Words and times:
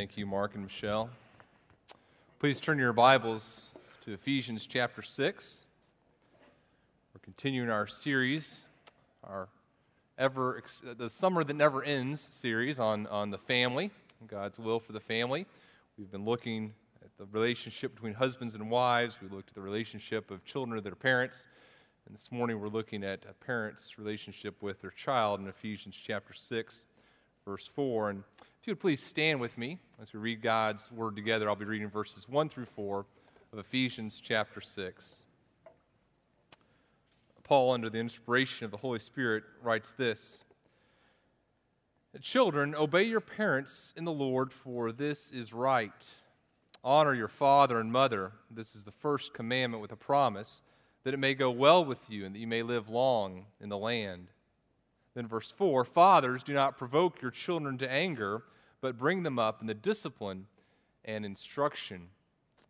Thank 0.00 0.16
you, 0.16 0.24
Mark 0.24 0.54
and 0.54 0.64
Michelle. 0.64 1.10
Please 2.38 2.58
turn 2.58 2.78
your 2.78 2.94
Bibles 2.94 3.74
to 4.02 4.14
Ephesians 4.14 4.64
chapter 4.64 5.02
6. 5.02 5.58
We're 7.12 7.20
continuing 7.22 7.68
our 7.68 7.86
series, 7.86 8.64
our 9.22 9.48
ever 10.16 10.62
the 10.96 11.10
summer 11.10 11.44
that 11.44 11.52
never 11.52 11.84
ends 11.84 12.22
series 12.22 12.78
on, 12.78 13.08
on 13.08 13.28
the 13.28 13.36
family, 13.36 13.90
God's 14.26 14.58
will 14.58 14.80
for 14.80 14.92
the 14.92 15.00
family. 15.00 15.44
We've 15.98 16.10
been 16.10 16.24
looking 16.24 16.72
at 17.04 17.10
the 17.18 17.26
relationship 17.30 17.94
between 17.94 18.14
husbands 18.14 18.54
and 18.54 18.70
wives. 18.70 19.18
We 19.20 19.28
looked 19.28 19.50
at 19.50 19.54
the 19.54 19.60
relationship 19.60 20.30
of 20.30 20.42
children 20.46 20.76
to 20.76 20.82
their 20.82 20.94
parents. 20.94 21.46
And 22.06 22.14
this 22.14 22.32
morning 22.32 22.58
we're 22.58 22.68
looking 22.68 23.04
at 23.04 23.26
a 23.28 23.34
parent's 23.34 23.98
relationship 23.98 24.62
with 24.62 24.80
their 24.80 24.92
child 24.92 25.40
in 25.40 25.46
Ephesians 25.46 25.94
chapter 25.94 26.32
6, 26.32 26.86
verse 27.50 27.66
4. 27.66 28.10
And 28.10 28.22
if 28.60 28.68
you 28.68 28.70
would 28.70 28.78
please 28.78 29.02
stand 29.02 29.40
with 29.40 29.58
me 29.58 29.76
as 30.00 30.12
we 30.12 30.20
read 30.20 30.40
God's 30.40 30.88
word 30.92 31.16
together, 31.16 31.48
I'll 31.48 31.56
be 31.56 31.64
reading 31.64 31.90
verses 31.90 32.28
1 32.28 32.48
through 32.48 32.66
4 32.76 33.04
of 33.52 33.58
Ephesians 33.58 34.20
chapter 34.22 34.60
6. 34.60 35.24
Paul, 37.42 37.72
under 37.72 37.90
the 37.90 37.98
inspiration 37.98 38.66
of 38.66 38.70
the 38.70 38.76
Holy 38.76 39.00
Spirit, 39.00 39.42
writes 39.64 39.92
this 39.96 40.44
Children, 42.20 42.76
obey 42.76 43.02
your 43.02 43.20
parents 43.20 43.92
in 43.96 44.04
the 44.04 44.12
Lord, 44.12 44.52
for 44.52 44.92
this 44.92 45.32
is 45.32 45.52
right. 45.52 46.06
Honor 46.84 47.14
your 47.14 47.26
father 47.26 47.80
and 47.80 47.90
mother. 47.90 48.30
This 48.48 48.76
is 48.76 48.84
the 48.84 48.92
first 48.92 49.34
commandment 49.34 49.82
with 49.82 49.90
a 49.90 49.96
promise, 49.96 50.62
that 51.02 51.14
it 51.14 51.18
may 51.18 51.34
go 51.34 51.50
well 51.50 51.84
with 51.84 52.08
you 52.08 52.24
and 52.24 52.32
that 52.32 52.38
you 52.38 52.46
may 52.46 52.62
live 52.62 52.88
long 52.88 53.46
in 53.60 53.70
the 53.70 53.76
land. 53.76 54.28
Then, 55.14 55.26
verse 55.26 55.50
4 55.50 55.84
Fathers, 55.84 56.42
do 56.42 56.52
not 56.52 56.78
provoke 56.78 57.20
your 57.20 57.30
children 57.30 57.78
to 57.78 57.90
anger, 57.90 58.42
but 58.80 58.98
bring 58.98 59.22
them 59.22 59.38
up 59.38 59.60
in 59.60 59.66
the 59.66 59.74
discipline 59.74 60.46
and 61.04 61.24
instruction 61.24 62.08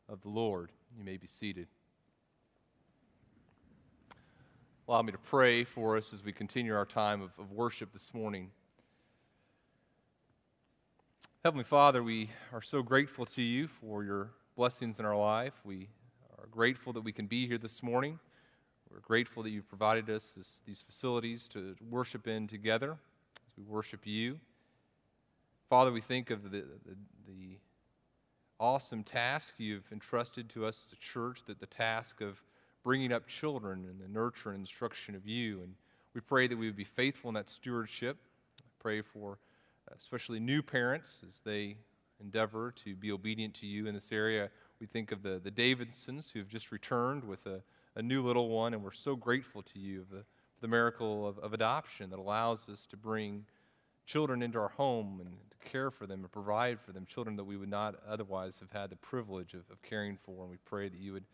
of 0.09 0.23
the 0.23 0.29
Lord. 0.29 0.71
You 0.97 1.05
may 1.05 1.17
be 1.17 1.27
seated. 1.27 1.69
Allow 4.89 5.03
me 5.03 5.13
to 5.13 5.19
pray 5.19 5.63
for 5.63 5.97
us 5.97 6.13
as 6.13 6.25
we 6.25 6.33
continue 6.33 6.75
our 6.75 6.87
time 6.87 7.23
of, 7.23 7.31
of 7.39 7.53
worship 7.53 7.93
this 7.93 8.13
morning. 8.13 8.51
Heavenly 11.45 11.65
Father, 11.65 12.03
we 12.03 12.31
are 12.53 12.61
so 12.61 12.83
grateful 12.83 13.25
to 13.27 13.43
you 13.43 13.69
for 13.69 14.03
your 14.03 14.31
blessings 14.57 14.99
in 14.99 15.05
our 15.05 15.17
life. 15.17 15.55
We 15.65 15.89
are 16.39 16.49
grateful 16.51 16.93
that 16.95 17.03
we 17.03 17.13
can 17.13 17.27
be 17.27 17.47
here 17.47 17.57
this 17.57 17.83
morning. 17.83 18.19
We're 18.93 19.01
grateful 19.01 19.45
that 19.45 19.51
you've 19.51 19.69
provided 19.69 20.11
us 20.11 20.33
this, 20.37 20.63
these 20.67 20.83
facilities 20.83 21.47
to 21.49 21.77
worship 21.89 22.27
in 22.27 22.49
together 22.49 22.93
as 22.93 23.57
we 23.57 23.63
worship 23.63 24.01
you. 24.05 24.41
Father, 25.69 25.93
we 25.93 26.01
think 26.01 26.31
of 26.31 26.51
the, 26.51 26.65
the, 26.85 26.97
the 27.29 27.59
awesome 28.59 29.05
task 29.05 29.55
you've 29.59 29.85
entrusted 29.93 30.49
to 30.51 30.67
us 30.67 30.83
as 30.87 30.93
a 30.93 30.97
church, 30.97 31.41
that 31.47 31.61
the 31.61 31.67
task 31.67 32.21
of 32.21 32.43
bringing 32.83 33.13
up 33.13 33.29
children 33.29 33.87
and 33.89 34.01
the 34.01 34.09
nurture 34.09 34.51
and 34.51 34.61
instruction 34.61 35.15
of 35.15 35.25
you. 35.25 35.61
And 35.63 35.75
we 36.13 36.21
pray 36.21 36.49
that 36.49 36.59
we 36.59 36.67
would 36.67 36.77
be 36.77 36.85
faithful 36.85 37.29
in 37.29 37.35
that 37.35 37.49
stewardship. 37.49 38.17
I 38.59 38.65
pray 38.81 39.03
for 39.03 39.39
uh, 39.89 39.95
especially 39.97 40.41
new 40.41 40.63
parents 40.63 41.21
as 41.29 41.41
they 41.45 41.77
endeavor 42.21 42.73
to 42.85 42.97
be 42.97 43.13
obedient 43.13 43.55
to 43.55 43.67
you 43.67 43.87
in 43.87 43.95
this 43.95 44.11
area. 44.11 44.51
We 44.81 44.87
think 44.87 45.13
of 45.13 45.23
the, 45.23 45.41
the 45.43 45.51
Davidsons 45.51 46.31
who 46.33 46.41
have 46.41 46.49
just 46.49 46.73
returned 46.73 47.23
with 47.23 47.47
a 47.47 47.61
a 47.97 48.03
new 48.03 48.23
little 48.23 48.49
one, 48.49 48.75
and 48.75 48.83
we're 48.83 48.93
so 48.93 49.17
grateful 49.17 49.63
to 49.63 49.79
you 49.79 50.05
for 50.09 50.17
the, 50.17 50.25
the 50.61 50.69
miracle 50.69 51.27
of, 51.27 51.39
of 51.39 51.53
adoption 51.53 52.11
that 52.11 52.19
allows 52.19 52.69
us 52.69 52.87
to 52.87 52.97
bring 52.97 53.45
children 54.07 54.43
into 54.43 54.59
our 54.59 54.69
home 54.69 55.21
and 55.25 55.35
to 55.51 55.69
care 55.69 55.91
for 55.91 56.07
them 56.07 56.21
and 56.21 56.33
provide 56.33 56.79
for 56.81 56.93
them, 56.93 57.07
children 57.07 57.37
that 57.37 57.45
we 57.45 57.57
would 57.57 57.69
not 57.69 57.95
otherwise 58.09 58.57
have 58.61 58.71
had 58.71 58.91
the 58.91 58.97
privilege 58.97 59.55
of, 59.55 59.63
of 59.71 59.83
caring 59.83 60.19
for. 60.25 60.43
And 60.43 60.51
we 60.51 60.57
pray 60.65 60.89
that 60.89 61.01
you 61.01 61.13
would 61.13 61.25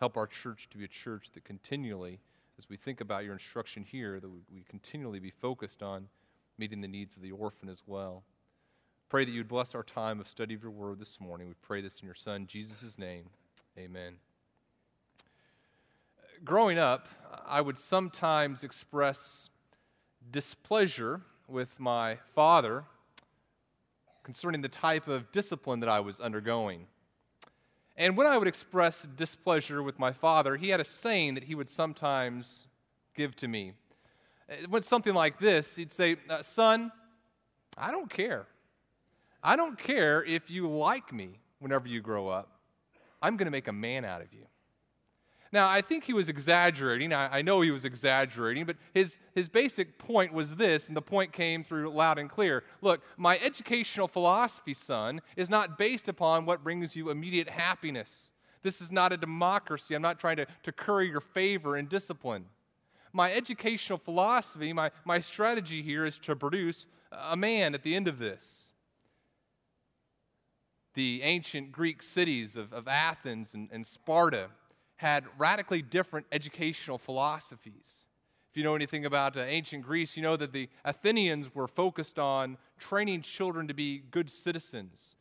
help 0.00 0.16
our 0.16 0.26
church 0.26 0.68
to 0.70 0.78
be 0.78 0.84
a 0.84 0.88
church 0.88 1.30
that 1.34 1.44
continually, 1.44 2.20
as 2.58 2.68
we 2.68 2.76
think 2.76 3.00
about 3.00 3.24
your 3.24 3.32
instruction 3.32 3.84
here, 3.84 4.20
that 4.20 4.28
we, 4.28 4.40
we 4.52 4.64
continually 4.68 5.18
be 5.18 5.30
focused 5.30 5.82
on 5.82 6.08
meeting 6.58 6.80
the 6.80 6.88
needs 6.88 7.16
of 7.16 7.22
the 7.22 7.30
orphan 7.32 7.68
as 7.68 7.82
well. 7.86 8.22
Pray 9.08 9.24
that 9.24 9.30
you 9.30 9.40
would 9.40 9.48
bless 9.48 9.74
our 9.74 9.84
time 9.84 10.20
of 10.20 10.28
study 10.28 10.54
of 10.54 10.62
your 10.62 10.72
word 10.72 10.98
this 10.98 11.20
morning. 11.20 11.48
We 11.48 11.54
pray 11.62 11.80
this 11.80 12.00
in 12.00 12.06
your 12.06 12.14
Son, 12.14 12.46
Jesus' 12.46 12.98
name. 12.98 13.24
Amen 13.78 14.16
growing 16.44 16.78
up, 16.78 17.08
I 17.46 17.60
would 17.60 17.78
sometimes 17.78 18.62
express 18.62 19.50
displeasure 20.30 21.22
with 21.48 21.78
my 21.78 22.18
father 22.34 22.84
concerning 24.22 24.60
the 24.60 24.68
type 24.68 25.06
of 25.06 25.30
discipline 25.30 25.80
that 25.80 25.88
I 25.88 26.00
was 26.00 26.18
undergoing. 26.18 26.86
And 27.96 28.16
when 28.16 28.26
I 28.26 28.36
would 28.36 28.48
express 28.48 29.02
displeasure 29.02 29.82
with 29.82 29.98
my 29.98 30.12
father, 30.12 30.56
he 30.56 30.70
had 30.70 30.80
a 30.80 30.84
saying 30.84 31.34
that 31.34 31.44
he 31.44 31.54
would 31.54 31.70
sometimes 31.70 32.66
give 33.14 33.34
to 33.36 33.48
me. 33.48 33.72
It 34.48 34.68
went 34.68 34.84
something 34.84 35.14
like 35.14 35.38
this 35.38 35.76
He'd 35.76 35.92
say, 35.92 36.16
uh, 36.28 36.42
Son, 36.42 36.92
I 37.78 37.90
don't 37.90 38.10
care. 38.10 38.46
I 39.42 39.56
don't 39.56 39.78
care 39.78 40.24
if 40.24 40.50
you 40.50 40.68
like 40.68 41.12
me 41.12 41.38
whenever 41.60 41.88
you 41.88 42.00
grow 42.00 42.28
up. 42.28 42.50
I'm 43.22 43.36
going 43.36 43.46
to 43.46 43.52
make 43.52 43.68
a 43.68 43.72
man 43.72 44.04
out 44.04 44.20
of 44.20 44.32
you. 44.32 44.46
Now, 45.56 45.70
I 45.70 45.80
think 45.80 46.04
he 46.04 46.12
was 46.12 46.28
exaggerating. 46.28 47.14
I, 47.14 47.38
I, 47.38 47.40
know 47.40 47.62
he 47.62 47.70
was 47.70 47.86
exaggerating, 47.86 48.66
but 48.66 48.76
his, 48.92 49.16
his 49.34 49.48
basic 49.48 49.96
point 49.96 50.34
was 50.34 50.56
this, 50.56 50.86
and 50.86 50.94
the 50.94 51.00
point 51.00 51.32
came 51.32 51.64
through 51.64 51.88
loud 51.88 52.18
and 52.18 52.28
clear. 52.28 52.62
Look, 52.82 53.00
my 53.16 53.38
educational 53.38 54.06
philosophy, 54.06 54.74
son, 54.74 55.22
is 55.34 55.48
not 55.48 55.78
based 55.78 56.08
upon 56.08 56.44
what 56.44 56.62
brings 56.62 56.94
you 56.94 57.08
immediate 57.08 57.48
happiness. 57.48 58.32
This 58.62 58.82
is 58.82 58.92
not 58.92 59.14
a 59.14 59.16
democracy. 59.16 59.94
I'm 59.94 60.02
not 60.02 60.20
trying 60.20 60.36
to, 60.36 60.46
to 60.64 60.72
curry 60.72 61.08
your 61.08 61.22
favor 61.22 61.74
and 61.74 61.88
discipline. 61.88 62.44
My 63.14 63.32
educational 63.32 63.98
philosophy, 63.98 64.74
my, 64.74 64.90
my 65.06 65.20
strategy 65.20 65.80
here 65.80 66.04
is 66.04 66.18
to 66.18 66.36
produce 66.36 66.84
a 67.10 67.34
man 67.34 67.72
at 67.72 67.82
the 67.82 67.96
end 67.96 68.08
of 68.08 68.18
this. 68.18 68.72
The 70.92 71.22
ancient 71.22 71.72
Greek 71.72 72.02
cities 72.02 72.56
of, 72.56 72.74
of 72.74 72.86
Athens 72.86 73.54
and, 73.54 73.70
and 73.72 73.86
Sparta 73.86 74.50
had 74.96 75.24
radically 75.38 75.82
different 75.82 76.26
educational 76.32 76.98
philosophies. 76.98 78.04
If 78.50 78.56
you 78.56 78.64
know 78.64 78.74
anything 78.74 79.04
about 79.04 79.36
uh, 79.36 79.40
ancient 79.40 79.84
Greece, 79.84 80.16
you 80.16 80.22
know 80.22 80.36
that 80.36 80.52
the 80.52 80.68
Athenians 80.84 81.54
were 81.54 81.68
focused 81.68 82.18
on 82.18 82.56
training 82.78 83.22
children 83.22 83.68
to 83.68 83.74
be 83.74 83.98
good 84.10 84.30
citizens. 84.30 85.16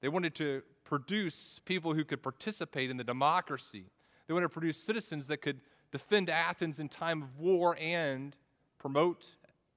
They 0.00 0.08
wanted 0.08 0.34
to 0.36 0.62
produce 0.84 1.60
people 1.64 1.94
who 1.94 2.04
could 2.04 2.22
participate 2.22 2.90
in 2.90 2.96
the 2.96 3.04
democracy. 3.04 3.84
They 4.26 4.34
wanted 4.34 4.46
to 4.46 4.52
produce 4.52 4.78
citizens 4.78 5.26
that 5.26 5.42
could 5.42 5.60
defend 5.92 6.30
Athens 6.30 6.78
in 6.78 6.88
time 6.88 7.22
of 7.22 7.38
war 7.38 7.76
and 7.78 8.34
promote 8.78 9.26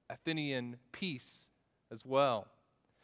Athenian 0.08 0.76
peace 0.92 1.50
as 1.92 2.04
well. 2.04 2.46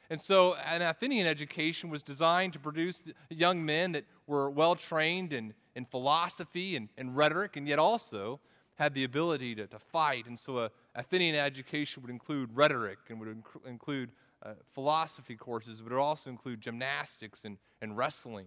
And 0.08 0.20
so, 0.20 0.54
an 0.54 0.82
Athenian 0.82 1.26
education 1.26 1.88
was 1.88 2.02
designed 2.02 2.52
to 2.54 2.58
produce 2.58 3.04
young 3.28 3.64
men 3.64 3.92
that 3.92 4.06
were 4.26 4.50
well 4.50 4.74
trained 4.74 5.32
in, 5.32 5.54
in 5.74 5.84
philosophy 5.84 6.76
and, 6.76 6.88
and 6.96 7.16
rhetoric, 7.16 7.56
and 7.56 7.68
yet 7.68 7.78
also 7.78 8.40
had 8.74 8.94
the 8.94 9.04
ability 9.04 9.54
to, 9.54 9.66
to 9.66 9.78
fight. 9.78 10.26
And 10.26 10.38
so, 10.38 10.58
a 10.58 10.70
Athenian 10.94 11.34
education 11.34 12.02
would 12.02 12.10
include 12.10 12.50
rhetoric 12.52 12.98
and 13.08 13.20
would 13.20 13.28
inc- 13.28 13.66
include 13.66 14.10
uh, 14.42 14.54
philosophy 14.74 15.36
courses, 15.36 15.80
but 15.80 15.92
it 15.92 15.94
would 15.94 16.02
also 16.02 16.30
include 16.30 16.60
gymnastics 16.60 17.44
and, 17.44 17.58
and 17.80 17.96
wrestling. 17.96 18.46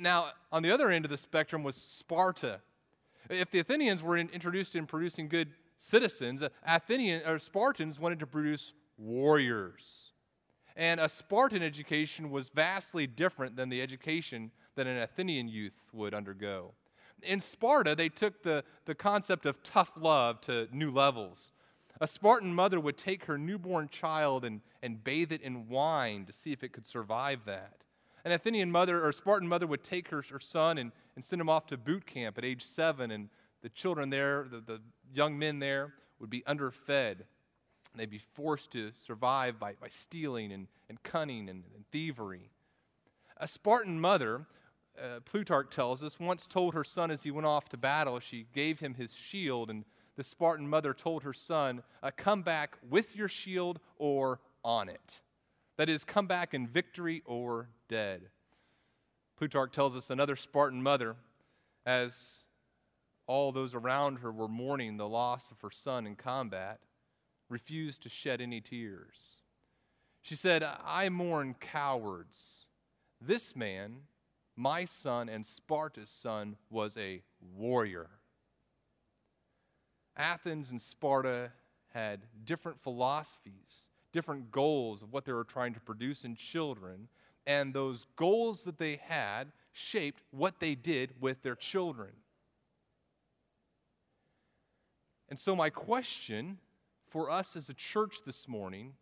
Now, 0.00 0.30
on 0.50 0.62
the 0.62 0.70
other 0.70 0.90
end 0.90 1.04
of 1.04 1.10
the 1.10 1.18
spectrum 1.18 1.62
was 1.62 1.76
Sparta. 1.76 2.60
If 3.28 3.50
the 3.50 3.58
Athenians 3.58 4.02
were 4.02 4.16
in, 4.16 4.28
introduced 4.30 4.76
in 4.76 4.86
producing 4.86 5.28
good 5.28 5.50
citizens, 5.78 6.42
uh, 6.42 6.48
Athenian 6.66 7.22
or 7.26 7.38
Spartans 7.38 7.98
wanted 7.98 8.20
to 8.20 8.26
produce 8.26 8.72
warriors. 8.96 10.11
And 10.76 11.00
a 11.00 11.08
Spartan 11.08 11.62
education 11.62 12.30
was 12.30 12.48
vastly 12.48 13.06
different 13.06 13.56
than 13.56 13.68
the 13.68 13.82
education 13.82 14.50
that 14.74 14.86
an 14.86 14.96
Athenian 14.98 15.48
youth 15.48 15.74
would 15.92 16.14
undergo. 16.14 16.72
In 17.22 17.40
Sparta, 17.40 17.94
they 17.94 18.08
took 18.08 18.42
the, 18.42 18.64
the 18.86 18.94
concept 18.94 19.46
of 19.46 19.62
tough 19.62 19.92
love 19.96 20.40
to 20.42 20.68
new 20.72 20.90
levels. 20.90 21.52
A 22.00 22.08
Spartan 22.08 22.54
mother 22.54 22.80
would 22.80 22.98
take 22.98 23.26
her 23.26 23.38
newborn 23.38 23.88
child 23.88 24.44
and, 24.44 24.60
and 24.82 25.04
bathe 25.04 25.30
it 25.30 25.40
in 25.42 25.68
wine 25.68 26.24
to 26.24 26.32
see 26.32 26.52
if 26.52 26.64
it 26.64 26.72
could 26.72 26.88
survive 26.88 27.40
that. 27.46 27.82
An 28.24 28.32
Athenian 28.32 28.70
mother 28.70 29.04
or 29.04 29.12
Spartan 29.12 29.48
mother 29.48 29.66
would 29.66 29.84
take 29.84 30.08
her, 30.08 30.22
her 30.30 30.40
son 30.40 30.78
and, 30.78 30.90
and 31.14 31.24
send 31.24 31.40
him 31.40 31.48
off 31.48 31.66
to 31.66 31.76
boot 31.76 32.06
camp 32.06 32.38
at 32.38 32.44
age 32.44 32.64
seven, 32.64 33.10
and 33.10 33.28
the 33.62 33.68
children 33.68 34.10
there, 34.10 34.46
the, 34.50 34.60
the 34.60 34.80
young 35.12 35.38
men 35.38 35.58
there, 35.58 35.94
would 36.18 36.30
be 36.30 36.44
underfed 36.46 37.24
they'd 38.00 38.10
be 38.10 38.22
forced 38.34 38.70
to 38.72 38.90
survive 39.06 39.58
by, 39.58 39.74
by 39.80 39.88
stealing 39.88 40.52
and, 40.52 40.68
and 40.88 41.02
cunning 41.02 41.48
and, 41.48 41.64
and 41.74 41.84
thievery. 41.90 42.50
A 43.36 43.48
Spartan 43.48 44.00
mother, 44.00 44.46
uh, 45.00 45.20
Plutarch 45.24 45.70
tells 45.70 46.02
us, 46.02 46.18
once 46.18 46.46
told 46.46 46.74
her 46.74 46.84
son 46.84 47.10
as 47.10 47.22
he 47.22 47.30
went 47.30 47.46
off 47.46 47.68
to 47.70 47.76
battle, 47.76 48.20
she 48.20 48.46
gave 48.54 48.80
him 48.80 48.94
his 48.94 49.14
shield, 49.14 49.68
and 49.68 49.84
the 50.16 50.24
Spartan 50.24 50.68
mother 50.68 50.94
told 50.94 51.22
her 51.22 51.32
son, 51.32 51.82
uh, 52.02 52.10
Come 52.16 52.42
back 52.42 52.78
with 52.88 53.16
your 53.16 53.28
shield 53.28 53.80
or 53.98 54.40
on 54.64 54.88
it. 54.88 55.20
That 55.76 55.88
is, 55.88 56.04
come 56.04 56.26
back 56.26 56.54
in 56.54 56.66
victory 56.66 57.22
or 57.24 57.68
dead. 57.88 58.28
Plutarch 59.36 59.72
tells 59.72 59.96
us 59.96 60.10
another 60.10 60.36
Spartan 60.36 60.82
mother, 60.82 61.16
as 61.84 62.44
all 63.26 63.50
those 63.50 63.74
around 63.74 64.18
her 64.18 64.30
were 64.30 64.48
mourning 64.48 64.96
the 64.96 65.08
loss 65.08 65.50
of 65.50 65.60
her 65.62 65.70
son 65.70 66.06
in 66.06 66.14
combat, 66.14 66.80
refused 67.52 68.02
to 68.02 68.08
shed 68.08 68.40
any 68.40 68.60
tears. 68.60 69.42
She 70.22 70.34
said, 70.34 70.64
I 70.84 71.08
mourn 71.10 71.54
cowards. 71.60 72.66
This 73.20 73.54
man, 73.54 74.02
my 74.56 74.84
son 74.86 75.28
and 75.28 75.44
Sparta's 75.44 76.10
son, 76.10 76.56
was 76.70 76.96
a 76.96 77.22
warrior. 77.54 78.08
Athens 80.16 80.70
and 80.70 80.80
Sparta 80.80 81.52
had 81.92 82.20
different 82.44 82.82
philosophies, 82.82 83.88
different 84.12 84.50
goals 84.50 85.02
of 85.02 85.12
what 85.12 85.24
they 85.24 85.32
were 85.32 85.44
trying 85.44 85.74
to 85.74 85.80
produce 85.80 86.24
in 86.24 86.34
children, 86.36 87.08
and 87.46 87.74
those 87.74 88.06
goals 88.16 88.62
that 88.62 88.78
they 88.78 88.96
had 88.96 89.52
shaped 89.72 90.22
what 90.30 90.60
they 90.60 90.74
did 90.74 91.10
with 91.20 91.42
their 91.42 91.56
children. 91.56 92.10
And 95.28 95.40
so, 95.40 95.56
my 95.56 95.70
question 95.70 96.58
for 97.12 97.30
us 97.30 97.54
as 97.54 97.68
a 97.68 97.74
church 97.74 98.20
this 98.24 98.48
morning 98.48 98.94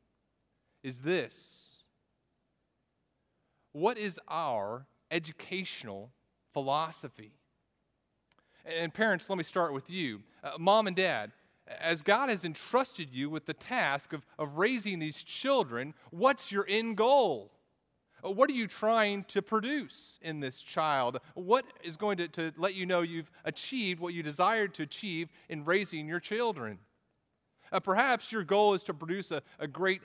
is 0.82 1.00
this 1.00 1.84
What 3.72 3.96
is 3.96 4.18
our 4.28 4.86
educational 5.10 6.10
philosophy? 6.52 7.32
And 8.66 8.92
parents, 8.92 9.30
let 9.30 9.38
me 9.38 9.44
start 9.44 9.72
with 9.72 9.88
you. 9.88 10.20
Uh, 10.44 10.52
Mom 10.58 10.86
and 10.86 10.96
dad, 10.96 11.30
as 11.66 12.02
God 12.02 12.28
has 12.28 12.44
entrusted 12.44 13.08
you 13.10 13.30
with 13.30 13.46
the 13.46 13.54
task 13.54 14.12
of, 14.12 14.26
of 14.38 14.58
raising 14.58 14.98
these 14.98 15.22
children, 15.22 15.94
what's 16.10 16.52
your 16.52 16.66
end 16.68 16.96
goal? 16.96 17.52
Uh, 18.22 18.30
what 18.30 18.50
are 18.50 18.54
you 18.54 18.66
trying 18.66 19.24
to 19.24 19.40
produce 19.40 20.18
in 20.20 20.40
this 20.40 20.60
child? 20.60 21.18
What 21.34 21.64
is 21.82 21.96
going 21.96 22.18
to, 22.18 22.28
to 22.28 22.52
let 22.58 22.74
you 22.74 22.84
know 22.84 23.00
you've 23.00 23.30
achieved 23.44 24.00
what 24.00 24.12
you 24.12 24.22
desired 24.22 24.74
to 24.74 24.82
achieve 24.82 25.30
in 25.48 25.64
raising 25.64 26.06
your 26.06 26.20
children? 26.20 26.80
Uh, 27.72 27.80
perhaps 27.80 28.32
your 28.32 28.44
goal 28.44 28.74
is 28.74 28.82
to 28.84 28.94
produce 28.94 29.30
a, 29.30 29.42
a 29.58 29.66
great 29.66 30.02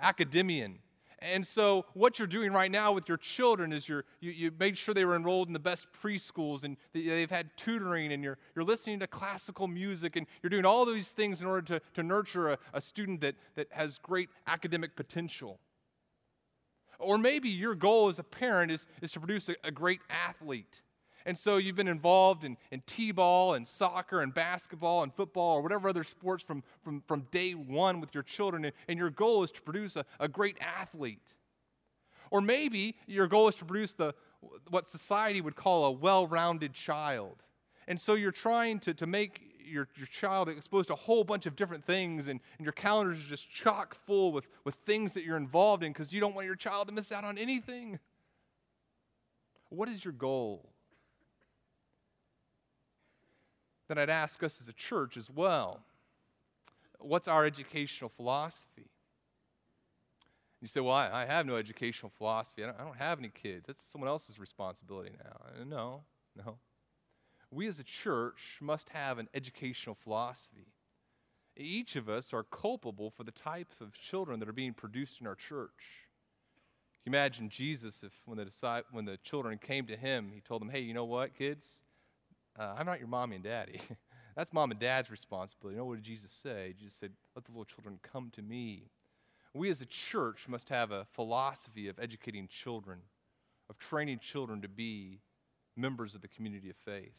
academician. 0.00 0.78
And 1.20 1.44
so, 1.44 1.84
what 1.94 2.18
you're 2.18 2.28
doing 2.28 2.52
right 2.52 2.70
now 2.70 2.92
with 2.92 3.08
your 3.08 3.16
children 3.16 3.72
is 3.72 3.88
you're, 3.88 4.04
you, 4.20 4.30
you 4.30 4.52
made 4.56 4.78
sure 4.78 4.94
they 4.94 5.04
were 5.04 5.16
enrolled 5.16 5.48
in 5.48 5.52
the 5.52 5.58
best 5.58 5.88
preschools 6.00 6.62
and 6.62 6.76
they've 6.92 7.30
had 7.30 7.50
tutoring 7.56 8.12
and 8.12 8.22
you're, 8.22 8.38
you're 8.54 8.64
listening 8.64 9.00
to 9.00 9.08
classical 9.08 9.66
music 9.66 10.14
and 10.14 10.28
you're 10.42 10.50
doing 10.50 10.64
all 10.64 10.84
these 10.86 11.08
things 11.08 11.40
in 11.40 11.48
order 11.48 11.62
to, 11.62 11.80
to 11.94 12.04
nurture 12.04 12.52
a, 12.52 12.58
a 12.72 12.80
student 12.80 13.20
that, 13.22 13.34
that 13.56 13.66
has 13.72 13.98
great 13.98 14.28
academic 14.46 14.94
potential. 14.94 15.58
Or 17.00 17.18
maybe 17.18 17.48
your 17.48 17.74
goal 17.74 18.08
as 18.08 18.20
a 18.20 18.24
parent 18.24 18.70
is, 18.70 18.86
is 19.02 19.10
to 19.12 19.20
produce 19.20 19.48
a, 19.48 19.56
a 19.64 19.72
great 19.72 20.00
athlete. 20.08 20.82
And 21.28 21.38
so 21.38 21.58
you've 21.58 21.76
been 21.76 21.88
involved 21.88 22.42
in, 22.42 22.56
in 22.70 22.82
T 22.86 23.12
ball 23.12 23.52
and 23.52 23.68
soccer 23.68 24.22
and 24.22 24.32
basketball 24.32 25.02
and 25.02 25.12
football 25.12 25.56
or 25.56 25.60
whatever 25.60 25.90
other 25.90 26.02
sports 26.02 26.42
from, 26.42 26.62
from, 26.82 27.02
from 27.06 27.26
day 27.30 27.52
one 27.52 28.00
with 28.00 28.14
your 28.14 28.22
children, 28.22 28.64
and, 28.64 28.72
and 28.88 28.98
your 28.98 29.10
goal 29.10 29.44
is 29.44 29.52
to 29.52 29.60
produce 29.60 29.94
a, 29.94 30.06
a 30.18 30.26
great 30.26 30.56
athlete. 30.58 31.34
Or 32.30 32.40
maybe 32.40 32.96
your 33.06 33.26
goal 33.26 33.46
is 33.48 33.56
to 33.56 33.66
produce 33.66 33.92
the, 33.92 34.14
what 34.70 34.88
society 34.88 35.42
would 35.42 35.54
call 35.54 35.84
a 35.84 35.90
well 35.90 36.26
rounded 36.26 36.72
child. 36.72 37.42
And 37.86 38.00
so 38.00 38.14
you're 38.14 38.32
trying 38.32 38.78
to, 38.80 38.94
to 38.94 39.06
make 39.06 39.42
your, 39.62 39.86
your 39.96 40.06
child 40.06 40.48
exposed 40.48 40.88
to 40.88 40.94
a 40.94 40.96
whole 40.96 41.24
bunch 41.24 41.44
of 41.44 41.56
different 41.56 41.84
things, 41.84 42.26
and, 42.26 42.40
and 42.56 42.64
your 42.64 42.72
calendar 42.72 43.12
is 43.12 43.22
just 43.24 43.50
chock 43.50 43.94
full 44.06 44.32
with, 44.32 44.46
with 44.64 44.76
things 44.86 45.12
that 45.12 45.24
you're 45.24 45.36
involved 45.36 45.82
in 45.82 45.92
because 45.92 46.10
you 46.10 46.20
don't 46.20 46.34
want 46.34 46.46
your 46.46 46.56
child 46.56 46.88
to 46.88 46.94
miss 46.94 47.12
out 47.12 47.24
on 47.24 47.36
anything. 47.36 47.98
What 49.68 49.90
is 49.90 50.02
your 50.02 50.14
goal? 50.14 50.70
Then 53.88 53.98
I'd 53.98 54.10
ask 54.10 54.42
us 54.42 54.60
as 54.60 54.68
a 54.68 54.72
church 54.72 55.16
as 55.16 55.30
well 55.30 55.80
what's 57.00 57.28
our 57.28 57.44
educational 57.44 58.10
philosophy? 58.10 58.90
You 60.60 60.66
say, 60.66 60.80
well, 60.80 60.94
I, 60.94 61.22
I 61.22 61.26
have 61.26 61.46
no 61.46 61.56
educational 61.56 62.10
philosophy. 62.16 62.64
I 62.64 62.66
don't, 62.66 62.80
I 62.80 62.84
don't, 62.84 62.96
have 62.96 63.18
any 63.20 63.28
kids. 63.28 63.66
That's 63.66 63.86
someone 63.86 64.08
else's 64.08 64.38
responsibility 64.40 65.12
now. 65.22 65.36
Uh, 65.44 65.64
no, 65.64 66.02
no. 66.36 66.56
We 67.50 67.68
as 67.68 67.78
a 67.78 67.84
church 67.84 68.58
must 68.60 68.88
have 68.88 69.18
an 69.18 69.28
educational 69.34 69.94
philosophy. 69.94 70.66
Each 71.56 71.96
of 71.96 72.08
us 72.08 72.32
are 72.32 72.42
culpable 72.42 73.10
for 73.10 73.24
the 73.24 73.30
types 73.32 73.80
of 73.80 73.92
children 73.92 74.40
that 74.40 74.48
are 74.48 74.52
being 74.52 74.74
produced 74.74 75.20
in 75.20 75.26
our 75.26 75.34
church. 75.34 76.06
Imagine 77.06 77.48
Jesus 77.48 78.02
if 78.02 78.12
when 78.26 78.38
the, 78.38 78.84
when 78.90 79.04
the 79.04 79.16
children 79.18 79.58
came 79.58 79.86
to 79.86 79.96
him, 79.96 80.30
he 80.34 80.40
told 80.40 80.60
them, 80.60 80.70
hey, 80.70 80.80
you 80.80 80.92
know 80.92 81.04
what, 81.04 81.36
kids? 81.36 81.82
Uh, 82.58 82.74
I'm 82.76 82.86
not 82.86 82.98
your 82.98 83.08
mommy 83.08 83.36
and 83.36 83.44
daddy. 83.44 83.80
That's 84.36 84.52
mom 84.52 84.70
and 84.70 84.80
dad's 84.80 85.10
responsibility. 85.10 85.74
You 85.74 85.80
know 85.80 85.86
what 85.86 85.96
did 85.96 86.04
Jesus 86.04 86.32
say? 86.32 86.74
Jesus 86.78 86.94
said, 86.98 87.12
Let 87.34 87.44
the 87.44 87.52
little 87.52 87.64
children 87.64 87.98
come 88.02 88.30
to 88.34 88.42
me. 88.42 88.90
We 89.54 89.70
as 89.70 89.80
a 89.80 89.86
church 89.86 90.46
must 90.48 90.68
have 90.68 90.90
a 90.90 91.06
philosophy 91.12 91.88
of 91.88 91.98
educating 91.98 92.48
children, 92.48 93.00
of 93.70 93.78
training 93.78 94.20
children 94.20 94.60
to 94.62 94.68
be 94.68 95.20
members 95.76 96.14
of 96.14 96.20
the 96.20 96.28
community 96.28 96.70
of 96.70 96.76
faith. 96.76 97.14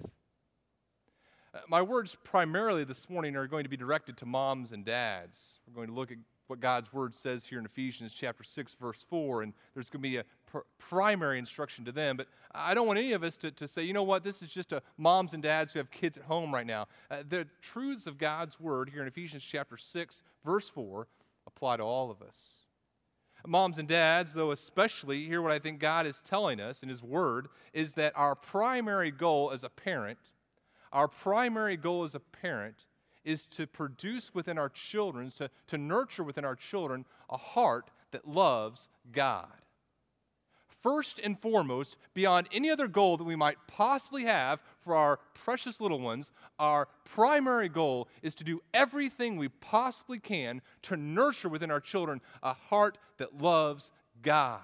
Uh, 1.53 1.59
my 1.67 1.81
words 1.81 2.15
primarily 2.23 2.83
this 2.83 3.09
morning 3.09 3.35
are 3.35 3.47
going 3.47 3.63
to 3.63 3.69
be 3.69 3.77
directed 3.77 4.17
to 4.17 4.25
moms 4.25 4.71
and 4.71 4.85
dads. 4.85 5.59
We're 5.67 5.73
going 5.73 5.87
to 5.87 5.93
look 5.93 6.11
at 6.11 6.17
what 6.47 6.59
God's 6.59 6.91
word 6.91 7.15
says 7.15 7.45
here 7.45 7.59
in 7.59 7.65
Ephesians 7.65 8.13
chapter 8.13 8.43
6, 8.43 8.75
verse 8.79 9.05
4, 9.09 9.43
and 9.43 9.53
there's 9.73 9.89
going 9.89 10.01
to 10.01 10.09
be 10.09 10.17
a 10.17 10.25
pr- 10.51 10.59
primary 10.77 11.39
instruction 11.39 11.85
to 11.85 11.91
them. 11.91 12.17
But 12.17 12.27
I 12.53 12.73
don't 12.73 12.87
want 12.87 12.99
any 12.99 13.13
of 13.13 13.23
us 13.23 13.37
to, 13.37 13.51
to 13.51 13.67
say, 13.67 13.83
you 13.83 13.93
know 13.93 14.03
what, 14.03 14.23
this 14.23 14.41
is 14.41 14.49
just 14.49 14.71
a 14.71 14.81
moms 14.97 15.33
and 15.33 15.43
dads 15.43 15.73
who 15.73 15.79
have 15.79 15.91
kids 15.91 16.17
at 16.17 16.23
home 16.23 16.53
right 16.53 16.65
now. 16.65 16.87
Uh, 17.09 17.23
the 17.27 17.47
truths 17.61 18.07
of 18.07 18.17
God's 18.17 18.59
word 18.59 18.89
here 18.89 19.01
in 19.01 19.07
Ephesians 19.07 19.43
chapter 19.43 19.77
6, 19.77 20.23
verse 20.45 20.69
4, 20.69 21.07
apply 21.47 21.77
to 21.77 21.83
all 21.83 22.11
of 22.11 22.21
us. 22.21 22.37
Moms 23.47 23.77
and 23.77 23.87
dads, 23.87 24.33
though, 24.33 24.51
especially, 24.51 25.25
hear 25.25 25.41
what 25.41 25.51
I 25.51 25.59
think 25.59 25.79
God 25.79 26.05
is 26.05 26.21
telling 26.25 26.59
us 26.59 26.83
in 26.83 26.89
His 26.89 27.01
Word 27.01 27.47
is 27.71 27.93
that 27.93 28.11
our 28.15 28.35
primary 28.35 29.11
goal 29.11 29.51
as 29.51 29.63
a 29.63 29.69
parent, 29.69 30.19
our 30.91 31.07
primary 31.07 31.77
goal 31.77 32.03
as 32.03 32.15
a 32.15 32.19
parent 32.19 32.85
is 33.23 33.45
to 33.47 33.65
produce 33.65 34.33
within 34.33 34.57
our 34.57 34.67
children, 34.67 35.31
to, 35.37 35.49
to 35.67 35.77
nurture 35.77 36.23
within 36.23 36.43
our 36.43 36.55
children 36.55 37.05
a 37.29 37.37
heart 37.37 37.91
that 38.11 38.27
loves 38.27 38.89
God. 39.11 39.47
First 40.81 41.19
and 41.19 41.39
foremost, 41.39 41.97
beyond 42.13 42.47
any 42.53 42.69
other 42.69 42.87
goal 42.87 43.17
that 43.17 43.25
we 43.25 43.35
might 43.35 43.57
possibly 43.67 44.23
have 44.23 44.61
for 44.81 44.95
our 44.95 45.19
precious 45.33 45.81
little 45.81 45.99
ones, 45.99 46.31
our 46.57 46.87
primary 47.03 47.67
goal 47.67 48.07
is 48.21 48.33
to 48.35 48.43
do 48.45 48.61
everything 48.73 49.35
we 49.35 49.49
possibly 49.49 50.19
can 50.19 50.61
to 50.83 50.95
nurture 50.95 51.49
within 51.49 51.71
our 51.71 51.81
children 51.81 52.21
a 52.41 52.53
heart 52.53 52.97
that 53.17 53.41
loves 53.41 53.91
God. 54.21 54.61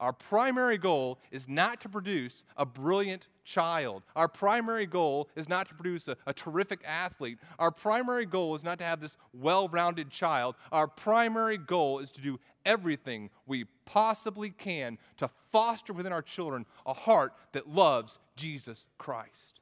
Our 0.00 0.12
primary 0.12 0.78
goal 0.78 1.18
is 1.30 1.48
not 1.48 1.80
to 1.82 1.88
produce 1.88 2.42
a 2.56 2.66
brilliant 2.66 3.28
child. 3.44 4.02
Our 4.16 4.28
primary 4.28 4.86
goal 4.86 5.28
is 5.36 5.48
not 5.48 5.68
to 5.68 5.74
produce 5.74 6.08
a, 6.08 6.16
a 6.26 6.32
terrific 6.32 6.80
athlete. 6.86 7.38
Our 7.58 7.70
primary 7.70 8.26
goal 8.26 8.54
is 8.54 8.64
not 8.64 8.78
to 8.78 8.84
have 8.84 9.00
this 9.00 9.16
well 9.32 9.68
rounded 9.68 10.10
child. 10.10 10.56
Our 10.72 10.88
primary 10.88 11.58
goal 11.58 12.00
is 12.00 12.10
to 12.12 12.20
do 12.20 12.40
everything 12.64 13.30
we 13.46 13.64
possibly 13.84 14.50
can 14.50 14.98
to 15.18 15.30
foster 15.52 15.92
within 15.92 16.12
our 16.12 16.22
children 16.22 16.66
a 16.86 16.94
heart 16.94 17.32
that 17.52 17.68
loves 17.68 18.18
Jesus 18.36 18.86
Christ. 18.98 19.60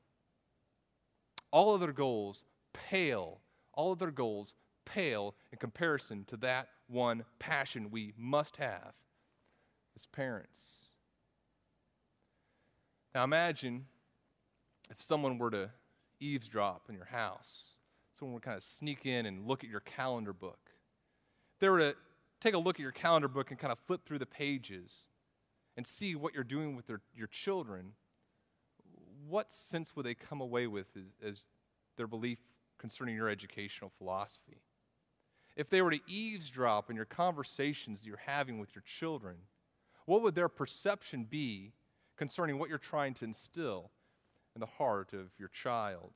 All 1.50 1.74
other 1.74 1.92
goals 1.92 2.44
pale, 2.72 3.40
all 3.74 3.92
other 3.92 4.10
goals 4.10 4.54
pale 4.84 5.34
in 5.52 5.58
comparison 5.58 6.24
to 6.26 6.36
that 6.38 6.68
one 6.88 7.24
passion 7.38 7.90
we 7.90 8.12
must 8.16 8.56
have 8.56 8.92
as 9.94 10.06
parents. 10.06 10.86
Now 13.14 13.24
imagine 13.24 13.86
if 14.90 15.00
someone 15.00 15.38
were 15.38 15.50
to 15.50 15.70
eavesdrop 16.20 16.84
in 16.88 16.94
your 16.94 17.06
house, 17.06 17.76
someone 18.18 18.34
would 18.34 18.42
kind 18.42 18.56
of 18.56 18.62
sneak 18.62 19.04
in 19.04 19.26
and 19.26 19.46
look 19.46 19.64
at 19.64 19.70
your 19.70 19.80
calendar 19.80 20.32
book. 20.32 20.70
If 21.54 21.60
they 21.60 21.68
were 21.68 21.78
to 21.78 21.96
take 22.42 22.54
a 22.54 22.58
look 22.58 22.76
at 22.76 22.80
your 22.80 22.92
calendar 22.92 23.28
book 23.28 23.50
and 23.50 23.58
kind 23.58 23.72
of 23.72 23.78
flip 23.86 24.04
through 24.04 24.18
the 24.18 24.26
pages 24.26 24.92
and 25.76 25.86
see 25.86 26.14
what 26.14 26.34
you're 26.34 26.44
doing 26.44 26.74
with 26.74 26.86
their, 26.86 27.00
your 27.16 27.28
children, 27.28 27.92
what 29.28 29.54
sense 29.54 29.94
would 29.94 30.04
they 30.04 30.14
come 30.14 30.40
away 30.40 30.66
with 30.66 30.86
as, 30.96 31.30
as 31.30 31.42
their 31.96 32.06
belief 32.06 32.38
concerning 32.78 33.14
your 33.14 33.28
educational 33.28 33.92
philosophy? 33.96 34.60
If 35.56 35.70
they 35.70 35.82
were 35.82 35.90
to 35.92 36.00
eavesdrop 36.06 36.90
in 36.90 36.96
your 36.96 37.04
conversations 37.04 38.00
that 38.00 38.06
you're 38.06 38.16
having 38.26 38.58
with 38.58 38.74
your 38.74 38.82
children, 38.82 39.36
what 40.06 40.22
would 40.22 40.34
their 40.34 40.48
perception 40.48 41.24
be 41.24 41.72
concerning 42.16 42.58
what 42.58 42.68
you're 42.68 42.78
trying 42.78 43.14
to 43.14 43.24
instill 43.24 43.90
in 44.54 44.60
the 44.60 44.66
heart 44.66 45.12
of 45.12 45.30
your 45.38 45.48
child? 45.48 46.12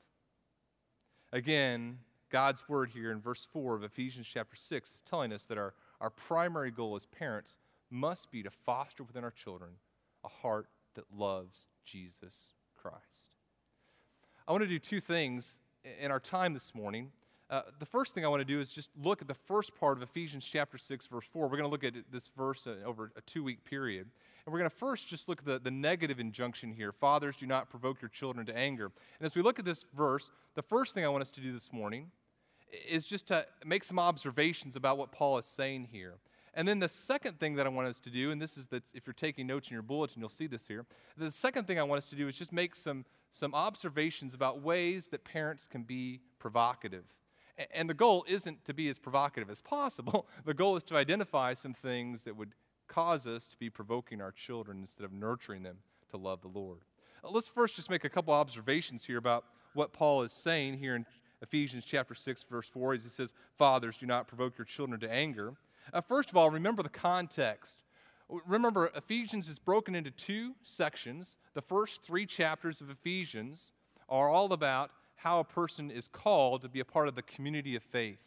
Again, 1.31 1.99
God's 2.29 2.67
word 2.67 2.89
here 2.93 3.11
in 3.11 3.21
verse 3.21 3.47
4 3.53 3.75
of 3.75 3.83
Ephesians 3.83 4.27
chapter 4.31 4.55
6 4.57 4.89
is 4.89 5.01
telling 5.09 5.31
us 5.31 5.45
that 5.45 5.57
our, 5.57 5.73
our 5.99 6.09
primary 6.09 6.71
goal 6.71 6.95
as 6.95 7.05
parents 7.05 7.57
must 7.89 8.31
be 8.31 8.43
to 8.43 8.49
foster 8.49 9.03
within 9.03 9.23
our 9.23 9.31
children 9.31 9.71
a 10.23 10.27
heart 10.27 10.67
that 10.95 11.05
loves 11.15 11.67
Jesus 11.85 12.53
Christ. 12.75 13.31
I 14.47 14.51
want 14.51 14.63
to 14.63 14.67
do 14.67 14.79
two 14.79 14.99
things 14.99 15.59
in 15.99 16.11
our 16.11 16.19
time 16.19 16.53
this 16.53 16.73
morning. 16.75 17.11
Uh, 17.49 17.61
the 17.79 17.85
first 17.85 18.13
thing 18.13 18.25
I 18.25 18.27
want 18.27 18.41
to 18.41 18.45
do 18.45 18.59
is 18.59 18.69
just 18.69 18.89
look 19.01 19.21
at 19.21 19.27
the 19.27 19.33
first 19.33 19.73
part 19.75 19.95
of 19.97 20.03
Ephesians 20.03 20.45
chapter 20.45 20.77
6, 20.77 21.07
verse 21.07 21.25
4. 21.31 21.43
We're 21.43 21.57
going 21.57 21.61
to 21.63 21.67
look 21.67 21.85
at 21.85 21.93
this 22.11 22.29
verse 22.35 22.67
uh, 22.67 22.75
over 22.85 23.11
a 23.15 23.21
two 23.21 23.43
week 23.43 23.63
period. 23.63 24.07
And 24.45 24.53
we're 24.53 24.59
going 24.59 24.69
to 24.69 24.75
first 24.75 25.07
just 25.07 25.29
look 25.29 25.39
at 25.39 25.45
the, 25.45 25.59
the 25.59 25.71
negative 25.71 26.19
injunction 26.19 26.73
here 26.73 26.91
Fathers, 26.91 27.37
do 27.37 27.45
not 27.45 27.69
provoke 27.69 28.01
your 28.01 28.09
children 28.09 28.45
to 28.47 28.57
anger. 28.57 28.91
And 29.19 29.25
as 29.25 29.33
we 29.35 29.41
look 29.41 29.59
at 29.59 29.65
this 29.65 29.85
verse, 29.95 30.29
the 30.55 30.61
first 30.61 30.93
thing 30.93 31.05
I 31.05 31.09
want 31.09 31.21
us 31.21 31.31
to 31.31 31.41
do 31.41 31.53
this 31.53 31.71
morning 31.71 32.11
is 32.87 33.05
just 33.05 33.27
to 33.27 33.45
make 33.65 33.83
some 33.83 33.99
observations 33.99 34.75
about 34.75 34.97
what 34.97 35.11
Paul 35.11 35.37
is 35.37 35.45
saying 35.45 35.89
here. 35.91 36.15
And 36.53 36.67
then 36.67 36.79
the 36.79 36.89
second 36.89 37.39
thing 37.39 37.55
that 37.55 37.67
I 37.67 37.69
want 37.69 37.87
us 37.87 37.99
to 37.99 38.09
do, 38.09 38.31
and 38.31 38.41
this 38.41 38.57
is 38.57 38.67
that 38.67 38.83
if 38.93 39.05
you're 39.05 39.13
taking 39.13 39.45
notes 39.45 39.69
in 39.69 39.73
your 39.73 39.83
bulletin, 39.83 40.19
you'll 40.19 40.29
see 40.29 40.47
this 40.47 40.67
here. 40.67 40.85
The 41.15 41.31
second 41.31 41.67
thing 41.67 41.77
I 41.77 41.83
want 41.83 41.99
us 41.99 42.09
to 42.09 42.15
do 42.15 42.27
is 42.27 42.35
just 42.35 42.51
make 42.51 42.75
some, 42.75 43.05
some 43.31 43.53
observations 43.53 44.33
about 44.33 44.61
ways 44.61 45.09
that 45.09 45.23
parents 45.23 45.67
can 45.69 45.83
be 45.83 46.21
provocative. 46.39 47.03
And 47.73 47.87
the 47.87 47.93
goal 47.93 48.25
isn't 48.27 48.65
to 48.65 48.73
be 48.73 48.89
as 48.89 48.97
provocative 48.97 49.49
as 49.49 49.61
possible. 49.61 50.27
The 50.45 50.53
goal 50.53 50.77
is 50.77 50.83
to 50.85 50.95
identify 50.95 51.53
some 51.53 51.73
things 51.73 52.23
that 52.23 52.35
would 52.35 52.53
cause 52.87 53.27
us 53.27 53.47
to 53.47 53.57
be 53.57 53.69
provoking 53.69 54.21
our 54.21 54.31
children 54.31 54.79
instead 54.81 55.03
of 55.03 55.11
nurturing 55.11 55.61
them 55.63 55.77
to 56.09 56.17
love 56.17 56.41
the 56.41 56.47
Lord. 56.47 56.79
Let's 57.23 57.49
first 57.49 57.75
just 57.75 57.89
make 57.89 58.03
a 58.03 58.09
couple 58.09 58.33
observations 58.33 59.05
here 59.05 59.17
about 59.17 59.43
what 59.73 59.93
Paul 59.93 60.23
is 60.23 60.31
saying 60.31 60.79
here 60.79 60.95
in 60.95 61.05
Ephesians 61.41 61.85
chapter 61.85 62.15
6, 62.15 62.45
verse 62.49 62.67
4, 62.67 62.93
as 62.93 63.03
he 63.03 63.09
says, 63.09 63.33
Fathers, 63.57 63.97
do 63.97 64.05
not 64.05 64.27
provoke 64.27 64.57
your 64.57 64.65
children 64.65 64.99
to 64.99 65.11
anger. 65.11 65.53
Uh, 65.93 66.01
first 66.01 66.29
of 66.29 66.37
all, 66.37 66.49
remember 66.49 66.83
the 66.83 66.89
context. 66.89 67.83
Remember, 68.45 68.91
Ephesians 68.95 69.47
is 69.47 69.59
broken 69.59 69.95
into 69.95 70.11
two 70.11 70.53
sections. 70.63 71.37
The 71.53 71.61
first 71.61 72.03
three 72.03 72.25
chapters 72.25 72.81
of 72.81 72.89
Ephesians 72.89 73.71
are 74.09 74.29
all 74.29 74.51
about 74.51 74.91
how 75.15 75.39
a 75.39 75.43
person 75.43 75.89
is 75.89 76.07
called 76.07 76.61
to 76.61 76.69
be 76.69 76.79
a 76.79 76.85
part 76.85 77.07
of 77.07 77.15
the 77.15 77.21
community 77.21 77.75
of 77.75 77.83
faith. 77.83 78.19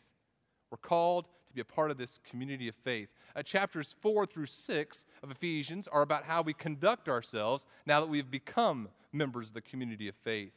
We're 0.71 0.79
called 0.79 1.26
to 1.49 1.55
be 1.55 1.61
a 1.61 1.64
part 1.64 1.90
of 1.90 1.99
this 1.99 2.19
community 2.29 2.69
of 2.69 2.75
faith. 2.76 3.09
Uh, 3.35 3.43
chapters 3.43 3.95
4 4.00 4.26
through 4.26 4.47
6 4.47 5.05
of 5.23 5.31
Ephesians 5.31 5.88
are 5.88 6.02
about 6.02 6.25
how 6.25 6.43
we 6.43 6.55
conduct 6.55 7.09
ourselves 7.09 7.67
now 7.87 8.00
that 8.00 8.09
we've 8.09 8.31
become 8.31 8.88
members 9.12 9.49
of 9.49 9.55
the 9.55 9.61
community 9.61 10.09
of 10.09 10.14
faith. 10.23 10.52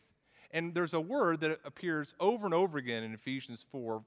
And 0.53 0.73
there's 0.75 0.93
a 0.93 1.01
word 1.01 1.41
that 1.41 1.59
appears 1.65 2.13
over 2.19 2.45
and 2.45 2.53
over 2.53 2.77
again 2.77 3.03
in 3.03 3.13
Ephesians 3.13 3.65
4, 3.71 4.03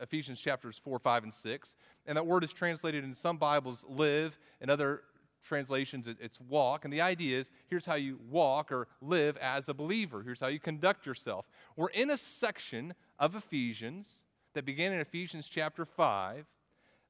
Ephesians 0.00 0.40
chapters 0.40 0.80
4, 0.82 0.98
5, 0.98 1.24
and 1.24 1.34
6. 1.34 1.76
And 2.06 2.16
that 2.16 2.26
word 2.26 2.42
is 2.42 2.52
translated 2.52 3.04
in 3.04 3.14
some 3.14 3.36
Bibles 3.36 3.84
live, 3.86 4.38
in 4.60 4.70
other 4.70 5.02
translations 5.44 6.06
it's 6.06 6.40
walk. 6.40 6.84
And 6.84 6.92
the 6.92 7.00
idea 7.02 7.38
is 7.40 7.50
here's 7.66 7.84
how 7.84 7.94
you 7.94 8.18
walk 8.30 8.72
or 8.72 8.88
live 9.02 9.36
as 9.36 9.68
a 9.68 9.74
believer. 9.74 10.22
Here's 10.22 10.40
how 10.40 10.46
you 10.46 10.58
conduct 10.58 11.04
yourself. 11.04 11.46
We're 11.76 11.88
in 11.88 12.10
a 12.10 12.16
section 12.16 12.94
of 13.18 13.34
Ephesians 13.34 14.24
that 14.54 14.64
began 14.64 14.92
in 14.92 15.00
Ephesians 15.00 15.48
chapter 15.48 15.84
5 15.84 16.46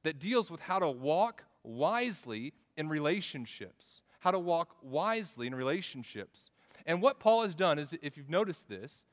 that 0.03 0.19
deals 0.19 0.51
with 0.51 0.59
how 0.61 0.79
to 0.79 0.89
walk 0.89 1.43
wisely 1.63 2.53
in 2.75 2.89
relationships. 2.89 4.01
How 4.19 4.31
to 4.31 4.39
walk 4.39 4.75
wisely 4.81 5.47
in 5.47 5.55
relationships. 5.55 6.51
And 6.85 7.01
what 7.01 7.19
Paul 7.19 7.43
has 7.43 7.55
done 7.55 7.79
is, 7.79 7.93
if 8.01 8.17
you've 8.17 8.29
noticed 8.29 8.67
this, 8.67 9.05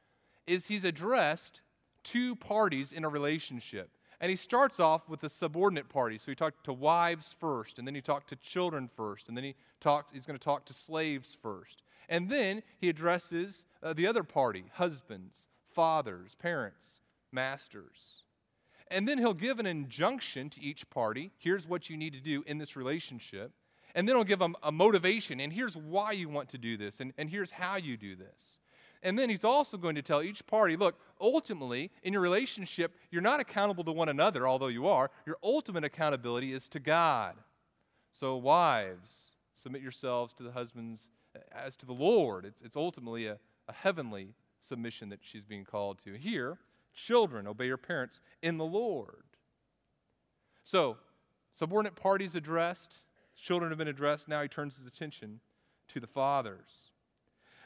is 0.46 0.66
he's 0.66 0.84
addressed 0.84 1.62
two 2.02 2.34
parties 2.36 2.92
in 2.92 3.04
a 3.04 3.08
relationship. 3.08 3.90
And 4.20 4.28
he 4.28 4.36
starts 4.36 4.78
off 4.78 5.08
with 5.08 5.20
the 5.20 5.30
subordinate 5.30 5.88
party. 5.88 6.18
So 6.18 6.26
he 6.26 6.34
talked 6.34 6.64
to 6.64 6.72
wives 6.72 7.34
first, 7.38 7.78
and 7.78 7.86
then 7.86 7.94
he 7.94 8.02
talked 8.02 8.28
to 8.30 8.36
children 8.36 8.90
first, 8.94 9.28
and 9.28 9.36
then 9.36 9.44
he 9.44 9.54
talked, 9.80 10.12
he's 10.12 10.26
going 10.26 10.38
to 10.38 10.44
talk 10.44 10.66
to 10.66 10.74
slaves 10.74 11.38
first. 11.40 11.82
And 12.08 12.28
then 12.28 12.62
he 12.78 12.88
addresses 12.88 13.64
uh, 13.82 13.92
the 13.92 14.06
other 14.06 14.24
party 14.24 14.64
husbands, 14.74 15.48
fathers, 15.72 16.34
parents, 16.38 17.00
masters. 17.32 18.24
And 18.90 19.06
then 19.06 19.18
he'll 19.18 19.32
give 19.32 19.60
an 19.60 19.66
injunction 19.66 20.50
to 20.50 20.60
each 20.60 20.90
party 20.90 21.30
here's 21.38 21.66
what 21.66 21.88
you 21.88 21.96
need 21.96 22.12
to 22.12 22.20
do 22.20 22.42
in 22.46 22.58
this 22.58 22.76
relationship. 22.76 23.52
And 23.94 24.08
then 24.08 24.16
he'll 24.16 24.24
give 24.24 24.38
them 24.38 24.56
a 24.62 24.72
motivation, 24.72 25.40
and 25.40 25.52
here's 25.52 25.76
why 25.76 26.12
you 26.12 26.28
want 26.28 26.48
to 26.50 26.58
do 26.58 26.76
this, 26.76 27.00
and, 27.00 27.12
and 27.18 27.28
here's 27.28 27.50
how 27.50 27.76
you 27.76 27.96
do 27.96 28.16
this. 28.16 28.58
And 29.02 29.18
then 29.18 29.30
he's 29.30 29.44
also 29.44 29.76
going 29.76 29.94
to 29.94 30.02
tell 30.02 30.22
each 30.22 30.46
party 30.46 30.76
look, 30.76 30.96
ultimately, 31.20 31.90
in 32.02 32.12
your 32.12 32.22
relationship, 32.22 32.94
you're 33.10 33.22
not 33.22 33.40
accountable 33.40 33.84
to 33.84 33.92
one 33.92 34.08
another, 34.08 34.46
although 34.46 34.66
you 34.66 34.86
are. 34.88 35.10
Your 35.26 35.36
ultimate 35.42 35.84
accountability 35.84 36.52
is 36.52 36.68
to 36.68 36.80
God. 36.80 37.34
So, 38.12 38.36
wives, 38.36 39.36
submit 39.54 39.80
yourselves 39.82 40.34
to 40.34 40.42
the 40.42 40.52
husbands 40.52 41.08
as 41.52 41.76
to 41.78 41.86
the 41.86 41.94
Lord. 41.94 42.44
It's, 42.44 42.60
it's 42.62 42.76
ultimately 42.76 43.26
a, 43.26 43.38
a 43.68 43.72
heavenly 43.72 44.34
submission 44.60 45.08
that 45.08 45.20
she's 45.22 45.44
being 45.44 45.64
called 45.64 45.98
to. 46.04 46.14
Here, 46.14 46.58
children, 46.92 47.46
obey 47.46 47.66
your 47.66 47.76
parents 47.76 48.20
in 48.42 48.58
the 48.58 48.64
Lord. 48.64 49.24
So, 50.64 50.98
subordinate 51.54 51.96
parties 51.96 52.34
addressed, 52.34 52.98
children 53.40 53.70
have 53.70 53.78
been 53.78 53.88
addressed. 53.88 54.28
Now 54.28 54.42
he 54.42 54.48
turns 54.48 54.76
his 54.76 54.86
attention 54.86 55.40
to 55.88 56.00
the 56.00 56.06
fathers. 56.06 56.92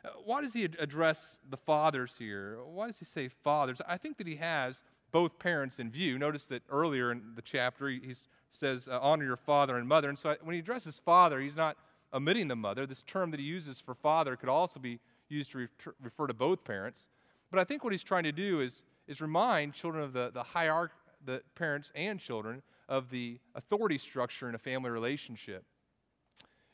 Uh, 0.04 0.11
why 0.25 0.43
does 0.43 0.52
he 0.52 0.64
address 0.64 1.38
the 1.49 1.57
fathers 1.57 2.16
here? 2.19 2.59
Why 2.64 2.87
does 2.87 2.99
he 2.99 3.04
say 3.04 3.28
fathers? 3.28 3.81
I 3.87 3.97
think 3.97 4.19
that 4.19 4.26
he 4.26 4.37
has 4.37 4.83
both 5.12 5.38
parents 5.38 5.78
in 5.78 5.90
view. 5.90 6.19
Notice 6.19 6.45
that 6.47 6.62
earlier 6.69 7.12
in 7.12 7.23
the 7.37 7.43
chapter, 7.43 7.88
he 7.88 8.14
says, 8.52 8.88
uh, 8.88 8.99
honor 9.00 9.25
your 9.25 9.37
father 9.37 9.76
and 9.76 9.88
mother. 9.88 10.09
And 10.09 10.19
so 10.19 10.37
when 10.43 10.54
he 10.54 10.61
addresses 10.61 11.00
father, 11.04 11.40
he's 11.40 11.57
not 11.57 11.76
omitting 12.12 12.49
the 12.49 12.57
mother. 12.57 12.87
This 12.87 13.02
term 13.02 13.31
that 13.31 13.40
he 13.40 13.47
uses 13.47 13.81
for 13.81 13.95
father 13.95 14.37
could 14.37 14.49
also 14.49 14.78
be 14.78 15.00
used 15.28 15.52
to 15.52 15.69
refer 16.02 16.26
to 16.26 16.35
both 16.35 16.64
parents. 16.64 17.09
But 17.50 17.61
I 17.61 17.64
think 17.64 17.85
what 17.85 17.93
he's 17.93 18.02
trying 18.02 18.25
to 18.25 18.33
do 18.33 18.61
is, 18.61 18.83
is 19.09 19.21
remind 19.21 19.75
children 19.75 20.02
of 20.02 20.12
the, 20.12 20.31
the 20.33 20.43
hierarchy, 20.43 20.95
the 21.25 21.43
parents 21.54 21.90
and 21.95 22.21
children, 22.21 22.62
of 22.88 23.10
the 23.10 23.38
authority 23.54 23.98
structure 23.98 24.48
in 24.48 24.54
a 24.54 24.58
family 24.58 24.90
relationship. 24.90 25.64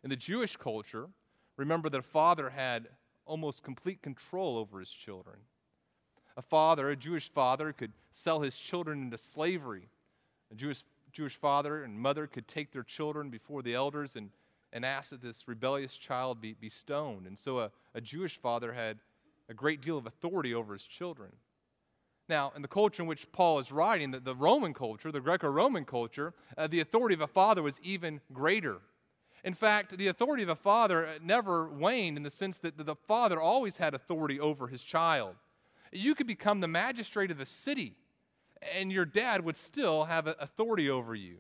In 0.03 0.11
the 0.11 0.17
Jewish 0.17 0.57
culture, 0.57 1.09
remember 1.57 1.89
that 1.89 1.99
a 1.99 2.03
father 2.03 2.51
had 2.51 2.89
almost 3.27 3.63
complete 3.63 4.03
control 4.03 4.57
over 4.57 4.81
his 4.81 4.91
children. 4.91 5.37
A 6.37 6.43
father, 6.43 6.91
a 6.91 6.97
Jewish 6.97 7.31
father, 7.31 7.73
could 7.73 7.93
sell 8.13 8.41
his 8.41 8.57
children 8.57 9.03
into 9.03 9.19
slavery. 9.19 9.89
A 10.51 10.55
Jewish, 10.55 10.85
Jewish 11.13 11.37
father 11.37 11.85
and 11.85 11.99
mother 11.99 12.27
could 12.27 12.49
take 12.49 12.73
their 12.73 12.83
children 12.83 13.31
before 13.31 13.63
the 13.63 13.75
elders 13.75 14.17
and, 14.17 14.31
and 14.73 14.85
ask 14.85 15.11
that 15.11 15.23
this 15.23 15.47
rebellious 15.47 15.97
child 15.97 16.41
be, 16.41 16.55
be 16.55 16.71
stoned. 16.71 17.27
And 17.27 17.39
so 17.39 17.61
a, 17.61 17.71
a 17.95 18.01
Jewish 18.01 18.39
father 18.39 18.73
had 18.73 18.99
a 19.49 19.55
great 19.55 19.83
deal 19.83 19.99
of 19.99 20.07
authority 20.07 20.55
over 20.55 20.73
his 20.73 20.85
children. 20.85 21.31
Now, 22.31 22.53
in 22.55 22.63
the 22.63 22.69
culture 22.69 23.03
in 23.03 23.09
which 23.09 23.31
Paul 23.33 23.59
is 23.59 23.73
writing, 23.73 24.13
the, 24.13 24.21
the 24.21 24.37
Roman 24.37 24.73
culture, 24.73 25.11
the 25.11 25.21
Greco 25.21 25.49
Roman 25.49 25.85
culture, 25.85 26.33
uh, 26.57 26.69
the 26.69 26.79
authority 26.79 27.13
of 27.13 27.21
a 27.21 27.27
father 27.27 27.61
was 27.61 27.81
even 27.83 28.21
greater. 28.33 28.79
In 29.43 29.53
fact, 29.53 29.99
the 29.99 30.07
authority 30.07 30.45
of 30.45 30.49
a 30.49 30.55
father 30.55 31.09
never 31.21 31.69
waned 31.69 32.17
in 32.17 32.23
the 32.23 32.31
sense 32.31 32.59
that 32.59 32.79
the 32.79 32.95
father 32.95 33.41
always 33.41 33.79
had 33.79 33.95
authority 33.95 34.39
over 34.39 34.69
his 34.69 34.83
child. 34.83 35.35
You 35.91 36.15
could 36.15 36.29
become 36.29 36.61
the 36.61 36.69
magistrate 36.69 37.33
of 37.33 37.39
the 37.39 37.47
city, 37.47 37.97
and 38.79 38.93
your 38.93 39.05
dad 39.05 39.45
would 39.45 39.57
still 39.57 40.05
have 40.05 40.29
authority 40.29 40.89
over 40.89 41.17
you. 41.17 41.39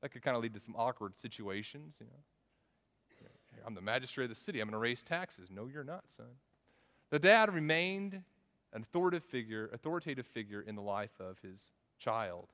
That 0.00 0.10
could 0.10 0.22
kind 0.22 0.36
of 0.36 0.44
lead 0.44 0.54
to 0.54 0.60
some 0.60 0.76
awkward 0.78 1.18
situations. 1.18 1.96
You 1.98 2.06
know, 2.06 3.26
I'm 3.66 3.74
the 3.74 3.80
magistrate 3.80 4.24
of 4.24 4.30
the 4.30 4.36
city. 4.36 4.60
I'm 4.60 4.68
going 4.68 4.74
to 4.74 4.78
raise 4.78 5.02
taxes. 5.02 5.48
No, 5.50 5.66
you're 5.66 5.82
not, 5.82 6.04
son. 6.16 6.26
The 7.10 7.18
dad 7.18 7.52
remained 7.52 8.22
an 8.72 8.82
authoritative 8.82 9.28
figure, 9.28 9.70
authoritative 9.72 10.26
figure 10.26 10.60
in 10.60 10.74
the 10.74 10.82
life 10.82 11.18
of 11.20 11.38
his 11.40 11.72
child 11.98 12.48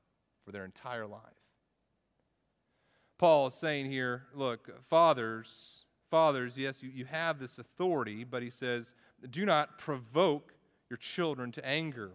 for 0.44 0.52
their 0.52 0.64
entire 0.64 1.06
life. 1.06 1.20
Paul 3.18 3.48
is 3.48 3.54
saying 3.54 3.90
here 3.90 4.24
look, 4.34 4.70
fathers, 4.88 5.84
fathers, 6.10 6.56
yes, 6.56 6.82
you, 6.82 6.90
you 6.90 7.04
have 7.04 7.38
this 7.38 7.58
authority, 7.58 8.24
but 8.24 8.42
he 8.42 8.50
says, 8.50 8.94
do 9.30 9.44
not 9.44 9.78
provoke 9.78 10.54
your 10.90 10.96
children 10.98 11.50
to 11.52 11.66
anger. 11.66 12.12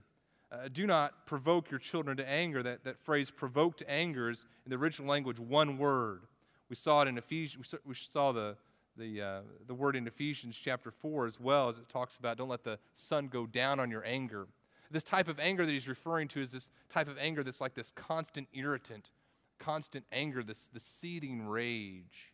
Uh, 0.52 0.68
do 0.72 0.88
not 0.88 1.26
provoke 1.26 1.70
your 1.70 1.80
children 1.80 2.18
to 2.18 2.28
anger. 2.28 2.64
That, 2.64 2.84
that 2.84 3.00
phrase, 3.00 3.30
provoke 3.30 3.78
to 3.78 3.90
anger, 3.90 4.30
is 4.30 4.46
in 4.66 4.72
the 4.72 4.78
original 4.78 5.10
language 5.10 5.40
one 5.40 5.78
word. 5.78 6.22
We 6.70 6.76
saw 6.76 7.02
it 7.02 7.08
in 7.08 7.18
Ephesians, 7.18 7.74
we 7.86 7.96
saw 7.96 8.32
the, 8.32 8.56
the, 9.00 9.22
uh, 9.22 9.42
the 9.68 9.74
word 9.74 9.96
in 9.96 10.06
Ephesians 10.06 10.60
chapter 10.62 10.92
4 10.92 11.26
as 11.26 11.40
well, 11.40 11.70
as 11.70 11.78
it 11.78 11.90
talks 11.90 12.18
about 12.18 12.38
don't 12.38 12.50
let 12.50 12.64
the 12.64 12.78
sun 12.96 13.28
go 13.28 13.46
down 13.46 13.80
on 13.80 13.90
your 13.90 14.06
anger. 14.06 14.48
This 14.92 15.04
type 15.04 15.28
of 15.28 15.40
anger 15.40 15.66
that 15.66 15.72
he's 15.72 15.88
referring 15.88 16.28
to 16.30 16.42
is 16.42 16.52
this 16.52 16.70
type 16.92 17.08
of 17.08 17.18
anger 17.18 17.44
that's 17.44 17.62
like 17.62 17.76
this 17.76 17.92
constant 17.96 18.48
irritant 18.54 19.12
constant 19.60 20.06
anger, 20.12 20.42
this, 20.42 20.70
this 20.74 20.84
seething 20.84 21.46
rage. 21.46 22.32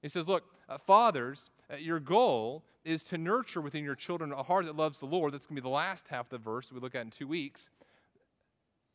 He 0.00 0.08
says, 0.08 0.28
Look, 0.28 0.44
uh, 0.68 0.78
fathers, 0.78 1.50
uh, 1.70 1.76
your 1.76 2.00
goal 2.00 2.64
is 2.84 3.02
to 3.04 3.18
nurture 3.18 3.60
within 3.60 3.84
your 3.84 3.94
children 3.94 4.32
a 4.32 4.42
heart 4.42 4.66
that 4.66 4.76
loves 4.76 5.00
the 5.00 5.06
Lord. 5.06 5.34
That's 5.34 5.46
going 5.46 5.56
to 5.56 5.62
be 5.62 5.66
the 5.66 5.74
last 5.74 6.06
half 6.08 6.26
of 6.26 6.30
the 6.30 6.38
verse 6.38 6.72
we 6.72 6.80
look 6.80 6.94
at 6.94 7.02
in 7.02 7.10
two 7.10 7.28
weeks. 7.28 7.68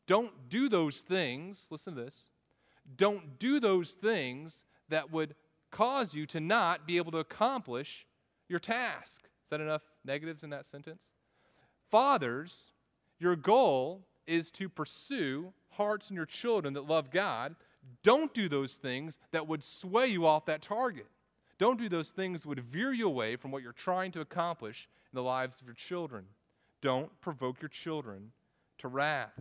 Don't 0.06 0.48
do 0.48 0.68
those 0.68 0.98
things, 0.98 1.66
listen 1.70 1.94
to 1.94 2.02
this. 2.02 2.30
don't 2.96 3.38
do 3.38 3.60
those 3.60 3.92
things 3.92 4.64
that 4.88 5.12
would 5.12 5.36
cause 5.70 6.14
you 6.14 6.26
to 6.26 6.40
not 6.40 6.86
be 6.86 6.96
able 6.96 7.12
to 7.12 7.18
accomplish 7.18 8.06
your 8.48 8.58
task. 8.58 9.22
Is 9.24 9.50
that 9.50 9.60
enough 9.60 9.82
negatives 10.04 10.42
in 10.42 10.50
that 10.50 10.66
sentence? 10.66 11.02
Fathers, 11.90 12.72
your 13.18 13.36
goal 13.36 14.06
is 14.26 14.50
to 14.52 14.68
pursue 14.68 15.52
hearts 15.70 16.10
in 16.10 16.16
your 16.16 16.26
children 16.26 16.74
that 16.74 16.86
love 16.86 17.10
God. 17.10 17.56
Don't 18.02 18.34
do 18.34 18.48
those 18.48 18.74
things 18.74 19.18
that 19.32 19.48
would 19.48 19.64
sway 19.64 20.06
you 20.06 20.26
off 20.26 20.46
that 20.46 20.62
target. 20.62 21.06
Don't 21.58 21.78
do 21.78 21.88
those 21.88 22.10
things 22.10 22.42
that 22.42 22.48
would 22.48 22.60
veer 22.60 22.92
you 22.92 23.06
away 23.06 23.36
from 23.36 23.50
what 23.50 23.62
you're 23.62 23.72
trying 23.72 24.12
to 24.12 24.20
accomplish 24.20 24.88
in 25.12 25.16
the 25.16 25.22
lives 25.22 25.60
of 25.60 25.66
your 25.66 25.74
children. 25.74 26.26
Don't 26.80 27.20
provoke 27.20 27.60
your 27.60 27.68
children 27.68 28.32
to 28.78 28.88
wrath. 28.88 29.40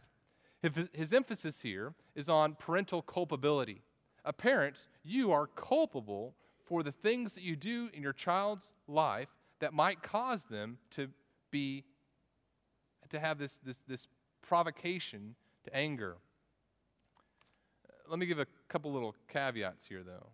His 0.94 1.14
emphasis 1.14 1.62
here 1.62 1.94
is 2.16 2.28
on 2.28 2.56
parental 2.56 3.02
culpability. 3.02 3.84
A 4.26 4.34
parent, 4.34 4.88
you 5.04 5.32
are 5.32 5.48
culpable 5.48 6.36
for 6.66 6.84
the 6.84 6.92
things 6.92 7.34
that 7.34 7.44
you 7.44 7.56
do 7.56 7.90
in 7.94 8.04
your 8.04 8.14
child's 8.14 8.72
life 8.88 9.30
that 9.60 9.74
might 9.74 10.02
cause 10.02 10.44
them 10.44 10.78
to 10.92 11.10
be 11.52 11.84
to 13.10 13.20
have 13.20 13.40
this, 13.40 13.60
this, 13.66 13.82
this 13.88 14.08
provocation 14.42 15.36
to 15.64 15.76
anger. 15.76 16.18
Let 18.08 18.20
me 18.20 18.26
give 18.26 18.40
a 18.40 18.48
couple 18.68 18.94
little 18.94 19.16
caveats 19.28 19.86
here, 19.86 20.04
though. 20.04 20.28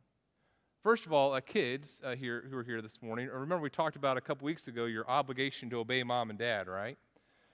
First 0.84 1.06
of 1.06 1.14
all, 1.14 1.34
uh, 1.34 1.40
kids 1.40 2.02
uh, 2.04 2.16
here 2.16 2.46
who 2.50 2.58
are 2.58 2.64
here 2.64 2.82
this 2.82 3.02
morning, 3.02 3.28
remember 3.28 3.60
we 3.60 3.70
talked 3.70 3.96
about 3.96 4.18
a 4.18 4.22
couple 4.22 4.46
weeks 4.46 4.68
ago 4.68 4.86
your 4.86 5.10
obligation 5.10 5.70
to 5.72 5.80
obey 5.80 6.04
mom 6.04 6.30
and 6.30 6.38
dad, 6.38 6.68
right? 6.68 6.98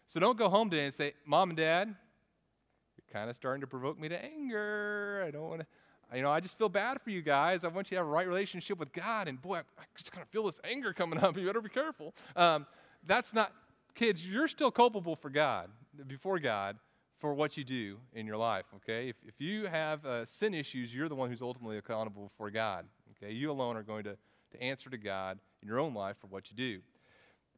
So 0.08 0.20
don't 0.20 0.38
go 0.38 0.50
home 0.50 0.70
today 0.70 0.84
and 0.84 0.94
say, 0.94 1.14
Mom 1.26 1.52
and 1.52 1.58
Dad, 1.58 1.88
you're 1.88 3.14
kind 3.14 3.30
of 3.30 3.36
starting 3.38 3.62
to 3.62 3.68
provoke 3.68 3.98
me 3.98 4.10
to 4.10 4.22
anger. 4.22 5.24
I 5.26 5.32
don't 5.32 5.48
want 5.48 5.62
to 5.62 5.68
you 6.14 6.22
know, 6.22 6.32
I 6.32 6.40
just 6.40 6.58
feel 6.58 6.70
bad 6.70 7.02
for 7.02 7.10
you 7.10 7.22
guys. 7.22 7.64
I 7.64 7.68
want 7.70 7.90
you 7.90 7.96
to 7.96 8.00
have 8.02 8.08
a 8.08 8.10
right 8.10 8.28
relationship 8.28 8.78
with 8.78 8.92
God. 8.92 9.28
And 9.28 9.42
boy, 9.42 9.58
I, 9.58 9.60
I 9.60 9.84
just 9.98 10.12
kind 10.12 10.22
of 10.22 10.30
feel 10.30 10.44
this 10.44 10.60
anger 10.64 10.94
coming 10.94 11.20
up. 11.20 11.38
You 11.42 11.48
better 11.48 11.62
be 11.62 11.70
careful. 11.70 12.14
Um, 12.36 12.68
that's 13.06 13.34
not, 13.34 13.54
kids, 13.96 14.26
you're 14.26 14.48
still 14.48 14.70
culpable 14.70 15.16
for 15.16 15.30
God, 15.30 15.70
before 16.08 16.38
God, 16.40 16.78
for 17.20 17.34
what 17.34 17.56
you 17.58 17.64
do 17.64 17.98
in 18.14 18.28
your 18.28 18.38
life, 18.38 18.66
okay? 18.76 19.10
If, 19.10 19.16
if 19.26 19.40
you 19.40 19.68
have 19.68 20.06
uh, 20.06 20.26
sin 20.26 20.54
issues, 20.54 20.94
you're 20.94 21.10
the 21.10 21.16
one 21.16 21.30
who's 21.30 21.42
ultimately 21.42 21.78
accountable 21.78 22.24
before 22.24 22.52
God, 22.52 22.86
okay? 23.16 23.32
You 23.32 23.52
alone 23.52 23.78
are 23.78 23.84
going 23.84 24.04
to, 24.04 24.18
to 24.52 24.62
answer 24.62 24.90
to 24.90 24.98
God 24.98 25.40
in 25.62 25.68
your 25.68 25.80
own 25.80 25.94
life 25.94 26.18
for 26.20 26.28
what 26.28 26.52
you 26.52 26.58
do. 26.58 26.82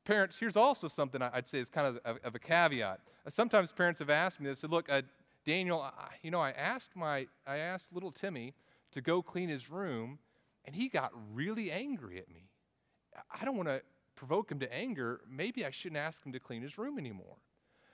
Parents, 0.05 0.37
here's 0.37 0.57
also 0.57 0.87
something 0.87 1.21
I'd 1.21 1.47
say 1.47 1.59
is 1.59 1.69
kind 1.69 1.87
of, 1.87 1.97
of, 2.03 2.17
of 2.23 2.35
a 2.35 2.39
caveat. 2.39 2.99
Sometimes 3.29 3.71
parents 3.71 3.99
have 3.99 4.09
asked 4.09 4.39
me, 4.39 4.49
they 4.49 4.55
said, 4.55 4.69
look, 4.69 4.91
uh, 4.91 5.01
Daniel, 5.45 5.85
you 6.21 6.31
know, 6.31 6.39
I 6.39 6.51
asked 6.51 6.95
my, 6.95 7.27
I 7.45 7.57
asked 7.57 7.87
little 7.91 8.11
Timmy 8.11 8.53
to 8.91 9.01
go 9.01 9.21
clean 9.21 9.49
his 9.49 9.69
room, 9.69 10.19
and 10.65 10.75
he 10.75 10.87
got 10.87 11.11
really 11.33 11.71
angry 11.71 12.17
at 12.17 12.29
me. 12.29 12.49
I 13.39 13.45
don't 13.45 13.57
want 13.57 13.69
to 13.69 13.81
provoke 14.15 14.51
him 14.51 14.59
to 14.59 14.73
anger. 14.73 15.21
Maybe 15.29 15.65
I 15.65 15.71
shouldn't 15.71 15.97
ask 15.97 16.25
him 16.25 16.31
to 16.33 16.39
clean 16.39 16.61
his 16.61 16.77
room 16.77 16.97
anymore. 16.97 17.37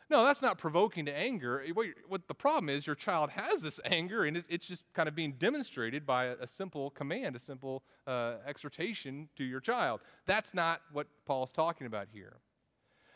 No, 0.09 0.25
that's 0.25 0.41
not 0.41 0.57
provoking 0.57 1.05
to 1.05 1.15
anger. 1.15 1.63
What, 2.07 2.27
the 2.27 2.33
problem 2.33 2.67
is, 2.67 2.87
your 2.87 2.95
child 2.95 3.29
has 3.31 3.61
this 3.61 3.79
anger, 3.85 4.23
and 4.23 4.35
it's, 4.35 4.65
just 4.65 4.83
kind 4.93 5.07
of 5.07 5.13
being 5.13 5.33
demonstrated 5.33 6.05
by 6.05 6.25
a, 6.25 6.35
a 6.41 6.47
simple 6.47 6.89
command, 6.89 7.35
a 7.35 7.39
simple 7.39 7.83
uh, 8.07 8.35
exhortation 8.47 9.29
to 9.35 9.43
your 9.43 9.59
child. 9.59 10.01
That's 10.25 10.53
not 10.55 10.81
what 10.91 11.07
Paul's 11.27 11.51
talking 11.51 11.85
about 11.85 12.07
here. 12.11 12.37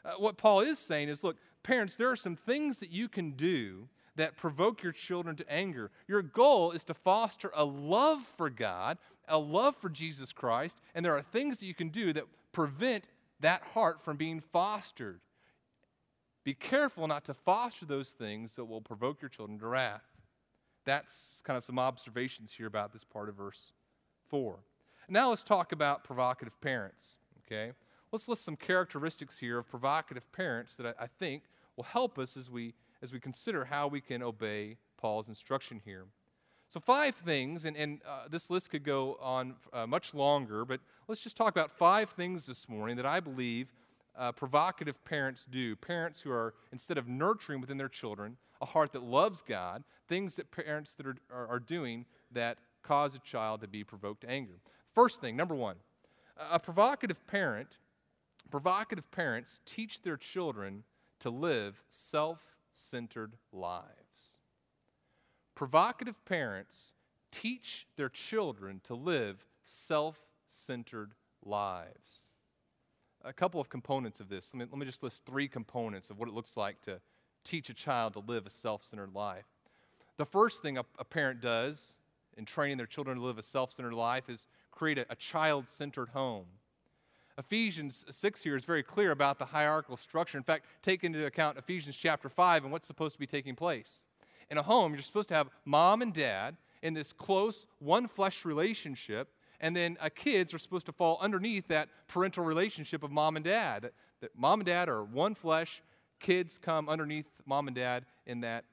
Uh, 0.05 0.11
what 0.19 0.37
Paul 0.37 0.59
is 0.59 0.77
saying 0.77 1.09
is 1.09 1.23
look, 1.23 1.37
parents, 1.63 1.95
there 1.95 2.11
are 2.11 2.15
some 2.15 2.35
things 2.35 2.77
that 2.79 2.91
you 2.91 3.09
can 3.09 3.31
do 3.31 3.87
that 4.15 4.37
provoke 4.37 4.83
your 4.83 4.91
children 4.91 5.35
to 5.37 5.51
anger. 5.51 5.91
Your 6.07 6.21
goal 6.21 6.71
is 6.71 6.83
to 6.85 6.93
foster 6.93 7.51
a 7.55 7.65
love 7.65 8.21
for 8.37 8.49
God, 8.49 8.97
a 9.27 9.37
love 9.37 9.75
for 9.77 9.89
Jesus 9.89 10.31
Christ, 10.31 10.77
and 10.93 11.05
there 11.05 11.15
are 11.15 11.21
things 11.21 11.59
that 11.59 11.65
you 11.65 11.73
can 11.73 11.89
do 11.89 12.13
that 12.13 12.25
prevent 12.51 13.05
that 13.39 13.63
heart 13.73 14.03
from 14.03 14.17
being 14.17 14.39
fostered. 14.39 15.19
Be 16.43 16.53
careful 16.53 17.07
not 17.07 17.25
to 17.25 17.33
foster 17.33 17.85
those 17.85 18.09
things 18.09 18.53
that 18.55 18.65
will 18.65 18.81
provoke 18.81 19.21
your 19.21 19.29
children 19.29 19.59
to 19.59 19.67
wrath. 19.67 20.03
That's 20.85 21.41
kind 21.43 21.57
of 21.57 21.63
some 21.63 21.79
observations 21.79 22.53
here 22.55 22.67
about 22.67 22.91
this 22.91 23.03
part 23.03 23.29
of 23.29 23.35
verse 23.35 23.71
4. 24.29 24.59
Now 25.09 25.29
let's 25.29 25.43
talk 25.43 25.71
about 25.71 26.03
provocative 26.03 26.59
parents, 26.61 27.13
okay? 27.45 27.71
Let's 28.11 28.27
list 28.27 28.45
some 28.45 28.55
characteristics 28.55 29.39
here 29.39 29.59
of 29.59 29.69
provocative 29.69 30.29
parents 30.33 30.75
that 30.75 30.95
I, 30.99 31.03
I 31.05 31.07
think 31.07 31.43
will 31.75 31.85
help 31.85 32.19
us 32.19 32.37
as 32.37 32.49
we 32.49 32.73
as 33.03 33.11
we 33.11 33.19
consider 33.19 33.65
how 33.65 33.87
we 33.87 33.99
can 33.99 34.23
obey 34.23 34.77
Paul's 34.97 35.27
instruction 35.27 35.81
here. 35.83 36.05
So, 36.69 36.79
five 36.79 37.13
things, 37.15 37.65
and, 37.65 37.75
and 37.75 37.99
uh, 38.07 38.29
this 38.31 38.49
list 38.49 38.71
could 38.71 38.83
go 38.83 39.19
on 39.21 39.55
uh, 39.73 39.85
much 39.85 40.13
longer, 40.13 40.65
but 40.65 40.79
let's 41.07 41.21
just 41.21 41.35
talk 41.35 41.49
about 41.49 41.69
five 41.69 42.09
things 42.11 42.47
this 42.47 42.67
morning 42.67 42.95
that 42.95 43.05
I 43.05 43.19
believe 43.19 43.67
uh, 44.17 44.31
provocative 44.31 45.03
parents 45.05 45.45
do. 45.51 45.75
Parents 45.75 46.21
who 46.21 46.31
are, 46.31 46.53
instead 46.71 46.97
of 46.97 47.07
nurturing 47.07 47.61
within 47.61 47.77
their 47.77 47.89
children 47.89 48.37
a 48.61 48.65
heart 48.65 48.93
that 48.93 49.03
loves 49.03 49.41
God, 49.41 49.83
things 50.07 50.37
that 50.37 50.49
parents 50.49 50.93
that 50.93 51.05
are, 51.05 51.17
are, 51.31 51.47
are 51.47 51.59
doing 51.59 52.05
that 52.31 52.57
cause 52.81 53.13
a 53.13 53.19
child 53.19 53.61
to 53.61 53.67
be 53.67 53.83
provoked 53.83 54.21
to 54.21 54.29
anger. 54.29 54.59
First 54.95 55.19
thing, 55.19 55.35
number 55.35 55.53
one, 55.53 55.75
a 56.49 56.59
provocative 56.59 57.27
parent, 57.27 57.77
provocative 58.49 59.11
parents 59.11 59.59
teach 59.65 60.01
their 60.01 60.17
children 60.17 60.85
to 61.19 61.29
live 61.29 61.83
self 61.89 62.39
centered 62.73 63.33
lives. 63.51 64.37
Provocative 65.55 66.23
parents 66.25 66.93
teach 67.31 67.87
their 67.97 68.09
children 68.09 68.81
to 68.85 68.95
live 68.95 69.45
self 69.65 70.17
centered 70.51 71.13
lives. 71.43 72.29
A 73.25 73.33
couple 73.33 73.61
of 73.61 73.69
components 73.69 74.19
of 74.19 74.29
this. 74.29 74.51
Let 74.53 74.59
me, 74.59 74.65
let 74.71 74.79
me 74.79 74.85
just 74.85 75.03
list 75.03 75.21
three 75.25 75.47
components 75.47 76.09
of 76.09 76.19
what 76.19 76.27
it 76.27 76.33
looks 76.33 76.57
like 76.57 76.81
to 76.83 76.99
teach 77.43 77.69
a 77.69 77.73
child 77.73 78.13
to 78.13 78.19
live 78.19 78.45
a 78.45 78.49
self 78.49 78.83
centered 78.83 79.13
life. 79.13 79.45
The 80.17 80.25
first 80.25 80.61
thing 80.61 80.77
a, 80.77 80.85
a, 80.99 81.03
parent 81.03 81.41
does 81.41 81.97
in 82.37 82.45
training 82.45 82.77
their 82.77 82.85
children 82.85 83.17
to 83.17 83.23
live 83.23 83.37
a 83.37 83.43
self 83.43 83.71
centered 83.71 83.93
life 83.93 84.29
is 84.29 84.47
create 84.71 84.97
a, 84.97 85.05
a 85.09 85.15
child 85.15 85.65
centered 85.69 86.09
home. 86.09 86.45
Ephesians 87.37 88.05
6 88.09 88.43
here 88.43 88.55
is 88.55 88.65
very 88.65 88.83
clear 88.83 89.11
about 89.11 89.39
the 89.39 89.45
hierarchical 89.45 89.97
structure. 89.97 90.37
In 90.37 90.43
fact, 90.43 90.65
take 90.81 91.03
into 91.03 91.25
account 91.25 91.57
Ephesians 91.57 91.95
chapter 91.95 92.29
5 92.29 92.63
and 92.63 92.71
what's 92.71 92.87
supposed 92.87 93.13
to 93.13 93.19
be 93.19 93.27
taking 93.27 93.55
place. 93.55 94.05
In 94.51 94.57
a 94.57 94.63
home, 94.63 94.93
you're 94.93 95.01
supposed 95.01 95.29
to 95.29 95.35
have 95.35 95.49
mom 95.65 96.01
and 96.01 96.13
dad 96.13 96.57
in 96.83 96.93
this 96.93 97.11
close, 97.11 97.65
one 97.79 98.07
flesh 98.07 98.45
relationship, 98.45 99.29
and 99.59 99.75
then 99.75 99.97
kids 100.15 100.53
are 100.53 100.59
supposed 100.59 100.85
to 100.85 100.91
fall 100.91 101.17
underneath 101.21 101.67
that 101.69 101.89
parental 102.07 102.43
relationship 102.43 103.01
of 103.01 103.11
mom 103.11 103.35
and 103.35 103.45
dad. 103.45 103.83
That, 103.83 103.93
that 104.21 104.37
mom 104.37 104.59
and 104.59 104.67
dad 104.67 104.89
are 104.89 105.03
one 105.03 105.33
flesh, 105.33 105.81
kids 106.19 106.59
come 106.61 106.87
underneath 106.87 107.25
mom 107.45 107.67
and 107.67 107.75
dad 107.75 108.05
in 108.27 108.41
that 108.41 108.65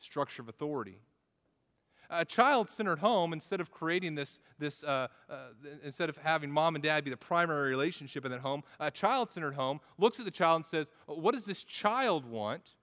structure 0.00 0.42
of 0.42 0.48
authority 0.48 0.98
a 2.12 2.24
child 2.24 2.68
centered 2.68 2.98
home, 2.98 3.32
instead 3.32 3.60
of 3.60 3.70
creating 3.70 4.14
this, 4.14 4.38
this 4.58 4.84
uh, 4.84 5.08
uh, 5.28 5.36
instead 5.82 6.08
of 6.08 6.16
having 6.18 6.50
mom 6.50 6.74
and 6.74 6.84
dad 6.84 7.04
be 7.04 7.10
the 7.10 7.16
primary 7.16 7.70
relationship 7.70 8.24
in 8.24 8.30
that 8.30 8.40
home, 8.40 8.62
a 8.78 8.90
child 8.90 9.32
centered 9.32 9.54
home 9.54 9.80
looks 9.98 10.18
at 10.18 10.24
the 10.24 10.30
child 10.30 10.56
and 10.56 10.66
says, 10.66 10.90
What 11.06 11.32
does 11.34 11.44
this 11.44 11.62
child 11.62 12.24
want? 12.24 12.74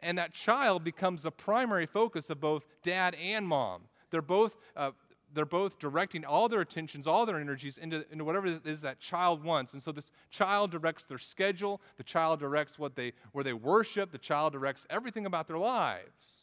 And 0.00 0.16
that 0.16 0.32
child 0.32 0.84
becomes 0.84 1.22
the 1.22 1.32
primary 1.32 1.86
focus 1.86 2.30
of 2.30 2.40
both 2.40 2.64
dad 2.84 3.16
and 3.16 3.46
mom. 3.46 3.82
They're 4.10 4.22
both. 4.22 4.56
Uh, 4.76 4.92
they're 5.34 5.44
both 5.44 5.78
directing 5.78 6.24
all 6.24 6.48
their 6.48 6.62
attentions, 6.62 7.06
all 7.06 7.26
their 7.26 7.38
energies 7.38 7.76
into, 7.76 8.02
into 8.10 8.24
whatever 8.24 8.46
it 8.46 8.64
is 8.64 8.80
that 8.80 8.98
child 8.98 9.44
wants. 9.44 9.74
And 9.74 9.82
so 9.82 9.92
this 9.92 10.10
child 10.30 10.70
directs 10.70 11.04
their 11.04 11.18
schedule, 11.18 11.82
the 11.98 12.02
child 12.02 12.40
directs 12.40 12.78
what 12.78 12.96
they, 12.96 13.12
where 13.32 13.44
they 13.44 13.52
worship, 13.52 14.10
the 14.10 14.16
child 14.16 14.54
directs 14.54 14.86
everything 14.88 15.26
about 15.26 15.46
their 15.46 15.58
lives. 15.58 16.37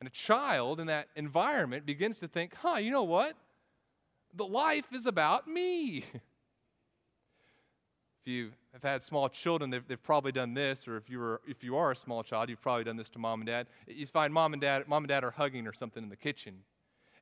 And 0.00 0.06
a 0.06 0.12
child 0.12 0.80
in 0.80 0.86
that 0.86 1.08
environment 1.16 1.84
begins 1.84 2.18
to 2.18 2.28
think, 2.28 2.54
huh, 2.54 2.76
you 2.76 2.90
know 2.90 3.02
what? 3.02 3.34
The 4.34 4.46
life 4.46 4.86
is 4.92 5.06
about 5.06 5.48
me. 5.48 6.04
if 6.14 6.22
you 8.24 8.52
have 8.72 8.82
had 8.82 9.02
small 9.02 9.28
children, 9.28 9.70
they've, 9.70 9.86
they've 9.88 10.02
probably 10.02 10.30
done 10.30 10.54
this, 10.54 10.86
or 10.86 10.96
if 10.96 11.10
you, 11.10 11.18
were, 11.18 11.40
if 11.48 11.64
you 11.64 11.76
are 11.76 11.90
a 11.90 11.96
small 11.96 12.22
child, 12.22 12.48
you've 12.48 12.60
probably 12.60 12.84
done 12.84 12.96
this 12.96 13.08
to 13.10 13.18
mom 13.18 13.40
and 13.40 13.46
dad. 13.48 13.66
You 13.88 14.06
find 14.06 14.32
mom 14.32 14.52
and 14.52 14.62
dad, 14.62 14.86
mom 14.86 15.02
and 15.02 15.08
dad 15.08 15.24
are 15.24 15.32
hugging 15.32 15.66
or 15.66 15.72
something 15.72 16.02
in 16.02 16.10
the 16.10 16.16
kitchen. 16.16 16.58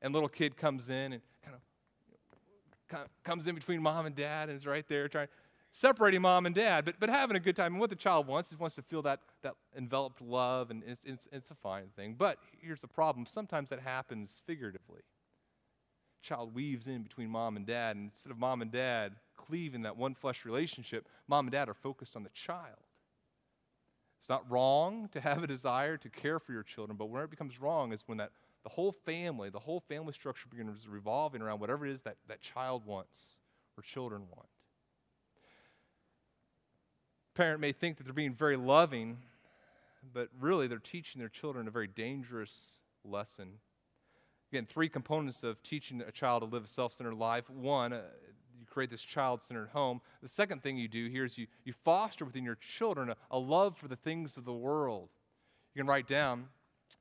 And 0.01 0.13
little 0.13 0.29
kid 0.29 0.55
comes 0.55 0.89
in 0.89 1.13
and 1.13 1.21
kind 1.41 1.55
of 1.55 3.09
comes 3.23 3.47
in 3.47 3.55
between 3.55 3.81
mom 3.81 4.05
and 4.05 4.15
dad 4.15 4.49
and 4.49 4.57
is 4.57 4.65
right 4.65 4.87
there 4.87 5.07
trying 5.07 5.27
separating 5.73 6.21
mom 6.21 6.45
and 6.45 6.55
dad, 6.55 6.85
but, 6.85 6.99
but 6.99 7.09
having 7.09 7.37
a 7.37 7.39
good 7.39 7.55
time. 7.55 7.73
And 7.73 7.79
what 7.79 7.89
the 7.89 7.95
child 7.95 8.27
wants 8.27 8.51
is 8.51 8.59
wants 8.59 8.75
to 8.75 8.81
feel 8.81 9.01
that, 9.03 9.19
that 9.43 9.55
enveloped 9.77 10.21
love, 10.21 10.71
and 10.71 10.83
it's, 10.85 11.03
it's, 11.03 11.27
it's 11.31 11.51
a 11.51 11.55
fine 11.55 11.89
thing. 11.95 12.15
But 12.17 12.39
here's 12.61 12.81
the 12.81 12.87
problem 12.87 13.25
sometimes 13.25 13.69
that 13.69 13.79
happens 13.79 14.41
figuratively. 14.45 15.01
Child 16.21 16.53
weaves 16.53 16.87
in 16.87 17.03
between 17.03 17.29
mom 17.29 17.55
and 17.55 17.65
dad, 17.65 17.95
and 17.95 18.11
instead 18.11 18.31
of 18.31 18.37
mom 18.37 18.61
and 18.61 18.71
dad 18.71 19.13
cleaving 19.37 19.83
that 19.83 19.95
one 19.95 20.15
flesh 20.15 20.45
relationship, 20.45 21.07
mom 21.27 21.45
and 21.45 21.51
dad 21.51 21.69
are 21.69 21.73
focused 21.75 22.15
on 22.15 22.23
the 22.23 22.29
child. 22.29 22.75
It's 24.19 24.29
not 24.29 24.49
wrong 24.51 25.09
to 25.13 25.21
have 25.21 25.43
a 25.43 25.47
desire 25.47 25.95
to 25.97 26.09
care 26.09 26.39
for 26.39 26.51
your 26.51 26.63
children, 26.63 26.97
but 26.97 27.05
where 27.05 27.23
it 27.23 27.29
becomes 27.29 27.61
wrong 27.61 27.93
is 27.93 28.03
when 28.07 28.17
that 28.17 28.31
the 28.63 28.69
whole 28.69 28.91
family, 29.05 29.49
the 29.49 29.59
whole 29.59 29.79
family 29.79 30.11
structure 30.11 30.49
begins 30.49 30.85
revolving 30.87 31.41
around 31.41 31.61
whatever 31.61 31.85
it 31.85 31.93
is 31.93 32.01
that 32.01 32.17
that 32.27 32.41
child 32.41 32.85
wants 32.85 33.21
or 33.77 33.83
children 33.83 34.23
want. 34.35 34.49
Parent 37.37 37.61
may 37.61 37.71
think 37.71 37.97
that 37.97 38.03
they're 38.03 38.13
being 38.13 38.33
very 38.33 38.55
loving, 38.55 39.19
but 40.11 40.27
really 40.41 40.65
they're 40.65 40.79
teaching 40.79 41.19
their 41.19 41.29
children 41.29 41.67
a 41.67 41.71
very 41.71 41.85
dangerous 41.85 42.81
lesson. 43.05 43.59
Again, 44.51 44.65
three 44.65 44.89
components 44.89 45.43
of 45.43 45.61
teaching 45.61 46.01
a 46.01 46.11
child 46.11 46.41
to 46.41 46.47
live 46.47 46.65
a 46.65 46.67
self 46.67 46.93
centered 46.93 47.13
life. 47.13 47.47
One, 47.47 47.93
uh, 47.93 48.01
you 48.59 48.65
create 48.65 48.89
this 48.89 49.03
child 49.03 49.43
centered 49.43 49.69
home. 49.69 50.01
The 50.23 50.29
second 50.29 50.63
thing 50.63 50.77
you 50.77 50.87
do 50.87 51.09
here 51.09 51.25
is 51.25 51.37
you, 51.37 51.45
you 51.63 51.73
foster 51.85 52.25
within 52.25 52.43
your 52.43 52.55
children 52.55 53.11
a, 53.11 53.15
a 53.29 53.37
love 53.37 53.77
for 53.77 53.87
the 53.87 53.97
things 53.97 54.35
of 54.35 54.43
the 54.43 54.51
world. 54.51 55.09
You 55.75 55.81
can 55.83 55.87
write 55.87 56.07
down, 56.07 56.47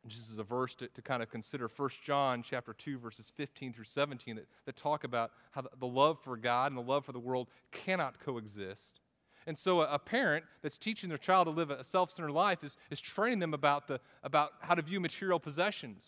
just 0.07 0.31
as 0.31 0.37
a 0.37 0.45
verse 0.45 0.75
to, 0.75 0.89
to 0.89 1.01
kind 1.01 1.23
of 1.23 1.31
consider 1.31 1.71
1 1.75 1.89
John 2.05 2.43
chapter 2.43 2.75
2, 2.75 2.99
verses 2.99 3.33
15 3.37 3.73
through 3.73 3.85
17, 3.85 4.37
that, 4.37 4.47
that 4.67 4.77
talk 4.77 5.03
about 5.03 5.31
how 5.53 5.63
the, 5.63 5.71
the 5.81 5.87
love 5.87 6.19
for 6.23 6.37
God 6.37 6.73
and 6.73 6.77
the 6.77 6.87
love 6.87 7.07
for 7.07 7.13
the 7.13 7.19
world 7.19 7.49
cannot 7.73 8.21
coexist. 8.21 9.01
And 9.47 9.59
so 9.59 9.81
a, 9.81 9.95
a 9.95 9.99
parent 9.99 10.45
that's 10.63 10.77
teaching 10.77 11.09
their 11.09 11.19
child 11.19 11.47
to 11.47 11.51
live 11.51 11.71
a 11.71 11.85
self-centered 11.85 12.33
life 12.33 12.65
is, 12.65 12.77
is 12.91 13.01
training 13.01 13.39
them 13.39 13.55
about, 13.55 13.87
the, 13.87 14.01
about 14.23 14.53
how 14.61 14.75
to 14.75 14.83
view 14.83 15.01
material 15.01 15.39
possessions. 15.39 16.03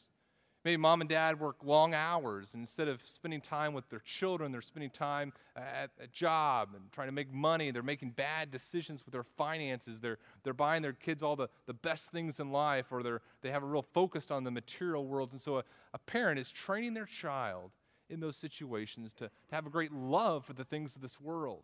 Maybe 0.65 0.77
mom 0.77 1.01
and 1.01 1.09
dad 1.09 1.39
work 1.39 1.57
long 1.63 1.95
hours, 1.95 2.49
and 2.53 2.61
instead 2.61 2.89
of 2.89 3.01
spending 3.05 3.41
time 3.41 3.75
with 3.75 3.89
their 3.91 4.01
children, 4.01 4.51
they're 4.51 4.61
spending 4.61 4.91
time 4.91 5.33
at 5.57 5.91
a 6.03 6.09
job 6.09 6.71
and 6.75 6.91
trying 6.91 7.07
to 7.07 7.13
make 7.13 7.33
money. 7.33 7.71
They're 7.71 7.83
making 7.85 8.11
bad 8.11 8.51
decisions 8.51 9.05
with 9.05 9.13
their 9.13 9.23
finances. 9.23 10.01
They're, 10.01 10.19
they're 10.43 10.53
buying 10.53 10.83
their 10.83 10.93
kids 10.93 11.23
all 11.23 11.37
the, 11.37 11.49
the 11.67 11.75
best 11.75 12.11
things 12.11 12.41
in 12.41 12.51
life, 12.51 12.87
or 12.91 13.05
they're, 13.05 13.23
they 13.41 13.53
have 13.53 13.63
a 13.63 13.67
real 13.67 13.87
focus 13.95 14.33
on 14.33 14.43
the 14.43 14.51
material 14.51 15.07
world. 15.07 15.31
And 15.31 15.41
so 15.41 15.59
a, 15.59 15.65
a 15.95 15.99
parent 15.99 16.41
is 16.41 16.51
training 16.51 16.95
their 16.95 17.07
child 17.07 17.71
in 18.11 18.19
those 18.19 18.37
situations 18.37 19.13
to, 19.15 19.27
to 19.29 19.55
have 19.55 19.65
a 19.65 19.71
great 19.71 19.93
love 19.93 20.45
for 20.45 20.55
the 20.55 20.65
things 20.65 20.97
of 20.97 21.03
this 21.03 21.21
world 21.21 21.63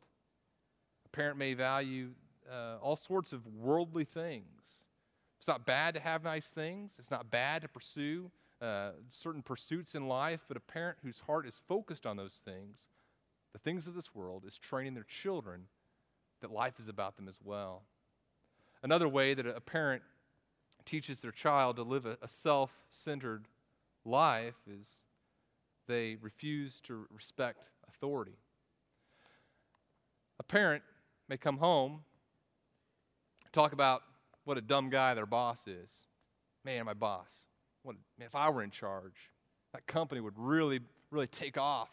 parent 1.14 1.38
may 1.38 1.55
value 1.55 2.11
uh, 2.50 2.77
all 2.83 2.96
sorts 2.96 3.33
of 3.33 3.46
worldly 3.46 4.05
things. 4.05 4.44
It's 5.38 5.48
not 5.48 5.64
bad 5.64 5.94
to 5.94 6.00
have 6.00 6.24
nice 6.24 6.46
things, 6.46 6.94
it's 6.98 7.11
not 7.11 7.31
bad 7.31 7.62
to 7.62 7.68
pursue 7.68 8.31
uh, 8.61 8.90
certain 9.11 9.42
pursuits 9.42 9.94
in 9.94 10.09
life, 10.09 10.40
but 10.48 10.57
a 10.57 10.61
parent 10.61 10.98
whose 11.03 11.20
heart 11.20 11.46
is 11.46 11.61
focused 11.68 12.07
on 12.07 12.16
those 12.16 12.40
things, 12.44 12.88
the 13.53 13.59
things 13.59 13.87
of 13.87 13.94
this 13.94 14.14
world, 14.14 14.44
is 14.46 14.57
training 14.59 14.94
their 14.94 15.05
children 15.05 15.66
that 16.40 16.50
life 16.50 16.74
is 16.79 16.88
about 16.88 17.16
them 17.16 17.29
as 17.29 17.38
well. 17.44 17.83
Another 18.83 19.09
way 19.09 19.35
that 19.35 19.46
a 19.46 19.61
parent 19.61 20.03
teaches 20.85 21.20
their 21.20 21.31
child 21.31 21.77
to 21.77 21.83
live 21.83 22.07
a, 22.07 22.18
a 22.22 22.29
self 22.29 22.70
centered 22.90 23.46
life 24.05 24.57
is 24.66 25.03
they 25.87 26.16
refuse 26.20 26.81
to 26.81 27.07
respect 27.11 27.68
authority. 27.88 28.37
A 30.38 30.42
parent 30.42 30.83
may 31.28 31.37
come 31.37 31.58
home, 31.58 32.00
talk 33.52 33.72
about 33.72 34.02
what 34.44 34.58
a 34.58 34.60
dumb 34.60 34.90
guy 34.90 35.14
their 35.14 35.26
boss 35.26 35.66
is. 35.66 36.06
Man, 36.64 36.84
my 36.84 36.94
boss. 36.94 37.46
What, 37.82 37.96
man, 38.18 38.26
if 38.26 38.34
I 38.34 38.50
were 38.50 38.62
in 38.62 38.70
charge, 38.70 39.30
that 39.72 39.87
company 39.87 40.20
would 40.20 40.34
really, 40.37 40.80
really 41.10 41.26
take 41.26 41.58
off. 41.58 41.90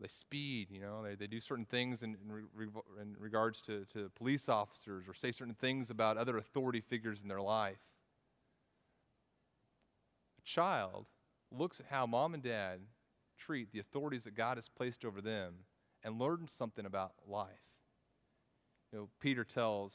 They 0.00 0.08
speed, 0.08 0.68
you 0.70 0.80
know, 0.80 1.02
they, 1.02 1.14
they 1.14 1.26
do 1.26 1.40
certain 1.40 1.64
things 1.64 2.02
in, 2.02 2.16
in, 2.28 2.68
in 3.00 3.16
regards 3.18 3.60
to, 3.62 3.86
to 3.94 4.10
police 4.16 4.48
officers 4.48 5.04
or 5.08 5.14
say 5.14 5.32
certain 5.32 5.54
things 5.54 5.88
about 5.88 6.16
other 6.16 6.36
authority 6.36 6.80
figures 6.80 7.20
in 7.22 7.28
their 7.28 7.40
life. 7.40 7.78
A 10.38 10.42
child 10.42 11.06
looks 11.50 11.80
at 11.80 11.86
how 11.86 12.06
mom 12.06 12.34
and 12.34 12.42
dad 12.42 12.80
treat 13.38 13.72
the 13.72 13.78
authorities 13.78 14.24
that 14.24 14.34
God 14.34 14.58
has 14.58 14.68
placed 14.68 15.04
over 15.04 15.20
them 15.20 15.54
and 16.04 16.18
learn 16.18 16.46
something 16.46 16.84
about 16.84 17.14
life. 17.26 17.48
You 18.92 18.98
know, 18.98 19.08
Peter 19.20 19.42
tells 19.42 19.94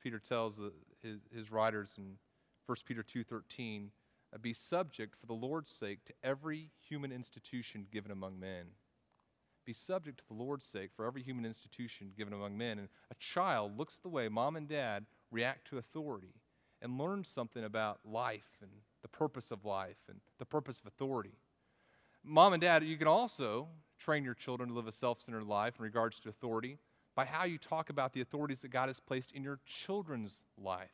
Peter 0.00 0.18
tells 0.20 0.56
the, 0.56 0.72
his, 1.02 1.18
his 1.34 1.50
writers 1.50 1.94
in 1.98 2.18
1 2.66 2.76
Peter 2.84 3.02
2:13, 3.02 3.90
uh, 4.32 4.38
"Be 4.38 4.52
subject 4.52 5.16
for 5.16 5.26
the 5.26 5.32
Lord's 5.32 5.72
sake 5.72 6.04
to 6.04 6.12
every 6.22 6.70
human 6.78 7.10
institution 7.10 7.86
given 7.90 8.12
among 8.12 8.38
men." 8.38 8.66
Be 9.64 9.72
subject 9.72 10.18
to 10.18 10.24
the 10.28 10.34
Lord's 10.34 10.64
sake 10.64 10.90
for 10.94 11.04
every 11.04 11.22
human 11.22 11.44
institution 11.44 12.12
given 12.16 12.32
among 12.32 12.56
men. 12.56 12.78
And 12.78 12.88
a 13.10 13.16
child 13.16 13.76
looks 13.76 13.96
the 13.96 14.08
way 14.08 14.28
mom 14.28 14.54
and 14.54 14.68
dad 14.68 15.06
react 15.32 15.66
to 15.68 15.78
authority 15.78 16.34
and 16.80 16.98
learns 16.98 17.28
something 17.28 17.64
about 17.64 17.98
life 18.04 18.58
and 18.62 18.70
the 19.02 19.08
purpose 19.08 19.50
of 19.50 19.64
life 19.64 19.96
and 20.08 20.20
the 20.38 20.44
purpose 20.44 20.78
of 20.78 20.86
authority. 20.86 21.38
Mom 22.22 22.52
and 22.52 22.60
dad, 22.60 22.84
you 22.84 22.96
can 22.96 23.08
also 23.08 23.68
train 24.06 24.22
your 24.22 24.34
children 24.34 24.68
to 24.68 24.74
live 24.74 24.86
a 24.86 24.92
self 24.92 25.20
centered 25.20 25.44
life 25.44 25.74
in 25.78 25.82
regards 25.82 26.20
to 26.20 26.28
authority 26.28 26.78
by 27.16 27.24
how 27.24 27.44
you 27.44 27.58
talk 27.58 27.90
about 27.90 28.12
the 28.12 28.20
authorities 28.20 28.60
that 28.60 28.70
God 28.70 28.88
has 28.88 29.00
placed 29.00 29.32
in 29.32 29.42
your 29.42 29.58
children's 29.66 30.42
life. 30.56 30.90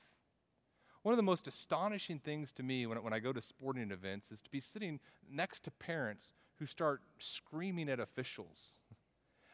One 1.02 1.12
of 1.12 1.18
the 1.18 1.22
most 1.22 1.46
astonishing 1.46 2.20
things 2.20 2.52
to 2.52 2.62
me 2.62 2.86
when, 2.86 3.02
when 3.02 3.12
I 3.12 3.18
go 3.18 3.32
to 3.32 3.42
sporting 3.42 3.90
events 3.90 4.32
is 4.32 4.40
to 4.40 4.50
be 4.50 4.60
sitting 4.60 4.98
next 5.30 5.64
to 5.64 5.70
parents 5.70 6.32
who 6.58 6.64
start 6.64 7.02
screaming 7.18 7.90
at 7.90 8.00
officials. 8.00 8.76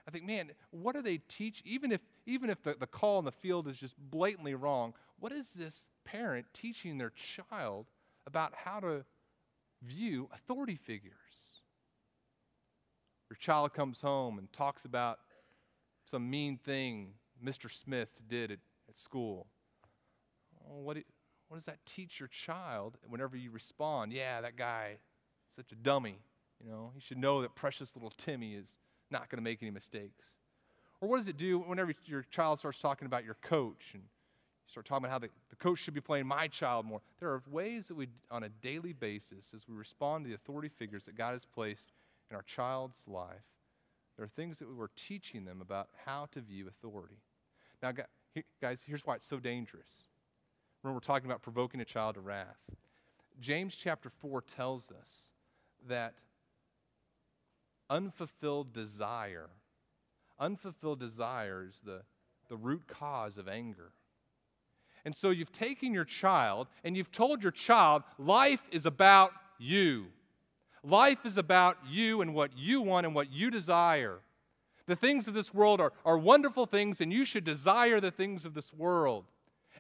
I 0.07 0.11
think, 0.11 0.25
man, 0.25 0.53
what 0.71 0.95
do 0.95 1.03
they 1.03 1.19
teach? 1.29 1.61
Even 1.65 1.91
if, 1.91 2.01
even 2.27 2.51
if 2.51 2.63
the, 2.63 2.77
the 2.79 2.87
call 2.87 3.19
in 3.19 3.25
the 3.25 3.33
field 3.33 3.67
is 3.67 3.77
just 3.77 3.95
blatantly 3.99 4.55
wrong, 4.55 4.95
what 5.19 5.33
is 5.33 5.51
this 5.55 5.91
parent 6.05 6.47
teaching 6.55 6.97
their 6.97 7.11
child 7.11 7.87
about 8.27 8.53
how 8.55 8.79
to 8.81 9.05
view 9.83 10.29
authority 10.33 10.77
figures? 10.77 11.28
Your 13.31 13.37
child 13.37 13.75
comes 13.75 14.01
home 14.01 14.39
and 14.39 14.53
talks 14.53 14.85
about 14.85 15.19
some 16.07 16.31
mean 16.31 16.59
thing 16.65 17.13
Mr. 17.45 17.71
Smith 17.71 18.09
did 18.29 18.51
at, 18.51 18.59
at 18.89 18.99
school. 18.99 19.47
What, 20.67 20.97
what 21.49 21.57
does 21.57 21.65
that 21.67 21.79
teach 21.87 22.19
your 22.19 22.29
child 22.29 22.97
whenever 23.07 23.37
you 23.37 23.51
respond? 23.51 24.13
Yeah, 24.13 24.41
that 24.41 24.57
guy, 24.57 24.97
such 25.57 25.73
a 25.73 25.75
dummy. 25.75 26.19
You 26.65 26.71
know, 26.71 26.91
he 26.95 27.01
should 27.01 27.19
know 27.19 27.43
that 27.43 27.55
precious 27.55 27.95
little 27.95 28.13
Timmy 28.17 28.55
is 28.55 28.77
not 29.11 29.29
going 29.29 29.39
to 29.39 29.43
make 29.43 29.63
any 29.63 29.71
mistakes. 29.71 30.27
Or 31.01 31.09
what 31.09 31.19
does 31.19 31.29
it 31.29 31.37
do 31.37 31.61
whenever 31.61 31.95
your 32.07 32.23
child 32.31 32.59
starts 32.59 32.79
talking 32.79 33.07
about 33.07 33.25
your 33.25 33.37
coach 33.43 33.91
and 33.93 34.03
you 34.03 34.09
start 34.71 34.87
talking 34.87 35.05
about 35.05 35.13
how 35.13 35.19
the, 35.19 35.29
the 35.51 35.57
coach 35.57 35.79
should 35.79 35.95
be 35.95 36.01
playing 36.01 36.27
my 36.27 36.49
child 36.49 36.87
more? 36.87 37.01
There 37.21 37.29
are 37.29 37.43
ways 37.49 37.89
that 37.89 37.95
we, 37.95 38.09
on 38.31 38.43
a 38.43 38.49
daily 38.49 38.93
basis, 38.93 39.53
as 39.55 39.69
we 39.69 39.75
respond 39.77 40.25
to 40.25 40.29
the 40.29 40.35
authority 40.35 40.69
figures 40.69 41.05
that 41.05 41.17
God 41.17 41.35
has 41.35 41.45
placed 41.45 41.93
in 42.31 42.37
our 42.37 42.43
child's 42.43 43.03
life, 43.07 43.45
there 44.17 44.25
are 44.25 44.29
things 44.29 44.59
that 44.59 44.69
we 44.69 44.75
were 44.75 44.91
teaching 44.97 45.45
them 45.45 45.61
about 45.61 45.89
how 46.05 46.27
to 46.33 46.41
view 46.41 46.69
authority. 46.69 47.23
Now, 47.83 47.93
guys, 48.61 48.81
here's 48.87 49.07
why 49.07 49.17
it's 49.17 49.27
so 49.27 49.39
dangerous. 49.39 50.05
Remember, 50.83 50.97
we're 50.97 51.01
talking 51.01 51.31
about 51.31 51.43
provoking 51.43 51.81
a 51.81 51.85
child 51.85 52.17
to 52.17 52.21
wrath. 52.21 52.59
James 53.41 53.77
chapter 53.77 54.11
4 54.11 54.43
tells 54.43 54.91
us 54.91 55.31
that 55.89 56.15
unfulfilled 57.89 58.73
desire, 58.73 59.51
unfulfilled 60.39 60.99
desire 60.99 61.65
is 61.65 61.81
the, 61.85 62.03
the 62.49 62.57
root 62.57 62.87
cause 62.89 63.39
of 63.39 63.49
anger. 63.49 63.93
And 65.05 65.15
so 65.15 65.31
you've 65.31 65.53
taken 65.53 65.95
your 65.95 66.05
child 66.05 66.67
and 66.85 66.97
you've 66.97 67.13
told 67.13 67.43
your 67.43 67.53
child, 67.53 68.03
life 68.19 68.63
is 68.71 68.85
about 68.85 69.33
you. 69.59 70.07
Life 70.83 71.25
is 71.25 71.37
about 71.37 71.79
you 71.89 72.21
and 72.21 72.35
what 72.35 72.57
you 72.57 72.81
want 72.81 73.07
and 73.07 73.15
what 73.15 73.33
you 73.33 73.51
desire. 73.51 74.21
The 74.87 74.97
things 74.97 75.29
of 75.29 75.35
this 75.35 75.53
world 75.53 75.81
are, 75.81 75.93
are 76.05 76.17
wonderful 76.17 76.67
things, 76.67 77.01
and 77.01 77.13
you 77.13 77.25
should 77.25 77.45
desire 77.45 78.01
the 78.01 78.11
things 78.11 78.45
of 78.45 78.55
this 78.55 78.73
world. 78.73 79.25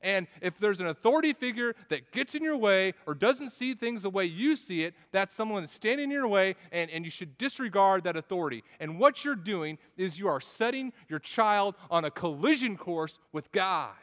And 0.03 0.29
if 0.41 0.59
there's 0.59 0.81
an 0.81 0.87
authority 0.87 1.33
figure 1.33 1.75
that 1.89 2.13
gets 2.13 2.35
in 2.35 2.43
your 2.43 2.57
way 2.57 2.95
or 3.07 3.15
doesn't 3.15 3.51
see 3.51 3.75
things 3.75 4.03
the 4.03 4.11
way 4.11 4.25
you 4.27 4.55
see 4.55 4.85
it, 4.85 4.95
that's 5.11 5.35
someone 5.35 5.63
that's 5.63 5.73
standing 5.73 6.05
in 6.05 6.11
your 6.11 6.29
way, 6.29 6.55
and, 6.71 6.91
and 6.91 7.05
you 7.05 7.11
should 7.11 7.37
disregard 7.39 8.05
that 8.05 8.17
authority. 8.17 8.63
And 8.79 9.01
what 9.01 9.25
you're 9.25 9.35
doing 9.35 9.79
is 9.97 10.19
you 10.19 10.29
are 10.29 10.41
setting 10.41 10.93
your 11.09 11.19
child 11.19 11.75
on 11.91 12.05
a 12.05 12.11
collision 12.11 12.77
course 12.77 13.19
with 13.33 13.51
God 13.51 13.95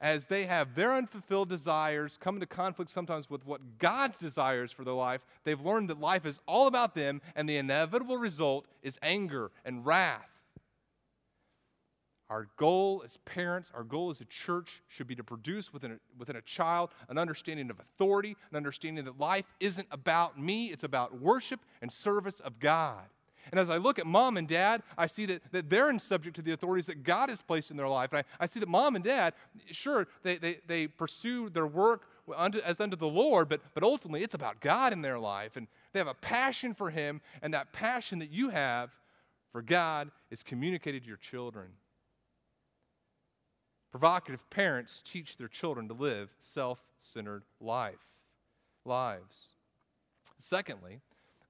as 0.00 0.26
they 0.26 0.46
have 0.46 0.74
their 0.74 0.94
unfulfilled 0.94 1.48
desires 1.48 2.18
come 2.20 2.36
into 2.36 2.46
conflict 2.46 2.90
sometimes 2.90 3.28
with 3.28 3.44
what 3.44 3.78
God's 3.78 4.16
desires 4.16 4.72
for 4.72 4.84
their 4.84 4.94
life, 4.94 5.20
they've 5.44 5.60
learned 5.60 5.90
that 5.90 6.00
life 6.00 6.24
is 6.24 6.40
all 6.46 6.66
about 6.66 6.94
them, 6.94 7.20
and 7.36 7.48
the 7.48 7.56
inevitable 7.56 8.16
result 8.16 8.66
is 8.82 8.98
anger 9.02 9.50
and 9.64 9.84
wrath. 9.84 10.26
Our 12.30 12.46
goal 12.56 13.02
as 13.04 13.16
parents, 13.24 13.72
our 13.74 13.82
goal 13.82 14.10
as 14.10 14.20
a 14.20 14.24
church 14.24 14.82
should 14.86 15.08
be 15.08 15.16
to 15.16 15.24
produce 15.24 15.72
within 15.72 15.92
a, 15.92 15.98
within 16.16 16.36
a 16.36 16.42
child 16.42 16.90
an 17.08 17.18
understanding 17.18 17.70
of 17.70 17.80
authority, 17.80 18.36
an 18.50 18.56
understanding 18.56 19.04
that 19.04 19.18
life 19.18 19.44
isn't 19.58 19.88
about 19.90 20.40
me, 20.40 20.66
it's 20.66 20.84
about 20.84 21.20
worship 21.20 21.58
and 21.82 21.92
service 21.92 22.38
of 22.38 22.60
God. 22.60 23.02
And 23.50 23.60
as 23.60 23.70
I 23.70 23.76
look 23.76 23.98
at 23.98 24.06
mom 24.06 24.36
and 24.36 24.46
dad, 24.46 24.82
I 24.96 25.06
see 25.06 25.26
that, 25.26 25.42
that 25.52 25.70
they're 25.70 25.96
subject 25.98 26.36
to 26.36 26.42
the 26.42 26.52
authorities 26.52 26.86
that 26.86 27.02
God 27.02 27.30
has 27.30 27.42
placed 27.42 27.70
in 27.70 27.76
their 27.76 27.88
life. 27.88 28.12
And 28.12 28.18
I, 28.18 28.44
I 28.44 28.46
see 28.46 28.60
that 28.60 28.68
mom 28.68 28.94
and 28.94 29.04
dad, 29.04 29.34
sure, 29.70 30.06
they, 30.22 30.36
they, 30.36 30.58
they 30.66 30.86
pursue 30.86 31.50
their 31.50 31.66
work 31.66 32.02
unto, 32.36 32.58
as 32.60 32.80
unto 32.80 32.96
the 32.96 33.08
Lord, 33.08 33.48
but, 33.48 33.60
but 33.74 33.82
ultimately 33.82 34.22
it's 34.22 34.34
about 34.34 34.60
God 34.60 34.92
in 34.92 35.02
their 35.02 35.18
life. 35.18 35.56
And 35.56 35.66
they 35.92 35.98
have 35.98 36.06
a 36.06 36.14
passion 36.14 36.74
for 36.74 36.90
Him, 36.90 37.20
and 37.42 37.52
that 37.54 37.72
passion 37.72 38.20
that 38.20 38.30
you 38.30 38.50
have 38.50 38.90
for 39.52 39.62
God 39.62 40.10
is 40.30 40.42
communicated 40.42 41.02
to 41.02 41.08
your 41.08 41.16
children. 41.16 41.70
Provocative 43.90 44.48
parents 44.50 45.02
teach 45.04 45.36
their 45.36 45.48
children 45.48 45.88
to 45.88 45.94
live 45.94 46.30
self 46.40 46.78
centered 47.00 47.42
life, 47.60 47.98
lives. 48.84 49.54
Secondly, 50.38 51.00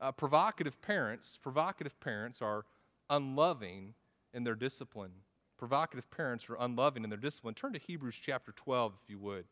uh, 0.00 0.12
provocative 0.12 0.80
parents, 0.82 1.38
provocative 1.42 1.98
parents 2.00 2.40
are 2.40 2.64
unloving 3.08 3.94
in 4.32 4.44
their 4.44 4.54
discipline. 4.54 5.12
Provocative 5.58 6.10
parents 6.10 6.48
are 6.48 6.56
unloving 6.58 7.04
in 7.04 7.10
their 7.10 7.18
discipline. 7.18 7.54
Turn 7.54 7.72
to 7.74 7.78
Hebrews 7.78 8.16
chapter 8.20 8.52
12, 8.52 8.94
if 9.02 9.10
you 9.10 9.18
would. 9.18 9.44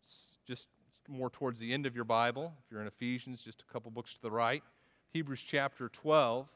It's 0.00 0.38
just 0.46 0.66
more 1.08 1.30
towards 1.30 1.58
the 1.58 1.72
end 1.72 1.86
of 1.86 1.94
your 1.94 2.04
Bible. 2.04 2.54
If 2.64 2.72
you're 2.72 2.80
in 2.80 2.88
Ephesians, 2.88 3.42
just 3.42 3.62
a 3.62 3.72
couple 3.72 3.90
books 3.90 4.14
to 4.14 4.22
the 4.22 4.30
right. 4.30 4.62
Hebrews 5.10 5.44
chapter 5.46 5.88
12. 5.88 6.48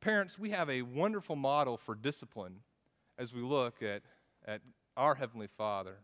Parents, 0.00 0.38
we 0.38 0.50
have 0.50 0.68
a 0.68 0.82
wonderful 0.82 1.36
model 1.36 1.76
for 1.76 1.94
discipline 1.94 2.60
as 3.18 3.32
we 3.32 3.40
look 3.40 3.82
at, 3.82 4.02
at 4.46 4.60
our 4.96 5.14
Heavenly 5.14 5.48
Father. 5.56 5.96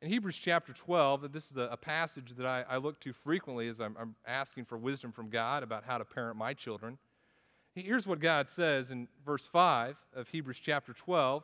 In 0.00 0.10
Hebrews 0.10 0.36
chapter 0.36 0.72
12, 0.72 1.32
this 1.32 1.50
is 1.50 1.56
a, 1.56 1.62
a 1.72 1.76
passage 1.76 2.34
that 2.36 2.46
I, 2.46 2.64
I, 2.68 2.76
look 2.76 3.00
to 3.00 3.12
frequently 3.12 3.66
as 3.66 3.80
I'm, 3.80 3.96
I'm 3.98 4.14
asking 4.24 4.66
for 4.66 4.78
wisdom 4.78 5.10
from 5.10 5.28
God 5.28 5.64
about 5.64 5.82
how 5.84 5.98
to 5.98 6.04
parent 6.04 6.36
my 6.36 6.54
children. 6.54 6.98
Here's 7.74 8.06
what 8.06 8.20
God 8.20 8.48
says 8.48 8.90
in 8.90 9.08
verse 9.26 9.48
5 9.48 9.96
of 10.14 10.28
Hebrews 10.28 10.60
chapter 10.62 10.92
12. 10.92 11.42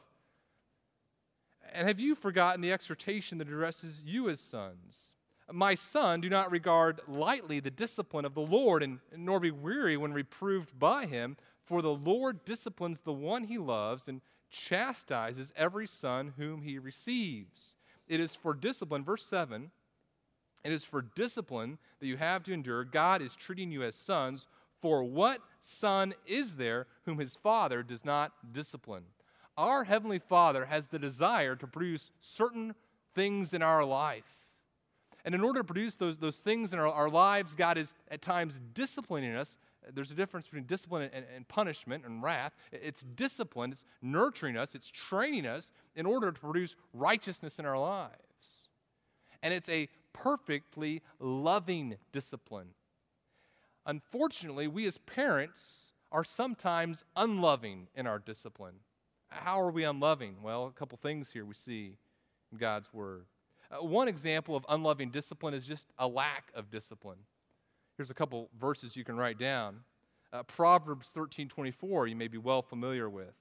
And 1.73 1.89
have 1.89 1.99
you 1.99 2.15
forgotten 2.15 2.61
the 2.61 2.71
exhortation 2.71 3.39
that 3.39 3.49
addresses 3.49 4.03
you 4.05 4.29
as 4.29 4.39
sons? 4.39 5.15
My 5.51 5.75
son, 5.75 6.21
do 6.21 6.29
not 6.29 6.53
regard 6.53 7.01
lightly 7.09 7.59
the 7.59 7.73
discipline 7.73 8.25
of 8.25 8.35
the 8.35 8.41
Lord, 8.41 8.85
and, 8.85 9.01
nor 9.17 9.41
be 9.41 9.51
weary 9.51 9.97
when 9.97 10.13
reproved 10.13 10.79
by 10.79 11.07
him, 11.07 11.37
for 11.65 11.83
the 11.83 11.93
Lord 11.93 12.45
disciplines 12.45 13.01
the 13.01 13.13
one 13.13 13.45
he 13.45 13.59
loves 13.59 14.07
and 14.07 14.21
chastises 14.49 15.53
every 15.57 15.89
son 15.89 16.35
whom 16.37 16.63
he 16.63 16.79
receives. 16.79 17.75
It 18.09 18.21
is 18.21 18.35
for 18.35 18.55
discipline, 18.55 19.05
verse 19.05 19.25
7, 19.25 19.71
it 20.65 20.73
is 20.73 20.85
for 20.85 21.03
discipline 21.03 21.79
that 22.01 22.07
you 22.07 22.17
have 22.17 22.43
to 22.45 22.53
endure. 22.53 22.85
God 22.85 23.21
is 23.21 23.37
treating 23.37 23.71
you 23.71 23.83
as 23.83 23.95
sons. 23.95 24.47
For 24.81 25.05
what 25.05 25.41
son 25.63 26.15
is 26.27 26.57
there 26.57 26.87
whom 27.05 27.19
his 27.19 27.37
father 27.37 27.83
does 27.83 28.05
not 28.05 28.33
discipline? 28.53 29.05
Our 29.57 29.85
Heavenly 29.85 30.19
Father 30.19 30.65
has 30.65 30.89
the 30.89 30.99
desire 30.99 31.55
to 31.57 31.67
produce 31.67 32.11
certain 32.21 32.75
things 33.15 33.55
in 33.55 33.63
our 33.63 33.85
life. 33.85 34.25
And 35.25 35.35
in 35.35 35.43
order 35.43 35.61
to 35.61 35.65
produce 35.65 35.95
those, 35.95 36.19
those 36.19 36.37
things 36.37 36.73
in 36.73 36.79
our, 36.79 36.89
our 36.89 37.09
lives, 37.09 37.55
God 37.55 37.79
is 37.79 37.95
at 38.11 38.21
times 38.21 38.61
disciplining 38.75 39.35
us 39.35 39.57
there's 39.93 40.11
a 40.11 40.15
difference 40.15 40.47
between 40.47 40.65
discipline 40.65 41.11
and, 41.13 41.25
and, 41.35 41.47
punishment 41.49 42.05
and 42.05 42.23
wrath. 42.23 42.55
It's 42.73 43.03
discipline, 43.03 43.73
it's 43.73 43.85
nurturing 44.01 44.57
us, 44.57 44.75
it's 44.75 44.91
training 44.91 45.47
us 45.47 45.73
in 45.95 46.07
order 46.07 46.33
to 46.33 46.41
produce 46.41 46.77
righteousness 46.93 47.59
in 47.59 47.67
our 47.67 47.79
lives. 47.79 48.69
And 49.43 49.53
it's 49.53 49.69
a 49.69 49.89
perfectly 50.13 51.03
loving 51.19 51.97
discipline. 52.13 52.69
Unfortunately, 53.87 54.67
we 54.67 54.87
as 54.87 54.99
parents 54.99 55.93
are 56.11 56.25
sometimes 56.25 57.05
unloving 57.17 57.89
in 57.95 58.07
our 58.07 58.19
discipline. 58.19 58.77
How 59.29 59.61
are 59.61 59.71
we 59.71 59.85
unloving? 59.85 60.37
Well, 60.43 60.67
a 60.67 60.71
couple 60.71 60.97
things 60.97 61.33
here 61.33 61.45
we 61.45 61.55
see 61.55 61.97
in 62.53 62.59
God's 62.59 62.93
Word. 62.93 63.27
Uh, 63.71 63.85
one 63.85 64.09
example 64.09 64.55
of 64.55 64.65
unloving 64.69 65.11
discipline 65.11 65.55
is 65.55 65.67
just 65.67 65.87
a 65.99 66.07
lack 66.07 66.51
of 66.55 66.71
discipline. 66.71 67.19
Here's 67.97 68.11
a 68.11 68.15
couple 68.15 68.51
verses 68.59 68.97
you 68.97 69.05
can 69.05 69.17
write 69.17 69.39
down. 69.39 69.81
Uh, 70.33 70.43
Proverbs 70.43 71.11
13:24 71.15 72.09
you 72.09 72.17
may 72.17 72.29
be 72.29 72.39
well 72.39 72.63
familiar 72.63 73.09
with. 73.09 73.35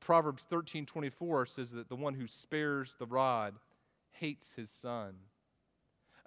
Proverbs 0.00 0.44
13:24 0.50 1.46
says 1.46 1.70
that 1.70 1.88
the 1.88 1.96
one 1.96 2.14
who 2.14 2.26
spares 2.26 2.94
the 2.98 3.06
rod 3.06 3.54
hates 4.10 4.52
his 4.52 4.70
son. 4.70 5.14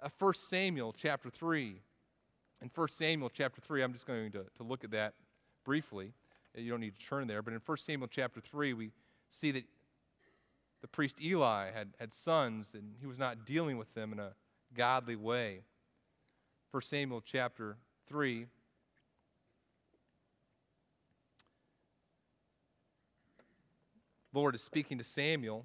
Uh, 0.00 0.08
1 0.18 0.34
Samuel 0.34 0.92
chapter 0.92 1.30
3. 1.30 1.80
In 2.60 2.70
1 2.74 2.88
Samuel 2.88 3.30
chapter 3.30 3.60
3, 3.60 3.82
I'm 3.82 3.92
just 3.92 4.06
going 4.06 4.32
to, 4.32 4.44
to 4.56 4.62
look 4.62 4.82
at 4.82 4.90
that 4.90 5.14
briefly. 5.64 6.12
Uh, 6.56 6.60
you 6.60 6.70
don't 6.70 6.80
need 6.80 6.98
to 6.98 7.06
turn 7.06 7.28
there, 7.28 7.42
but 7.42 7.52
in 7.52 7.60
1 7.64 7.76
Samuel 7.78 8.08
chapter 8.08 8.40
3, 8.40 8.72
we 8.72 8.90
see 9.30 9.52
that 9.52 9.64
the 10.80 10.88
priest 10.88 11.16
Eli 11.20 11.70
had, 11.70 11.88
had 12.00 12.14
sons, 12.14 12.70
and 12.74 12.94
he 13.00 13.06
was 13.06 13.18
not 13.18 13.44
dealing 13.44 13.78
with 13.78 13.92
them 13.94 14.12
in 14.12 14.18
a 14.18 14.32
godly 14.74 15.16
way. 15.16 15.60
1 16.70 16.82
Samuel 16.82 17.22
chapter 17.24 17.78
3. 18.08 18.46
Lord 24.34 24.54
is 24.54 24.60
speaking 24.60 24.98
to 24.98 25.04
Samuel. 25.04 25.64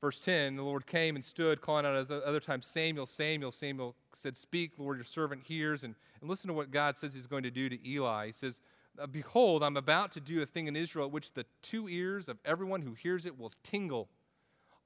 Verse 0.00 0.18
10 0.20 0.56
The 0.56 0.62
Lord 0.62 0.86
came 0.86 1.14
and 1.14 1.22
stood, 1.22 1.60
calling 1.60 1.84
out 1.84 1.94
as 1.94 2.10
other 2.10 2.40
times, 2.40 2.66
Samuel, 2.66 3.06
Samuel. 3.06 3.52
Samuel 3.52 3.94
said, 4.14 4.38
Speak, 4.38 4.72
Lord, 4.78 4.96
your 4.96 5.04
servant 5.04 5.42
hears. 5.44 5.84
And, 5.84 5.94
and 6.22 6.30
listen 6.30 6.48
to 6.48 6.54
what 6.54 6.70
God 6.70 6.96
says 6.96 7.12
he's 7.12 7.26
going 7.26 7.42
to 7.42 7.50
do 7.50 7.68
to 7.68 7.86
Eli. 7.86 8.28
He 8.28 8.32
says, 8.32 8.60
uh, 8.98 9.06
Behold, 9.06 9.62
I'm 9.62 9.76
about 9.76 10.12
to 10.12 10.20
do 10.20 10.40
a 10.40 10.46
thing 10.46 10.68
in 10.68 10.74
Israel 10.74 11.04
at 11.04 11.12
which 11.12 11.34
the 11.34 11.44
two 11.60 11.86
ears 11.86 12.30
of 12.30 12.38
everyone 12.46 12.80
who 12.80 12.94
hears 12.94 13.26
it 13.26 13.38
will 13.38 13.52
tingle. 13.62 14.08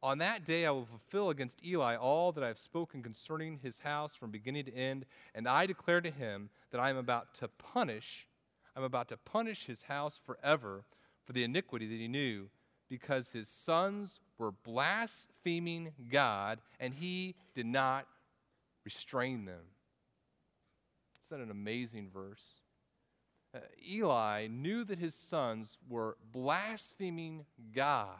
On 0.04 0.18
that 0.18 0.44
day 0.44 0.66
I 0.66 0.70
will 0.70 0.84
fulfill 0.84 1.30
against 1.30 1.64
Eli 1.64 1.96
all 1.96 2.30
that 2.32 2.44
I 2.44 2.48
have 2.48 2.58
spoken 2.58 3.02
concerning 3.02 3.58
his 3.62 3.78
house 3.78 4.14
from 4.14 4.30
beginning 4.30 4.66
to 4.66 4.74
end, 4.76 5.06
and 5.34 5.48
I 5.48 5.64
declare 5.64 6.02
to 6.02 6.10
him 6.10 6.50
that 6.72 6.78
I 6.78 6.90
am 6.90 6.98
about 6.98 7.32
to 7.36 7.48
punish, 7.48 8.26
I'm 8.76 8.82
about 8.82 9.08
to 9.08 9.16
punish 9.16 9.64
his 9.64 9.80
house 9.80 10.20
forever 10.22 10.84
for 11.24 11.32
the 11.32 11.42
iniquity 11.42 11.88
that 11.88 11.94
he 11.94 12.06
knew, 12.06 12.50
because 12.90 13.30
his 13.30 13.48
sons 13.48 14.20
were 14.36 14.52
blaspheming 14.52 15.92
God, 16.10 16.58
and 16.78 16.92
he 16.92 17.34
did 17.54 17.64
not 17.64 18.06
restrain 18.84 19.46
them. 19.46 19.62
Isn't 21.24 21.38
that 21.38 21.44
an 21.44 21.50
amazing 21.50 22.10
verse? 22.12 22.60
Uh, 23.54 23.60
Eli 23.88 24.48
knew 24.48 24.84
that 24.84 24.98
his 24.98 25.14
sons 25.14 25.78
were 25.88 26.18
blaspheming 26.30 27.46
God 27.74 28.18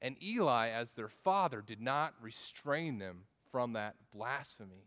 and 0.00 0.16
Eli, 0.22 0.68
as 0.68 0.92
their 0.92 1.08
father, 1.08 1.62
did 1.62 1.80
not 1.80 2.14
restrain 2.20 2.98
them 2.98 3.24
from 3.50 3.72
that 3.72 3.96
blasphemy. 4.14 4.86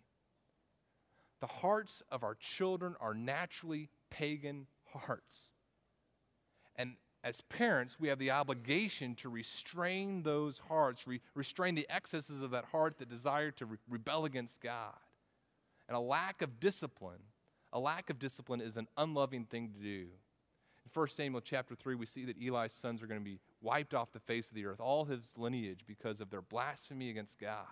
The 1.41 1.47
hearts 1.47 2.01
of 2.11 2.23
our 2.23 2.35
children 2.35 2.95
are 3.01 3.13
naturally 3.13 3.89
pagan 4.09 4.67
hearts. 4.93 5.51
And 6.75 6.95
as 7.23 7.41
parents, 7.41 7.99
we 7.99 8.07
have 8.07 8.19
the 8.19 8.31
obligation 8.31 9.15
to 9.15 9.29
restrain 9.29 10.23
those 10.23 10.59
hearts, 10.69 11.05
re- 11.05 11.21
restrain 11.35 11.75
the 11.75 11.87
excesses 11.89 12.41
of 12.41 12.51
that 12.51 12.65
heart 12.65 12.99
that 12.99 13.09
desire 13.09 13.51
to 13.51 13.65
re- 13.65 13.77
rebel 13.89 14.25
against 14.25 14.61
God. 14.61 14.95
And 15.87 15.97
a 15.97 15.99
lack 15.99 16.41
of 16.41 16.59
discipline, 16.59 17.19
a 17.73 17.79
lack 17.79 18.09
of 18.09 18.17
discipline 18.17 18.61
is 18.61 18.77
an 18.77 18.87
unloving 18.97 19.45
thing 19.45 19.71
to 19.73 19.79
do. 19.83 20.07
In 20.85 20.91
1 20.93 21.07
Samuel 21.09 21.41
chapter 21.41 21.75
3, 21.75 21.95
we 21.95 22.05
see 22.05 22.25
that 22.25 22.41
Eli's 22.41 22.71
sons 22.71 23.03
are 23.03 23.07
going 23.07 23.19
to 23.19 23.25
be 23.25 23.39
wiped 23.61 23.93
off 23.93 24.11
the 24.11 24.19
face 24.19 24.49
of 24.49 24.55
the 24.55 24.65
earth, 24.65 24.79
all 24.79 25.05
his 25.05 25.21
lineage, 25.37 25.81
because 25.87 26.19
of 26.19 26.29
their 26.29 26.41
blasphemy 26.41 27.09
against 27.09 27.39
God. 27.39 27.65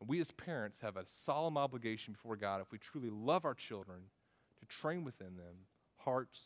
And 0.00 0.08
we 0.08 0.20
as 0.20 0.30
parents 0.30 0.80
have 0.80 0.96
a 0.96 1.04
solemn 1.06 1.56
obligation 1.56 2.12
before 2.12 2.36
God, 2.36 2.60
if 2.60 2.72
we 2.72 2.78
truly 2.78 3.10
love 3.10 3.44
our 3.44 3.54
children, 3.54 4.02
to 4.60 4.66
train 4.66 5.04
within 5.04 5.36
them 5.36 5.66
hearts 5.98 6.40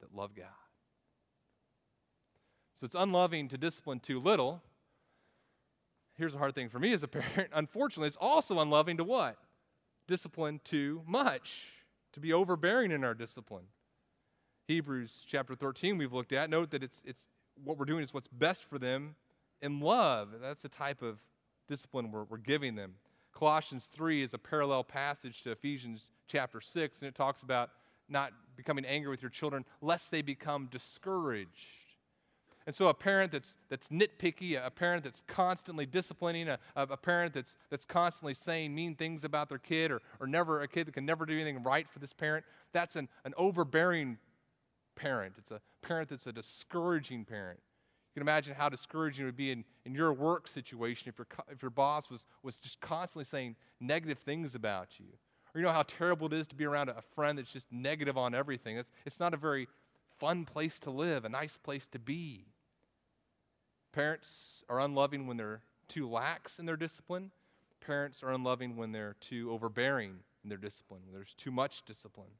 that 0.00 0.14
love 0.14 0.34
God. 0.34 0.46
So 2.78 2.86
it's 2.86 2.94
unloving 2.94 3.48
to 3.48 3.58
discipline 3.58 4.00
too 4.00 4.18
little. 4.18 4.62
Here's 6.18 6.34
a 6.34 6.38
hard 6.38 6.54
thing 6.54 6.68
for 6.68 6.78
me 6.78 6.92
as 6.92 7.02
a 7.02 7.08
parent. 7.08 7.50
Unfortunately, 7.52 8.08
it's 8.08 8.16
also 8.20 8.58
unloving 8.58 8.96
to 8.96 9.04
what? 9.04 9.36
Discipline 10.08 10.60
too 10.64 11.02
much, 11.06 11.68
to 12.12 12.20
be 12.20 12.32
overbearing 12.32 12.90
in 12.90 13.04
our 13.04 13.14
discipline. 13.14 13.66
Hebrews 14.66 15.24
chapter 15.26 15.54
13 15.54 15.98
we've 15.98 16.12
looked 16.12 16.32
at, 16.32 16.50
note 16.50 16.70
that 16.70 16.82
it's, 16.82 17.02
it's 17.04 17.26
what 17.62 17.78
we're 17.78 17.84
doing 17.84 18.02
is 18.02 18.14
what's 18.14 18.28
best 18.28 18.64
for 18.64 18.78
them 18.78 19.16
in 19.60 19.80
love. 19.80 20.28
That's 20.40 20.62
the 20.62 20.68
type 20.68 21.02
of 21.02 21.18
discipline 21.68 22.10
we're, 22.10 22.24
we're 22.24 22.38
giving 22.38 22.74
them. 22.74 22.94
Colossians 23.32 23.88
3 23.92 24.22
is 24.22 24.34
a 24.34 24.38
parallel 24.38 24.84
passage 24.84 25.42
to 25.42 25.50
Ephesians 25.50 26.06
chapter 26.28 26.60
6, 26.60 27.00
and 27.00 27.08
it 27.08 27.14
talks 27.14 27.42
about 27.42 27.70
not 28.08 28.32
becoming 28.56 28.84
angry 28.84 29.10
with 29.10 29.22
your 29.22 29.30
children 29.30 29.64
lest 29.80 30.10
they 30.10 30.22
become 30.22 30.68
discouraged. 30.70 31.78
And 32.64 32.76
so, 32.76 32.86
a 32.86 32.94
parent 32.94 33.32
that's, 33.32 33.56
that's 33.68 33.88
nitpicky, 33.88 34.64
a 34.64 34.70
parent 34.70 35.02
that's 35.02 35.24
constantly 35.26 35.84
disciplining, 35.84 36.48
a, 36.48 36.58
a 36.76 36.96
parent 36.96 37.34
that's, 37.34 37.56
that's 37.70 37.84
constantly 37.84 38.34
saying 38.34 38.72
mean 38.72 38.94
things 38.94 39.24
about 39.24 39.48
their 39.48 39.58
kid, 39.58 39.90
or, 39.90 40.00
or 40.20 40.28
never 40.28 40.60
a 40.60 40.68
kid 40.68 40.86
that 40.86 40.94
can 40.94 41.04
never 41.04 41.26
do 41.26 41.34
anything 41.34 41.62
right 41.64 41.88
for 41.88 41.98
this 41.98 42.12
parent, 42.12 42.44
that's 42.72 42.94
an, 42.94 43.08
an 43.24 43.34
overbearing 43.36 44.18
parent. 44.94 45.34
It's 45.38 45.50
a 45.50 45.60
parent 45.82 46.08
that's 46.10 46.26
a 46.26 46.32
discouraging 46.32 47.24
parent. 47.24 47.60
You 48.14 48.20
can 48.20 48.28
imagine 48.28 48.54
how 48.54 48.68
discouraging 48.68 49.22
it 49.22 49.26
would 49.26 49.36
be 49.36 49.50
in, 49.50 49.64
in 49.86 49.94
your 49.94 50.12
work 50.12 50.46
situation 50.46 51.08
if 51.08 51.18
your, 51.18 51.26
if 51.50 51.62
your 51.62 51.70
boss 51.70 52.10
was, 52.10 52.26
was 52.42 52.56
just 52.56 52.80
constantly 52.80 53.24
saying 53.24 53.56
negative 53.80 54.18
things 54.18 54.54
about 54.54 54.98
you. 54.98 55.06
Or 55.54 55.60
you 55.60 55.66
know 55.66 55.72
how 55.72 55.82
terrible 55.82 56.26
it 56.26 56.34
is 56.34 56.46
to 56.48 56.54
be 56.54 56.64
around 56.64 56.88
a 56.88 57.02
friend 57.14 57.38
that's 57.38 57.52
just 57.52 57.70
negative 57.70 58.18
on 58.18 58.34
everything. 58.34 58.76
It's, 58.76 58.90
it's 59.06 59.20
not 59.20 59.32
a 59.32 59.38
very 59.38 59.68
fun 60.18 60.44
place 60.44 60.78
to 60.80 60.90
live, 60.90 61.24
a 61.24 61.28
nice 61.28 61.56
place 61.56 61.86
to 61.88 61.98
be. 61.98 62.46
Parents 63.92 64.64
are 64.68 64.80
unloving 64.80 65.26
when 65.26 65.36
they're 65.36 65.62
too 65.88 66.08
lax 66.08 66.58
in 66.58 66.66
their 66.66 66.76
discipline. 66.76 67.30
Parents 67.80 68.22
are 68.22 68.30
unloving 68.30 68.76
when 68.76 68.92
they're 68.92 69.16
too 69.20 69.50
overbearing 69.50 70.20
in 70.42 70.48
their 70.48 70.58
discipline, 70.58 71.00
when 71.04 71.14
there's 71.14 71.34
too 71.34 71.50
much 71.50 71.82
discipline. 71.84 72.30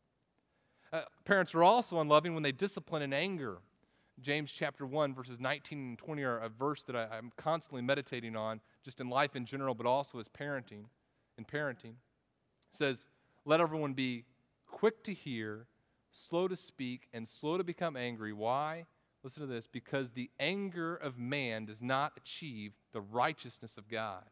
Uh, 0.92 1.02
parents 1.24 1.54
are 1.54 1.62
also 1.62 2.00
unloving 2.00 2.34
when 2.34 2.42
they 2.42 2.52
discipline 2.52 3.02
in 3.02 3.12
anger. 3.12 3.58
James 4.20 4.52
chapter 4.52 4.86
1, 4.86 5.14
verses 5.14 5.40
19 5.40 5.78
and 5.78 5.98
20 5.98 6.22
are 6.22 6.38
a 6.38 6.48
verse 6.48 6.84
that 6.84 6.94
I, 6.94 7.16
am 7.16 7.32
constantly 7.36 7.80
meditating 7.80 8.36
on, 8.36 8.60
just 8.84 9.00
in 9.00 9.08
life 9.08 9.34
in 9.34 9.46
general, 9.46 9.74
but 9.74 9.86
also 9.86 10.18
as 10.18 10.28
parenting. 10.28 10.84
In 11.38 11.44
parenting, 11.46 11.94
it 11.94 12.76
says, 12.76 13.08
Let 13.46 13.60
everyone 13.60 13.94
be 13.94 14.26
quick 14.66 15.02
to 15.04 15.14
hear, 15.14 15.66
slow 16.10 16.46
to 16.46 16.56
speak, 16.56 17.08
and 17.14 17.26
slow 17.26 17.56
to 17.56 17.64
become 17.64 17.96
angry. 17.96 18.34
Why? 18.34 18.84
Listen 19.24 19.40
to 19.40 19.46
this 19.46 19.66
because 19.66 20.10
the 20.10 20.30
anger 20.38 20.94
of 20.94 21.18
man 21.18 21.64
does 21.64 21.80
not 21.80 22.12
achieve 22.16 22.72
the 22.92 23.00
righteousness 23.00 23.78
of 23.78 23.88
God. 23.88 24.24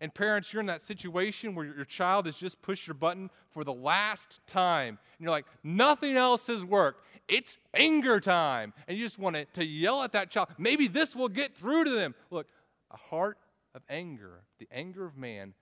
And 0.00 0.14
parents, 0.14 0.52
you're 0.52 0.60
in 0.60 0.66
that 0.66 0.82
situation 0.82 1.54
where 1.54 1.66
your 1.66 1.84
child 1.84 2.26
has 2.26 2.36
just 2.36 2.62
pushed 2.62 2.86
your 2.86 2.94
button 2.94 3.30
for 3.50 3.64
the 3.64 3.72
last 3.72 4.40
time. 4.46 4.98
And 5.18 5.24
you're 5.24 5.30
like, 5.30 5.46
nothing 5.64 6.16
else 6.16 6.46
has 6.46 6.64
worked. 6.64 7.04
It's 7.26 7.58
anger 7.74 8.20
time. 8.20 8.72
And 8.86 8.96
you 8.96 9.04
just 9.04 9.18
want 9.18 9.36
to, 9.36 9.44
to 9.54 9.64
yell 9.64 10.02
at 10.02 10.12
that 10.12 10.30
child. 10.30 10.48
Maybe 10.56 10.86
this 10.86 11.16
will 11.16 11.28
get 11.28 11.56
through 11.56 11.84
to 11.84 11.90
them. 11.90 12.14
Look, 12.30 12.46
a 12.90 12.96
heart 12.96 13.38
of 13.74 13.82
anger, 13.90 14.42
the 14.58 14.68
anger 14.72 15.04
of 15.04 15.16
man, 15.16 15.54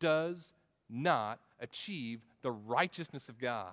does 0.00 0.52
not 0.88 1.40
achieve 1.60 2.20
the 2.42 2.50
righteousness 2.50 3.28
of 3.28 3.38
God. 3.38 3.72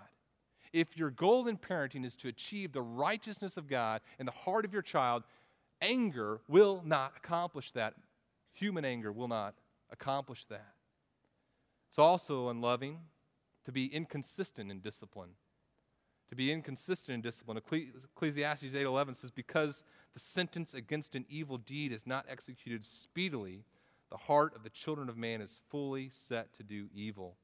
If 0.73 0.97
your 0.97 1.09
goal 1.09 1.47
in 1.47 1.57
parenting 1.57 2.05
is 2.05 2.15
to 2.17 2.27
achieve 2.27 2.71
the 2.71 2.81
righteousness 2.81 3.57
of 3.57 3.67
God 3.67 4.01
in 4.19 4.25
the 4.25 4.31
heart 4.31 4.65
of 4.65 4.73
your 4.73 4.81
child, 4.81 5.23
anger 5.81 6.41
will 6.47 6.81
not 6.85 7.13
accomplish 7.17 7.71
that. 7.71 7.95
Human 8.53 8.85
anger 8.85 9.11
will 9.11 9.27
not 9.27 9.55
accomplish 9.91 10.45
that. 10.45 10.73
It's 11.89 11.99
also 11.99 12.49
unloving 12.49 12.99
to 13.65 13.71
be 13.71 13.87
inconsistent 13.87 14.71
in 14.71 14.79
discipline. 14.79 15.31
To 16.29 16.35
be 16.35 16.51
inconsistent 16.51 17.13
in 17.15 17.21
discipline. 17.21 17.57
Ecclesiastes 17.57 18.73
8:11 18.73 19.15
says 19.15 19.31
because 19.31 19.83
the 20.13 20.19
sentence 20.19 20.73
against 20.73 21.15
an 21.15 21.25
evil 21.29 21.57
deed 21.57 21.91
is 21.91 22.05
not 22.05 22.25
executed 22.29 22.85
speedily, 22.85 23.65
the 24.09 24.17
heart 24.17 24.55
of 24.55 24.63
the 24.63 24.69
children 24.69 25.09
of 25.09 25.17
man 25.17 25.41
is 25.41 25.61
fully 25.69 26.09
set 26.09 26.53
to 26.57 26.63
do 26.63 26.89
evil. 26.93 27.37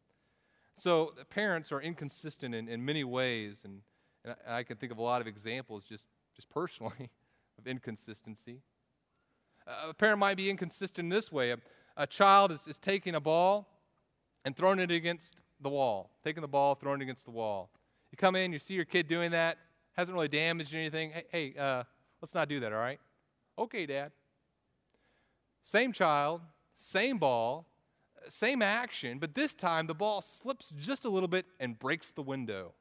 So 0.77 1.13
parents 1.29 1.71
are 1.71 1.81
inconsistent 1.81 2.53
in, 2.53 2.69
in 2.69 2.85
many 2.85 3.03
ways, 3.03 3.61
and, 3.63 3.81
and 4.23 4.35
I, 4.47 4.63
can 4.63 4.77
think 4.77 4.91
of 4.91 4.99
a 4.99 5.01
lot 5.01 5.21
of 5.21 5.27
examples 5.27 5.83
just, 5.85 6.05
just 6.35 6.49
personally 6.49 7.09
of 7.57 7.65
inconsistency. 7.65 8.61
A 9.65 9.93
parent 9.93 10.19
might 10.19 10.37
be 10.37 10.49
inconsistent 10.49 11.05
in 11.05 11.09
this 11.09 11.31
way. 11.31 11.51
A, 11.51 11.57
a 11.97 12.07
child 12.07 12.51
is, 12.51 12.61
is 12.67 12.77
taking 12.77 13.15
a 13.15 13.19
ball 13.19 13.67
and 14.45 14.55
throwing 14.55 14.79
it 14.79 14.91
against 14.91 15.35
the 15.59 15.69
wall, 15.69 16.11
taking 16.23 16.41
the 16.41 16.47
ball, 16.47 16.75
throwing 16.75 17.01
it 17.01 17.03
against 17.03 17.25
the 17.25 17.31
wall. 17.31 17.69
You 18.11 18.17
come 18.17 18.35
in, 18.35 18.53
you 18.53 18.59
see 18.59 18.75
your 18.75 18.85
kid 18.85 19.07
doing 19.07 19.31
that, 19.31 19.57
hasn't 19.93 20.13
really 20.13 20.27
damaged 20.27 20.73
anything. 20.73 21.11
Hey, 21.11 21.23
hey 21.31 21.53
uh, 21.59 21.83
let's 22.21 22.33
not 22.33 22.47
do 22.47 22.59
that, 22.59 22.71
all 22.71 22.79
right? 22.79 22.99
Okay, 23.57 23.85
Dad. 23.85 24.11
Same 25.63 25.91
child, 25.91 26.41
same 26.75 27.17
ball, 27.17 27.65
same 28.29 28.61
action, 28.61 29.19
but 29.19 29.35
this 29.35 29.53
time 29.53 29.87
the 29.87 29.95
ball 29.95 30.21
slips 30.21 30.71
just 30.79 31.03
a 31.03 31.09
little 31.09 31.27
bit 31.27 31.45
and 31.59 31.77
breaks 31.77 32.11
the 32.11 32.21
window. 32.21 32.73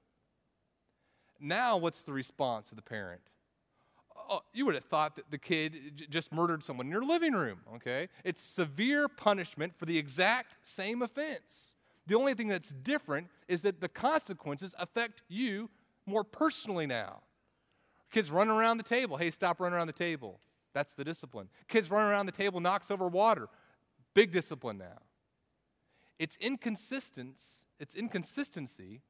Now, 1.41 1.77
what's 1.77 2.03
the 2.03 2.13
response 2.13 2.71
of 2.71 2.77
the 2.77 2.83
parent? 2.83 3.23
Oh, 4.29 4.43
you 4.53 4.67
would 4.67 4.75
have 4.75 4.85
thought 4.85 5.17
that 5.17 5.31
the 5.31 5.39
kid 5.39 5.97
j- 5.97 6.07
just 6.09 6.33
murdered 6.33 6.65
someone 6.65 6.87
in 6.87 6.93
your 6.93 7.05
living 7.05 7.33
room, 7.33 7.61
okay? 7.77 8.09
It's 8.25 8.43
severe 8.43 9.09
punishment 9.09 9.75
for 9.79 9.87
the 9.87 9.99
exact 9.99 10.55
same 10.63 11.03
offense. 11.03 11.75
The 12.07 12.17
only 12.17 12.35
thing 12.35 12.49
that's 12.49 12.71
different 12.71 13.29
is 13.49 13.63
that 13.63 13.81
the 13.81 13.89
consequences 13.89 14.75
affect 14.79 15.23
you 15.29 15.71
more 16.07 16.25
personally 16.25 16.87
now. 16.87 17.23
Kids 18.11 18.31
running 18.31 18.55
around 18.55 18.79
the 18.79 18.83
table. 18.85 19.17
Hey, 19.17 19.31
stop 19.31 19.61
running 19.61 19.77
around 19.77 19.89
the 19.89 19.93
table. 19.93 20.41
That's 20.73 20.95
the 20.95 21.05
discipline. 21.05 21.49
Kids 21.69 21.91
running 21.91 22.11
around 22.11 22.27
the 22.27 22.33
table 22.33 22.61
knocks 22.61 22.91
over 22.91 23.09
water. 23.09 23.49
Big 24.15 24.33
discipline 24.33 24.79
now. 24.79 25.01
It's 26.19 26.37
inconsistence, 26.37 27.67
it's 27.79 27.95
inconsistency 27.95 29.03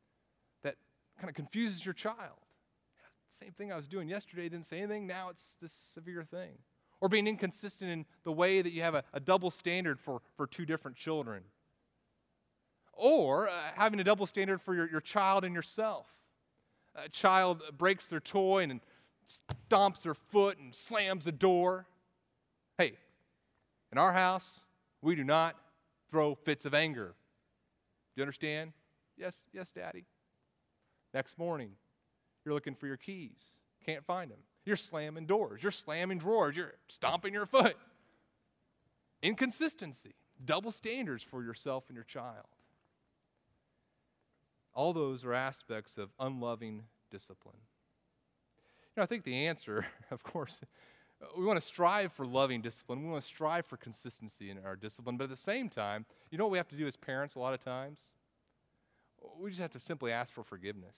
that 0.62 0.76
kind 1.18 1.28
of 1.28 1.34
confuses 1.34 1.84
your 1.84 1.94
child. 1.94 2.45
Same 3.38 3.52
thing 3.52 3.70
I 3.70 3.76
was 3.76 3.86
doing 3.86 4.08
yesterday, 4.08 4.48
didn't 4.48 4.66
say 4.66 4.78
anything, 4.78 5.06
now 5.06 5.28
it's 5.28 5.56
this 5.60 5.72
severe 5.72 6.24
thing. 6.24 6.52
Or 7.00 7.08
being 7.08 7.26
inconsistent 7.26 7.90
in 7.90 8.06
the 8.24 8.32
way 8.32 8.62
that 8.62 8.72
you 8.72 8.80
have 8.80 8.94
a, 8.94 9.04
a 9.12 9.20
double 9.20 9.50
standard 9.50 10.00
for, 10.00 10.22
for 10.36 10.46
two 10.46 10.64
different 10.64 10.96
children. 10.96 11.42
Or 12.94 13.48
uh, 13.48 13.52
having 13.74 14.00
a 14.00 14.04
double 14.04 14.26
standard 14.26 14.62
for 14.62 14.74
your, 14.74 14.88
your 14.88 15.02
child 15.02 15.44
and 15.44 15.54
yourself. 15.54 16.06
A 16.94 17.10
child 17.10 17.62
breaks 17.76 18.06
their 18.06 18.20
toy 18.20 18.62
and 18.62 18.80
stomps 19.68 20.02
their 20.02 20.14
foot 20.14 20.58
and 20.58 20.74
slams 20.74 21.26
the 21.26 21.32
door. 21.32 21.86
Hey, 22.78 22.94
in 23.92 23.98
our 23.98 24.14
house, 24.14 24.64
we 25.02 25.14
do 25.14 25.24
not 25.24 25.56
throw 26.10 26.34
fits 26.34 26.64
of 26.64 26.72
anger. 26.72 27.14
Do 28.14 28.20
you 28.20 28.22
understand? 28.22 28.72
Yes, 29.18 29.34
yes, 29.52 29.70
Daddy. 29.74 30.06
Next 31.12 31.38
morning, 31.38 31.72
you're 32.46 32.54
looking 32.54 32.76
for 32.76 32.86
your 32.86 32.96
keys. 32.96 33.50
Can't 33.84 34.06
find 34.06 34.30
them. 34.30 34.38
You're 34.64 34.76
slamming 34.76 35.26
doors. 35.26 35.62
You're 35.62 35.72
slamming 35.72 36.18
drawers. 36.18 36.56
You're 36.56 36.74
stomping 36.88 37.34
your 37.34 37.46
foot. 37.46 37.76
Inconsistency, 39.22 40.14
double 40.44 40.72
standards 40.72 41.22
for 41.22 41.42
yourself 41.42 41.84
and 41.88 41.96
your 41.96 42.04
child. 42.04 42.46
All 44.72 44.92
those 44.92 45.24
are 45.24 45.34
aspects 45.34 45.98
of 45.98 46.10
unloving 46.20 46.84
discipline. 47.10 47.56
You 48.94 49.00
know, 49.00 49.02
I 49.02 49.06
think 49.06 49.24
the 49.24 49.46
answer, 49.46 49.86
of 50.10 50.22
course, 50.22 50.60
we 51.36 51.44
want 51.44 51.60
to 51.60 51.66
strive 51.66 52.12
for 52.12 52.26
loving 52.26 52.60
discipline. 52.60 53.02
We 53.02 53.10
want 53.10 53.22
to 53.22 53.28
strive 53.28 53.66
for 53.66 53.76
consistency 53.76 54.50
in 54.50 54.58
our 54.64 54.76
discipline. 54.76 55.16
But 55.16 55.24
at 55.24 55.30
the 55.30 55.36
same 55.36 55.68
time, 55.68 56.04
you 56.30 56.38
know 56.38 56.44
what 56.44 56.52
we 56.52 56.58
have 56.58 56.68
to 56.68 56.76
do 56.76 56.86
as 56.86 56.96
parents 56.96 57.34
a 57.34 57.38
lot 57.38 57.54
of 57.54 57.64
times? 57.64 58.00
We 59.40 59.50
just 59.50 59.62
have 59.62 59.72
to 59.72 59.80
simply 59.80 60.12
ask 60.12 60.32
for 60.32 60.44
forgiveness. 60.44 60.96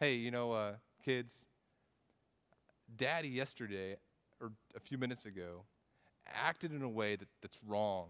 Hey, 0.00 0.14
you 0.14 0.30
know, 0.30 0.52
uh, 0.52 0.74
kids, 1.04 1.32
daddy 2.96 3.28
yesterday, 3.28 3.96
or 4.40 4.52
a 4.76 4.80
few 4.80 4.96
minutes 4.96 5.24
ago, 5.26 5.64
acted 6.32 6.72
in 6.72 6.82
a 6.82 6.88
way 6.88 7.16
that, 7.16 7.26
that's 7.42 7.58
wrong. 7.66 8.06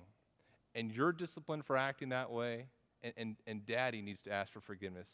And 0.74 0.92
you're 0.92 1.12
disciplined 1.12 1.64
for 1.64 1.78
acting 1.78 2.10
that 2.10 2.30
way, 2.30 2.66
and, 3.02 3.14
and, 3.16 3.36
and 3.46 3.66
daddy 3.66 4.02
needs 4.02 4.20
to 4.22 4.32
ask 4.32 4.52
for 4.52 4.60
forgiveness 4.60 5.08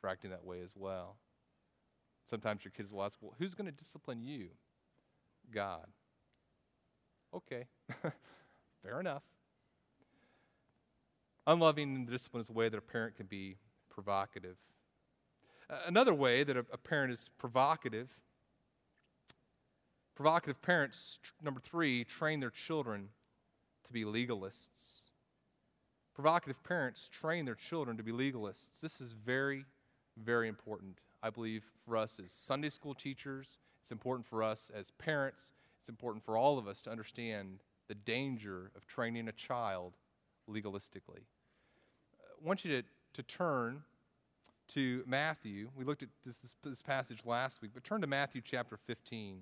for 0.00 0.08
acting 0.08 0.30
that 0.30 0.44
way 0.44 0.60
as 0.62 0.70
well. 0.76 1.16
Sometimes 2.26 2.64
your 2.64 2.70
kids 2.70 2.92
will 2.92 3.02
ask, 3.02 3.18
well, 3.20 3.34
who's 3.38 3.54
going 3.54 3.66
to 3.66 3.72
discipline 3.72 4.22
you? 4.22 4.50
God. 5.52 5.86
Okay, 7.34 7.66
fair 8.82 9.00
enough. 9.00 9.24
Unloving 11.46 11.96
and 11.96 12.08
discipline 12.08 12.42
is 12.42 12.50
a 12.50 12.52
way 12.52 12.68
that 12.68 12.78
a 12.78 12.80
parent 12.80 13.16
can 13.16 13.26
be 13.26 13.56
provocative. 13.90 14.56
Uh, 15.68 15.76
another 15.86 16.12
way 16.12 16.44
that 16.44 16.56
a, 16.56 16.66
a, 16.72 16.76
parent 16.76 17.12
is 17.12 17.30
provocative, 17.38 18.08
provocative 20.14 20.60
parents, 20.60 21.18
number 21.42 21.60
three, 21.60 22.04
train 22.04 22.40
their 22.40 22.50
children 22.50 23.08
to 23.86 23.92
be 23.92 24.04
legalists. 24.04 25.08
Provocative 26.14 26.62
parents 26.64 27.08
train 27.10 27.44
their 27.44 27.54
children 27.54 27.96
to 27.96 28.02
be 28.02 28.12
legalists. 28.12 28.68
This 28.82 29.00
is 29.00 29.12
very, 29.12 29.64
very 30.22 30.48
important, 30.48 30.98
I 31.22 31.30
believe, 31.30 31.64
for 31.84 31.96
us 31.96 32.20
as 32.22 32.30
Sunday 32.30 32.70
school 32.70 32.94
teachers, 32.94 33.58
it's 33.82 33.92
important 33.92 34.26
for 34.26 34.42
us 34.42 34.70
as 34.74 34.90
parents, 34.92 35.52
it's 35.80 35.88
important 35.88 36.24
for 36.24 36.36
all 36.36 36.58
of 36.58 36.68
us 36.68 36.80
to 36.82 36.90
understand 36.90 37.58
the 37.88 37.94
danger 37.94 38.70
of 38.76 38.86
training 38.86 39.28
a 39.28 39.32
child 39.32 39.94
legalistically. 40.48 41.24
I 42.14 42.46
want 42.46 42.64
you 42.64 42.82
to, 42.82 42.88
to 43.14 43.22
turn 43.22 43.82
to 44.68 45.02
Matthew. 45.06 45.68
We 45.76 45.84
looked 45.84 46.02
at 46.02 46.08
this, 46.24 46.36
this, 46.62 46.82
passage 46.82 47.20
last 47.24 47.60
week, 47.62 47.72
but 47.74 47.84
turn 47.84 48.00
to 48.00 48.06
Matthew 48.06 48.42
chapter 48.44 48.76
15. 48.76 49.40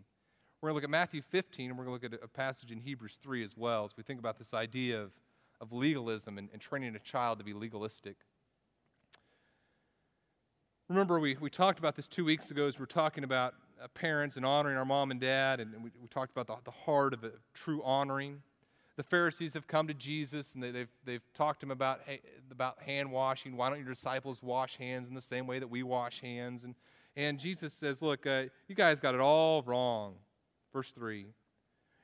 We're 0.60 0.68
going 0.68 0.72
to 0.72 0.74
look 0.74 0.84
at 0.84 0.90
Matthew 0.90 1.22
15, 1.30 1.70
and 1.70 1.78
we're 1.78 1.84
going 1.84 1.98
to 1.98 2.06
look 2.06 2.14
at 2.14 2.24
a 2.24 2.28
passage 2.28 2.70
in 2.70 2.80
Hebrews 2.80 3.18
3 3.22 3.44
as 3.44 3.56
well 3.56 3.84
as 3.84 3.96
we 3.96 4.02
think 4.02 4.20
about 4.20 4.38
this 4.38 4.54
idea 4.54 5.00
of, 5.00 5.10
of 5.60 5.72
legalism 5.72 6.38
and, 6.38 6.48
and 6.52 6.60
training 6.60 6.94
a 6.94 7.00
child 7.00 7.38
to 7.38 7.44
be 7.44 7.52
legalistic. 7.52 8.16
Remember, 10.88 11.18
we, 11.18 11.36
we 11.40 11.50
talked 11.50 11.78
about 11.78 11.96
this 11.96 12.06
two 12.06 12.24
weeks 12.24 12.50
ago 12.50 12.66
as 12.66 12.78
we 12.78 12.82
are 12.82 12.86
talking 12.86 13.24
about 13.24 13.54
uh, 13.82 13.88
parents 13.88 14.36
and 14.36 14.44
honoring 14.44 14.76
our 14.76 14.84
mom 14.84 15.10
and 15.10 15.20
dad, 15.20 15.58
and 15.58 15.72
we, 15.82 15.90
we 16.00 16.08
talked 16.08 16.30
about 16.30 16.46
the, 16.46 16.56
the 16.64 16.76
heart 16.76 17.14
of 17.14 17.24
a 17.24 17.32
true 17.54 17.82
honoring. 17.82 18.42
The 18.96 19.02
Pharisees 19.02 19.54
have 19.54 19.66
come 19.66 19.88
to 19.88 19.94
Jesus 19.94 20.52
and 20.52 20.62
they, 20.62 20.70
they've, 20.70 20.88
they've 21.04 21.32
talked 21.34 21.60
to 21.60 21.66
him 21.66 21.70
about, 21.70 22.00
about 22.50 22.82
hand 22.82 23.10
washing. 23.10 23.56
Why 23.56 23.70
don't 23.70 23.78
your 23.78 23.88
disciples 23.88 24.42
wash 24.42 24.76
hands 24.76 25.08
in 25.08 25.14
the 25.14 25.22
same 25.22 25.46
way 25.46 25.58
that 25.58 25.68
we 25.68 25.82
wash 25.82 26.20
hands? 26.20 26.64
And, 26.64 26.74
and 27.16 27.38
Jesus 27.38 27.72
says, 27.72 28.02
Look, 28.02 28.26
uh, 28.26 28.44
you 28.68 28.74
guys 28.74 29.00
got 29.00 29.14
it 29.14 29.20
all 29.20 29.62
wrong. 29.62 30.16
Verse 30.72 30.92
3 30.92 31.26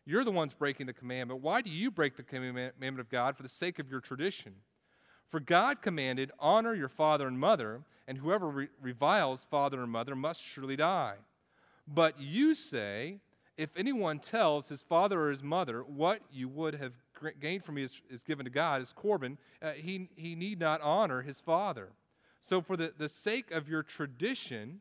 You're 0.07 0.25
the 0.25 0.31
ones 0.31 0.55
breaking 0.55 0.87
the 0.87 0.95
commandment. 0.95 1.43
Why 1.43 1.61
do 1.61 1.71
you 1.71 1.91
break 1.91 2.17
the 2.17 2.23
commandment 2.23 3.01
of 3.01 3.11
God 3.11 3.37
for 3.37 3.43
the 3.43 3.49
sake 3.51 3.79
of 3.79 3.91
your 3.91 4.01
tradition? 4.01 4.55
For 5.31 5.41
God 5.41 5.83
commanded, 5.83 6.33
Honor 6.39 6.75
your 6.75 6.89
father 6.89 7.27
and 7.27 7.39
mother, 7.39 7.83
and 8.07 8.17
whoever 8.17 8.49
re- 8.49 8.69
reviles 8.81 9.47
father 9.51 9.83
and 9.83 9.93
mother 9.93 10.17
must 10.17 10.43
surely 10.43 10.77
die. 10.77 11.17
But 11.87 12.21
you 12.21 12.55
say, 12.55 13.21
if 13.59 13.71
anyone 13.77 14.21
tells 14.21 14.69
his 14.69 14.83
father 14.83 15.21
or 15.21 15.31
his 15.31 15.43
mother, 15.43 15.83
What 15.83 16.23
you 16.33 16.49
would 16.49 16.77
have 16.77 16.93
gained 17.41 17.65
from 17.65 17.75
me 17.75 17.83
is, 17.83 18.01
is 18.09 18.23
given 18.23 18.45
to 18.45 18.51
God, 18.51 18.81
is 18.81 18.93
Corban, 18.93 19.37
uh, 19.61 19.73
he, 19.73 20.09
he 20.15 20.37
need 20.37 20.61
not 20.61 20.81
honor 20.81 21.23
his 21.23 21.41
father. 21.41 21.89
So, 22.41 22.63
for 22.63 22.77
the, 22.77 22.95
the 22.97 23.09
sake 23.09 23.51
of 23.51 23.69
your 23.69 23.83
tradition, 23.83 24.81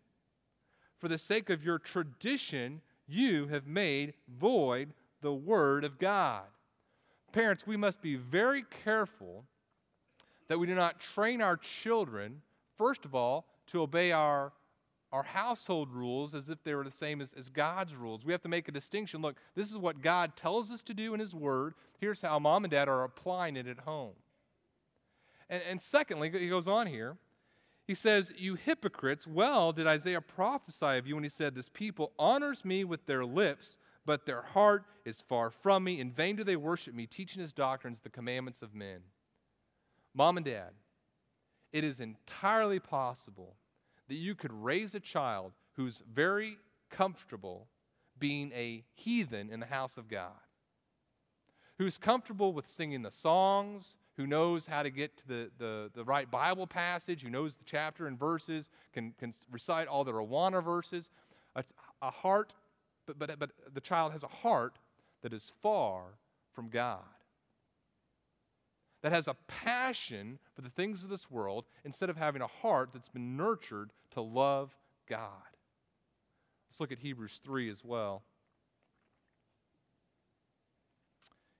for 0.99 1.07
the 1.07 1.17
sake 1.17 1.49
of 1.49 1.63
your 1.63 1.79
tradition, 1.79 2.81
you 3.07 3.47
have 3.47 3.65
made 3.65 4.13
void 4.39 4.93
the 5.21 5.33
word 5.33 5.83
of 5.83 5.97
God. 5.97 6.43
Parents, 7.31 7.65
we 7.65 7.77
must 7.77 7.99
be 7.99 8.15
very 8.15 8.63
careful 8.83 9.43
that 10.47 10.59
we 10.59 10.67
do 10.67 10.75
not 10.75 10.99
train 10.99 11.41
our 11.41 11.57
children, 11.57 12.41
first 12.77 13.05
of 13.05 13.15
all, 13.15 13.47
to 13.67 13.81
obey 13.81 14.11
our 14.11 14.53
our 15.11 15.23
household 15.23 15.91
rules 15.91 16.33
as 16.33 16.49
if 16.49 16.63
they 16.63 16.75
were 16.75 16.83
the 16.83 16.91
same 16.91 17.21
as, 17.21 17.33
as 17.33 17.49
God's 17.49 17.95
rules. 17.95 18.25
We 18.25 18.33
have 18.33 18.41
to 18.41 18.49
make 18.49 18.67
a 18.67 18.71
distinction. 18.71 19.21
Look, 19.21 19.37
this 19.55 19.71
is 19.71 19.77
what 19.77 20.01
God 20.01 20.35
tells 20.35 20.69
us 20.69 20.83
to 20.83 20.93
do 20.93 21.13
in 21.13 21.19
His 21.19 21.33
Word. 21.33 21.75
Here's 21.99 22.21
how 22.21 22.39
mom 22.39 22.65
and 22.65 22.71
dad 22.71 22.89
are 22.89 23.03
applying 23.03 23.55
it 23.55 23.67
at 23.67 23.79
home. 23.79 24.13
And, 25.49 25.63
and 25.67 25.81
secondly, 25.81 26.29
he 26.29 26.49
goes 26.49 26.67
on 26.67 26.87
here. 26.87 27.17
He 27.87 27.95
says, 27.95 28.33
You 28.37 28.55
hypocrites, 28.55 29.25
well 29.25 29.71
did 29.71 29.87
Isaiah 29.87 30.19
prophesy 30.19 30.97
of 30.97 31.07
you 31.07 31.15
when 31.15 31.23
he 31.23 31.29
said, 31.29 31.55
This 31.55 31.69
people 31.69 32.11
honors 32.19 32.65
me 32.65 32.83
with 32.83 33.05
their 33.05 33.23
lips, 33.23 33.77
but 34.05 34.25
their 34.25 34.41
heart 34.41 34.83
is 35.05 35.21
far 35.21 35.49
from 35.49 35.85
me. 35.85 36.01
In 36.01 36.11
vain 36.11 36.35
do 36.35 36.43
they 36.43 36.57
worship 36.57 36.93
me, 36.93 37.07
teaching 37.07 37.41
his 37.41 37.53
doctrines 37.53 37.99
the 38.01 38.09
commandments 38.09 38.61
of 38.61 38.75
men. 38.75 38.99
Mom 40.13 40.35
and 40.35 40.45
dad, 40.45 40.71
it 41.71 41.85
is 41.85 42.01
entirely 42.01 42.79
possible 42.79 43.55
that 44.07 44.15
you 44.15 44.35
could 44.35 44.53
raise 44.53 44.95
a 44.95 44.99
child 44.99 45.53
who's 45.75 46.01
very 46.11 46.57
comfortable 46.89 47.67
being 48.19 48.51
a 48.53 48.83
heathen 48.93 49.49
in 49.49 49.59
the 49.59 49.65
house 49.65 49.97
of 49.97 50.07
God, 50.07 50.31
who's 51.77 51.97
comfortable 51.97 52.53
with 52.53 52.67
singing 52.67 53.03
the 53.03 53.11
songs, 53.11 53.97
who 54.15 54.25
knows 54.25 54.65
how 54.65 54.81
to 54.81 54.89
get 54.89 55.15
to 55.17 55.27
the, 55.27 55.51
the, 55.57 55.91
the 55.93 56.03
right 56.03 56.29
Bible 56.29 56.65
passage, 56.65 57.21
who 57.21 57.29
knows 57.29 57.55
the 57.55 57.65
chapter 57.65 58.07
and 58.07 58.17
verses, 58.17 58.69
can, 58.93 59.13
can 59.19 59.33
recite 59.51 59.87
all 59.87 60.03
the 60.03 60.13
Awana 60.13 60.63
verses, 60.63 61.09
a, 61.55 61.63
a 62.01 62.09
heart, 62.09 62.53
but, 63.05 63.19
but, 63.19 63.37
but 63.37 63.51
the 63.71 63.81
child 63.81 64.13
has 64.13 64.23
a 64.23 64.27
heart 64.27 64.79
that 65.21 65.33
is 65.33 65.53
far 65.61 66.17
from 66.53 66.69
God 66.69 67.03
that 69.07 69.11
has 69.11 69.27
a 69.27 69.35
passion 69.47 70.39
for 70.53 70.61
the 70.61 70.69
things 70.69 71.03
of 71.03 71.09
this 71.09 71.29
world 71.29 71.65
instead 71.85 72.09
of 72.09 72.17
having 72.17 72.41
a 72.41 72.47
heart 72.47 72.89
that's 72.93 73.09
been 73.09 73.37
nurtured 73.37 73.91
to 74.17 74.21
love 74.23 74.75
God. 75.07 75.29
Let's 76.67 76.79
look 76.79 76.91
at 76.91 76.97
Hebrews 76.97 77.39
3 77.43 77.69
as 77.69 77.83
well. 77.83 78.23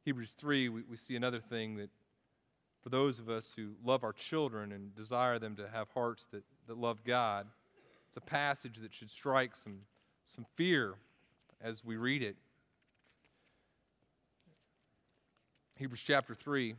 Hebrews 0.05 0.34
3, 0.39 0.70
we, 0.70 0.82
we 0.89 0.97
see 0.97 1.16
another 1.16 1.39
thing 1.39 1.76
that 1.76 1.91
for 2.82 2.89
those 2.89 3.20
of 3.20 3.30
us 3.30 3.53
who 3.55 3.74
love 3.86 4.03
our 4.03 4.12
children 4.12 4.72
and 4.72 4.95
desire 4.95 5.38
them 5.38 5.55
to 5.58 5.68
have 5.68 5.88
hearts 5.93 6.26
that, 6.32 6.43
that 6.66 6.80
love 6.80 7.03
God, 7.03 7.45
it's 8.08 8.18
a 8.18 8.22
passage 8.22 8.80
that 8.82 8.91
should 8.91 9.12
strike 9.12 9.55
some, 9.55 9.82
some 10.36 10.47
fear 10.55 10.95
as 11.62 11.86
we 11.86 11.95
read 11.95 12.24
it. 12.24 12.38
Hebrews 15.76 16.01
chapter 16.03 16.34
3. 16.34 16.74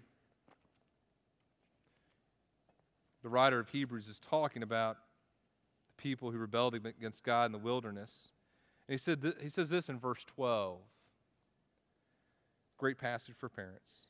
the 3.23 3.29
writer 3.29 3.59
of 3.59 3.69
Hebrews 3.69 4.09
is 4.09 4.19
talking 4.19 4.63
about 4.63 4.97
people 5.99 6.31
who 6.31 6.39
rebelled 6.39 6.75
against 6.75 7.23
God 7.23 7.47
in 7.47 7.53
the 7.53 7.59
wilderness. 7.59 8.31
And 8.89 8.95
he, 8.95 8.99
said 8.99 9.21
th- 9.21 9.37
he 9.43 9.51
says 9.51 9.69
this 9.69 9.91
in 9.91 9.99
verse 9.99 10.25
12. 10.25 10.79
Great 12.79 12.97
passage 12.97 13.35
for 13.39 13.49
parents. 13.49 14.07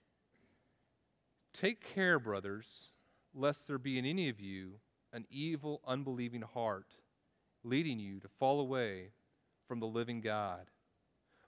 Take 1.53 1.81
care, 1.81 2.21
brothers, 2.21 2.93
lest 3.35 3.67
there 3.67 3.79
be 3.79 3.99
in 3.99 4.05
any 4.05 4.29
of 4.29 4.39
you 4.39 4.75
an 5.13 5.27
evil, 5.31 5.81
unbelieving 5.87 6.43
heart, 6.43 6.87
leading 7.65 7.99
you 7.99 8.21
to 8.21 8.29
fall 8.29 8.61
away 8.61 9.11
from 9.67 9.81
the 9.81 9.87
living 9.87 10.21
God 10.21 10.67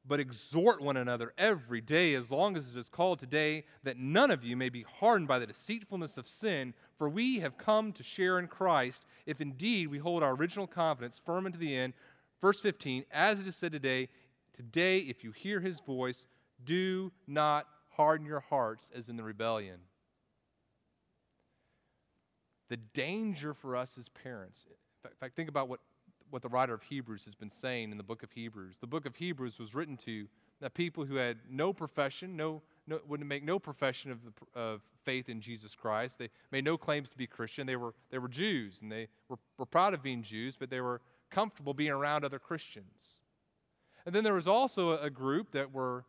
but 0.06 0.20
exhort 0.20 0.80
one 0.80 0.96
another 0.96 1.32
every 1.36 1.80
day, 1.80 2.14
as 2.14 2.30
long 2.30 2.56
as 2.56 2.70
it 2.70 2.78
is 2.78 2.88
called 2.88 3.18
today, 3.18 3.64
that 3.82 3.98
none 3.98 4.30
of 4.30 4.42
you 4.42 4.56
may 4.56 4.68
be 4.68 4.82
hardened 4.82 5.28
by 5.28 5.38
the 5.38 5.46
deceitfulness 5.46 6.16
of 6.16 6.26
sin. 6.26 6.74
For 6.96 7.08
we 7.08 7.40
have 7.40 7.58
come 7.58 7.92
to 7.92 8.02
share 8.02 8.38
in 8.38 8.46
Christ, 8.46 9.04
if 9.26 9.40
indeed 9.40 9.88
we 9.88 9.98
hold 9.98 10.22
our 10.22 10.34
original 10.34 10.66
confidence 10.66 11.20
firm 11.24 11.46
unto 11.46 11.58
the 11.58 11.76
end. 11.76 11.92
Verse 12.40 12.60
15, 12.60 13.04
as 13.10 13.40
it 13.40 13.46
is 13.46 13.56
said 13.56 13.72
today, 13.72 14.08
today, 14.56 14.98
if 14.98 15.22
you 15.22 15.32
hear 15.32 15.60
his 15.60 15.80
voice, 15.80 16.26
do 16.64 17.12
not 17.26 17.66
harden 17.90 18.26
your 18.26 18.40
hearts 18.40 18.90
as 18.94 19.08
in 19.08 19.16
the 19.16 19.22
rebellion. 19.22 19.80
The 22.70 22.78
danger 22.78 23.52
for 23.52 23.76
us 23.76 23.98
as 23.98 24.08
parents, 24.08 24.64
in 25.04 25.10
fact, 25.18 25.34
think 25.34 25.48
about 25.48 25.68
what 25.68 25.80
what 26.30 26.42
the 26.42 26.48
writer 26.48 26.74
of 26.74 26.82
Hebrews 26.82 27.24
has 27.24 27.34
been 27.34 27.50
saying 27.50 27.90
in 27.90 27.96
the 27.96 28.04
book 28.04 28.22
of 28.22 28.32
Hebrews. 28.32 28.76
The 28.80 28.86
book 28.86 29.06
of 29.06 29.16
Hebrews 29.16 29.58
was 29.58 29.74
written 29.74 29.96
to 29.98 30.26
the 30.60 30.70
people 30.70 31.04
who 31.04 31.16
had 31.16 31.38
no 31.50 31.72
profession, 31.72 32.36
no, 32.36 32.62
no 32.86 33.00
would 33.08 33.24
make 33.24 33.44
no 33.44 33.58
profession 33.58 34.10
of, 34.10 34.18
the, 34.24 34.60
of 34.60 34.82
faith 35.04 35.28
in 35.28 35.40
Jesus 35.40 35.74
Christ. 35.74 36.18
They 36.18 36.28
made 36.50 36.64
no 36.64 36.76
claims 36.76 37.08
to 37.10 37.16
be 37.16 37.26
Christian. 37.26 37.66
They 37.66 37.76
were, 37.76 37.94
they 38.10 38.18
were 38.18 38.28
Jews, 38.28 38.78
and 38.82 38.90
they 38.90 39.08
were, 39.28 39.38
were 39.58 39.66
proud 39.66 39.94
of 39.94 40.02
being 40.02 40.22
Jews, 40.22 40.56
but 40.58 40.70
they 40.70 40.80
were 40.80 41.00
comfortable 41.30 41.74
being 41.74 41.90
around 41.90 42.24
other 42.24 42.38
Christians. 42.38 43.20
And 44.06 44.14
then 44.14 44.24
there 44.24 44.34
was 44.34 44.46
also 44.46 44.98
a 44.98 45.10
group 45.10 45.52
that 45.52 45.72
were 45.72 46.04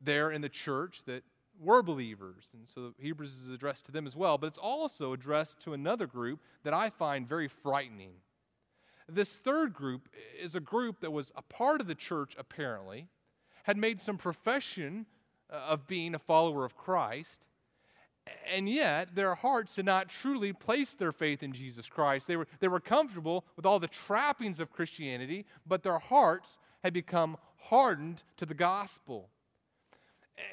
there 0.00 0.30
in 0.30 0.40
the 0.40 0.48
church 0.48 1.02
that 1.06 1.22
were 1.58 1.82
believers. 1.82 2.44
And 2.52 2.68
so 2.72 2.92
Hebrews 2.98 3.34
is 3.34 3.48
addressed 3.48 3.86
to 3.86 3.92
them 3.92 4.06
as 4.06 4.14
well, 4.14 4.38
but 4.38 4.48
it's 4.48 4.58
also 4.58 5.12
addressed 5.12 5.60
to 5.60 5.72
another 5.72 6.06
group 6.06 6.40
that 6.64 6.74
I 6.74 6.90
find 6.90 7.28
very 7.28 7.48
frightening. 7.48 8.12
This 9.08 9.36
third 9.36 9.72
group 9.72 10.08
is 10.40 10.54
a 10.54 10.60
group 10.60 11.00
that 11.00 11.12
was 11.12 11.30
a 11.36 11.42
part 11.42 11.80
of 11.80 11.86
the 11.86 11.94
church, 11.94 12.34
apparently, 12.38 13.08
had 13.64 13.76
made 13.76 14.00
some 14.00 14.18
profession 14.18 15.06
uh, 15.50 15.56
of 15.56 15.86
being 15.86 16.14
a 16.14 16.18
follower 16.18 16.64
of 16.64 16.76
Christ, 16.76 17.46
and 18.52 18.68
yet 18.68 19.14
their 19.14 19.36
hearts 19.36 19.76
did 19.76 19.86
not 19.86 20.08
truly 20.08 20.52
place 20.52 20.94
their 20.94 21.12
faith 21.12 21.42
in 21.42 21.52
Jesus 21.52 21.88
Christ. 21.88 22.26
They 22.26 22.36
were, 22.36 22.48
they 22.58 22.68
were 22.68 22.80
comfortable 22.80 23.44
with 23.54 23.64
all 23.64 23.78
the 23.78 23.86
trappings 23.86 24.58
of 24.58 24.72
Christianity, 24.72 25.46
but 25.64 25.84
their 25.84 26.00
hearts 26.00 26.58
had 26.82 26.92
become 26.92 27.36
hardened 27.58 28.24
to 28.36 28.46
the 28.46 28.54
gospel. 28.54 29.30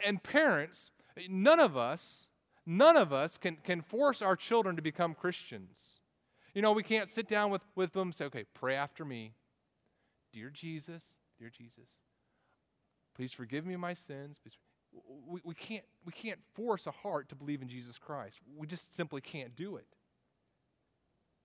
And 0.06 0.22
parents, 0.22 0.92
none 1.28 1.60
of 1.60 1.76
us, 1.76 2.28
none 2.66 2.98
of 2.98 3.12
us 3.12 3.38
can, 3.38 3.58
can 3.64 3.82
force 3.82 4.22
our 4.22 4.36
children 4.36 4.76
to 4.76 4.82
become 4.82 5.16
Christians. 5.16 6.00
You 6.54 6.62
know, 6.62 6.72
we 6.72 6.84
can't 6.84 7.10
sit 7.10 7.28
down 7.28 7.50
with, 7.50 7.62
with 7.76 7.94
them 7.94 8.10
and 8.10 8.16
say, 8.16 8.26
okay, 8.26 8.46
pray 8.54 8.76
after 8.76 9.04
me. 9.04 9.34
Dear 10.32 10.50
Jesus, 10.50 11.04
dear 11.40 11.50
Jesus, 11.50 11.90
please 13.16 13.32
forgive 13.32 13.66
me 13.66 13.76
my 13.76 13.94
sins. 13.94 14.38
We, 15.28 15.42
we, 15.44 15.56
can't, 15.56 15.86
we 16.06 16.12
can't 16.12 16.40
force 16.54 16.86
a 16.86 16.92
heart 16.92 17.30
to 17.30 17.36
believe 17.36 17.62
in 17.62 17.70
Jesus 17.70 17.98
Christ. 17.98 18.38
We 18.56 18.68
just 18.68 18.96
simply 18.96 19.22
can't 19.22 19.56
do 19.56 19.76
it. 19.78 19.88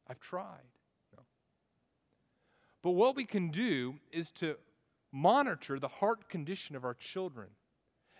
I've 0.06 0.20
tried. 0.20 0.68
No. 1.16 1.22
But 2.82 2.90
what 2.92 3.16
we 3.16 3.24
can 3.24 3.50
do 3.50 3.96
is 4.12 4.30
to 4.32 4.56
monitor 5.12 5.78
the 5.78 5.88
heart 5.88 6.28
condition 6.28 6.76
of 6.76 6.84
our 6.84 6.94
children 6.94 7.48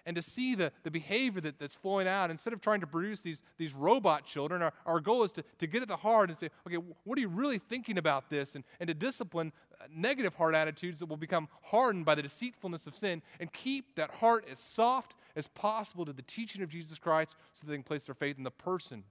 and 0.09 0.17
to 0.17 0.23
see 0.23 0.55
the, 0.55 0.73
the 0.83 0.91
behavior 0.91 1.41
that, 1.41 1.59
that's 1.59 1.77
flowing 1.77 2.09
out 2.09 2.31
instead 2.31 2.53
of 2.53 2.61
trying 2.61 2.81
to 2.81 2.87
produce 2.87 3.21
these, 3.21 3.41
these 3.59 3.73
robot 3.73 4.27
children 4.27 4.63
our, 4.63 4.73
our 4.87 5.01
goal 5.01 5.23
is 5.23 5.31
to, 5.33 5.45
to 5.59 5.67
get 5.67 5.83
at 5.83 5.89
the 5.89 5.97
heart 5.97 6.31
and 6.31 6.39
say 6.39 6.51
okay 6.67 6.77
what 7.05 7.17
are 7.17 7.21
you 7.21 7.29
really 7.29 7.59
thinking 7.59 7.99
about 7.99 8.29
this 8.31 8.55
and, 8.55 8.65
and 8.81 8.89
to 8.89 8.95
discipline 8.95 9.53
uh, 9.81 9.85
negative 9.95 10.35
heart 10.35 10.55
attitudes 10.55 10.99
that 10.99 11.07
will 11.07 11.17
become 11.17 11.49
hardened 11.63 12.05
by 12.05 12.15
the 12.15 12.23
deceitfulness 12.23 12.87
of 12.87 12.97
sin 12.97 13.23
and 13.39 13.53
keep 13.53 13.95
that 13.95 14.11
heart 14.11 14.45
as 14.51 14.59
soft 14.59 15.15
as 15.37 15.47
possible 15.47 16.05
to 16.05 16.13
the 16.13 16.23
teaching 16.23 16.63
of 16.63 16.69
jesus 16.69 16.99
christ 16.99 17.37
so 17.53 17.61
that 17.65 17.71
they 17.71 17.77
can 17.77 17.85
place 17.85 18.07
their 18.07 18.15
faith 18.15 18.37
in 18.37 18.45
the 18.45 18.51
person 18.51 19.05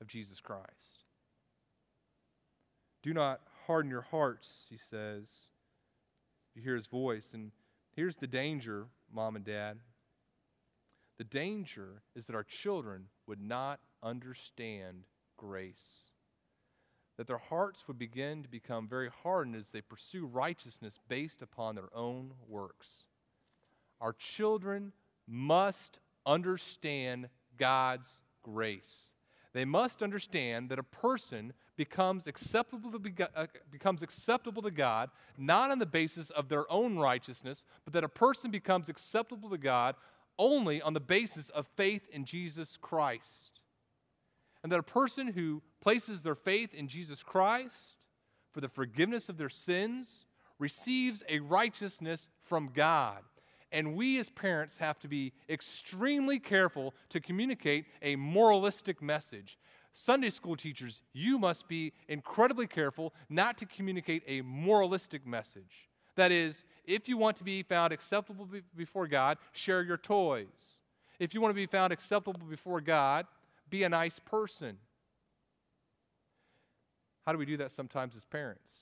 of 0.00 0.06
jesus 0.06 0.40
christ 0.40 1.04
do 3.04 3.12
not 3.12 3.42
harden 3.66 3.90
your 3.90 4.02
hearts, 4.02 4.66
he 4.70 4.78
says. 4.78 5.26
You 6.54 6.62
hear 6.62 6.74
his 6.74 6.86
voice. 6.86 7.30
And 7.34 7.52
here's 7.94 8.16
the 8.16 8.26
danger, 8.26 8.86
mom 9.12 9.36
and 9.36 9.44
dad. 9.44 9.78
The 11.18 11.24
danger 11.24 12.02
is 12.14 12.26
that 12.26 12.34
our 12.34 12.44
children 12.44 13.06
would 13.26 13.40
not 13.40 13.80
understand 14.02 15.04
grace. 15.36 16.10
That 17.16 17.28
their 17.28 17.38
hearts 17.38 17.84
would 17.86 17.98
begin 17.98 18.42
to 18.42 18.48
become 18.48 18.88
very 18.88 19.08
hardened 19.22 19.54
as 19.54 19.70
they 19.70 19.80
pursue 19.80 20.26
righteousness 20.26 20.98
based 21.08 21.42
upon 21.42 21.76
their 21.76 21.94
own 21.94 22.32
works. 22.48 23.06
Our 24.00 24.12
children 24.12 24.92
must 25.26 26.00
understand 26.26 27.28
God's 27.56 28.22
grace. 28.42 29.10
They 29.52 29.64
must 29.64 30.02
understand 30.02 30.68
that 30.70 30.80
a 30.80 30.84
person 30.84 31.52
becomes 31.76 32.26
acceptable 32.26 32.90
to, 32.90 33.28
uh, 33.36 33.46
becomes 33.70 34.02
acceptable 34.02 34.62
to 34.62 34.70
God 34.70 35.10
not 35.38 35.70
on 35.70 35.78
the 35.78 35.86
basis 35.86 36.30
of 36.30 36.48
their 36.48 36.70
own 36.70 36.98
righteousness, 36.98 37.64
but 37.84 37.92
that 37.94 38.02
a 38.02 38.08
person 38.08 38.50
becomes 38.50 38.88
acceptable 38.88 39.48
to 39.50 39.58
God 39.58 39.94
only 40.38 40.82
on 40.82 40.92
the 40.92 41.00
basis 41.00 41.50
of 41.50 41.66
faith 41.76 42.08
in 42.10 42.24
Jesus 42.24 42.78
Christ. 42.80 43.62
And 44.62 44.72
that 44.72 44.80
a 44.80 44.84
person 44.84 45.28
who 45.28 45.62
places 45.80 46.22
their 46.22 46.34
faith 46.34 46.72
in 46.74 46.88
Jesus 46.88 47.22
Christ 47.22 48.06
for 48.52 48.60
the 48.60 48.68
forgiveness 48.68 49.28
of 49.28 49.36
their 49.36 49.50
sins 49.50 50.26
receives 50.58 51.22
a 51.28 51.40
righteousness 51.40 52.28
from 52.42 52.70
God. 52.72 53.22
And 53.72 53.96
we 53.96 54.20
as 54.20 54.30
parents 54.30 54.76
have 54.78 55.00
to 55.00 55.08
be 55.08 55.32
extremely 55.50 56.38
careful 56.38 56.94
to 57.10 57.20
communicate 57.20 57.86
a 58.00 58.16
moralistic 58.16 59.02
message. 59.02 59.58
Sunday 59.92 60.30
school 60.30 60.56
teachers, 60.56 61.02
you 61.12 61.38
must 61.38 61.68
be 61.68 61.92
incredibly 62.08 62.66
careful 62.66 63.12
not 63.28 63.58
to 63.58 63.66
communicate 63.66 64.22
a 64.26 64.42
moralistic 64.42 65.26
message. 65.26 65.88
That 66.16 66.30
is, 66.30 66.64
if 66.84 67.08
you 67.08 67.16
want 67.16 67.36
to 67.38 67.44
be 67.44 67.62
found 67.62 67.92
acceptable 67.92 68.48
before 68.76 69.06
God, 69.06 69.38
share 69.52 69.82
your 69.82 69.96
toys. 69.96 70.78
If 71.18 71.34
you 71.34 71.40
want 71.40 71.50
to 71.50 71.56
be 71.56 71.66
found 71.66 71.92
acceptable 71.92 72.46
before 72.48 72.80
God, 72.80 73.26
be 73.70 73.82
a 73.82 73.88
nice 73.88 74.18
person. 74.18 74.78
How 77.24 77.32
do 77.32 77.38
we 77.38 77.46
do 77.46 77.56
that 77.56 77.72
sometimes 77.72 78.14
as 78.16 78.24
parents? 78.24 78.74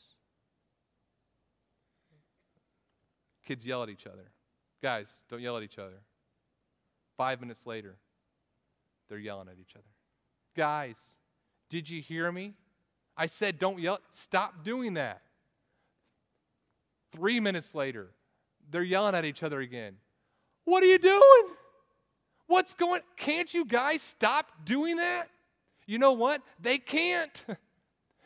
Kids 3.47 3.64
yell 3.64 3.83
at 3.83 3.89
each 3.89 4.07
other. 4.07 4.30
Guys, 4.83 5.09
don't 5.28 5.41
yell 5.41 5.57
at 5.57 5.62
each 5.62 5.78
other. 5.78 6.01
Five 7.16 7.41
minutes 7.41 7.66
later, 7.66 7.97
they're 9.09 9.18
yelling 9.18 9.49
at 9.49 9.59
each 9.61 9.74
other. 9.74 9.85
Guys, 10.57 10.97
did 11.70 11.89
you 11.89 12.03
hear 12.03 12.30
me? 12.33 12.55
I 13.16 13.26
said, 13.26 13.59
don't 13.59 13.78
yell. 13.78 14.01
Stop 14.12 14.64
doing 14.64 14.95
that. 14.95 15.22
Three 17.12 17.40
minutes 17.40 17.74
later, 17.74 18.10
they're 18.70 18.82
yelling 18.82 19.14
at 19.14 19.24
each 19.24 19.42
other 19.42 19.60
again. 19.60 19.96
What 20.64 20.82
are 20.82 20.86
you 20.86 20.98
doing? 20.98 21.56
What's 22.46 22.74
going 22.74 23.00
Can't 23.16 23.52
you 23.52 23.64
guys 23.64 24.02
stop 24.02 24.52
doing 24.64 24.96
that? 24.96 25.28
You 25.86 25.98
know 25.98 26.12
what? 26.12 26.42
They 26.60 26.78
can't. 26.78 27.44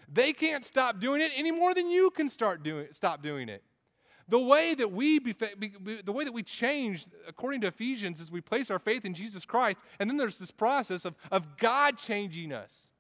They 0.09 0.33
can't 0.33 0.65
stop 0.65 1.01
doing 1.01 1.21
it 1.21 1.33
any 1.35 1.51
more 1.51 1.75
than 1.75 1.91
you 1.91 2.11
can 2.11 2.29
start 2.29 2.63
doing 2.63 2.87
stop 2.93 3.23
doing 3.23 3.49
it. 3.49 3.65
The 4.29 4.39
way 4.39 4.75
that 4.75 4.93
we 4.93 5.19
be, 5.19 5.33
be, 5.33 6.01
the 6.01 6.13
way 6.13 6.23
that 6.25 6.33
we 6.33 6.45
change 6.45 7.07
according 7.29 7.63
to 7.63 7.67
Ephesians 7.67 8.21
is 8.21 8.31
we 8.31 8.41
place 8.41 8.71
our 8.71 8.79
faith 8.79 9.05
in 9.05 9.15
Jesus 9.15 9.45
Christ 9.45 9.79
and 9.99 10.09
then 10.09 10.17
there's 10.17 10.37
this 10.37 10.53
process 10.53 11.05
of, 11.05 11.17
of 11.33 11.57
God 11.57 11.99
changing 11.99 12.53
us. 12.53 12.91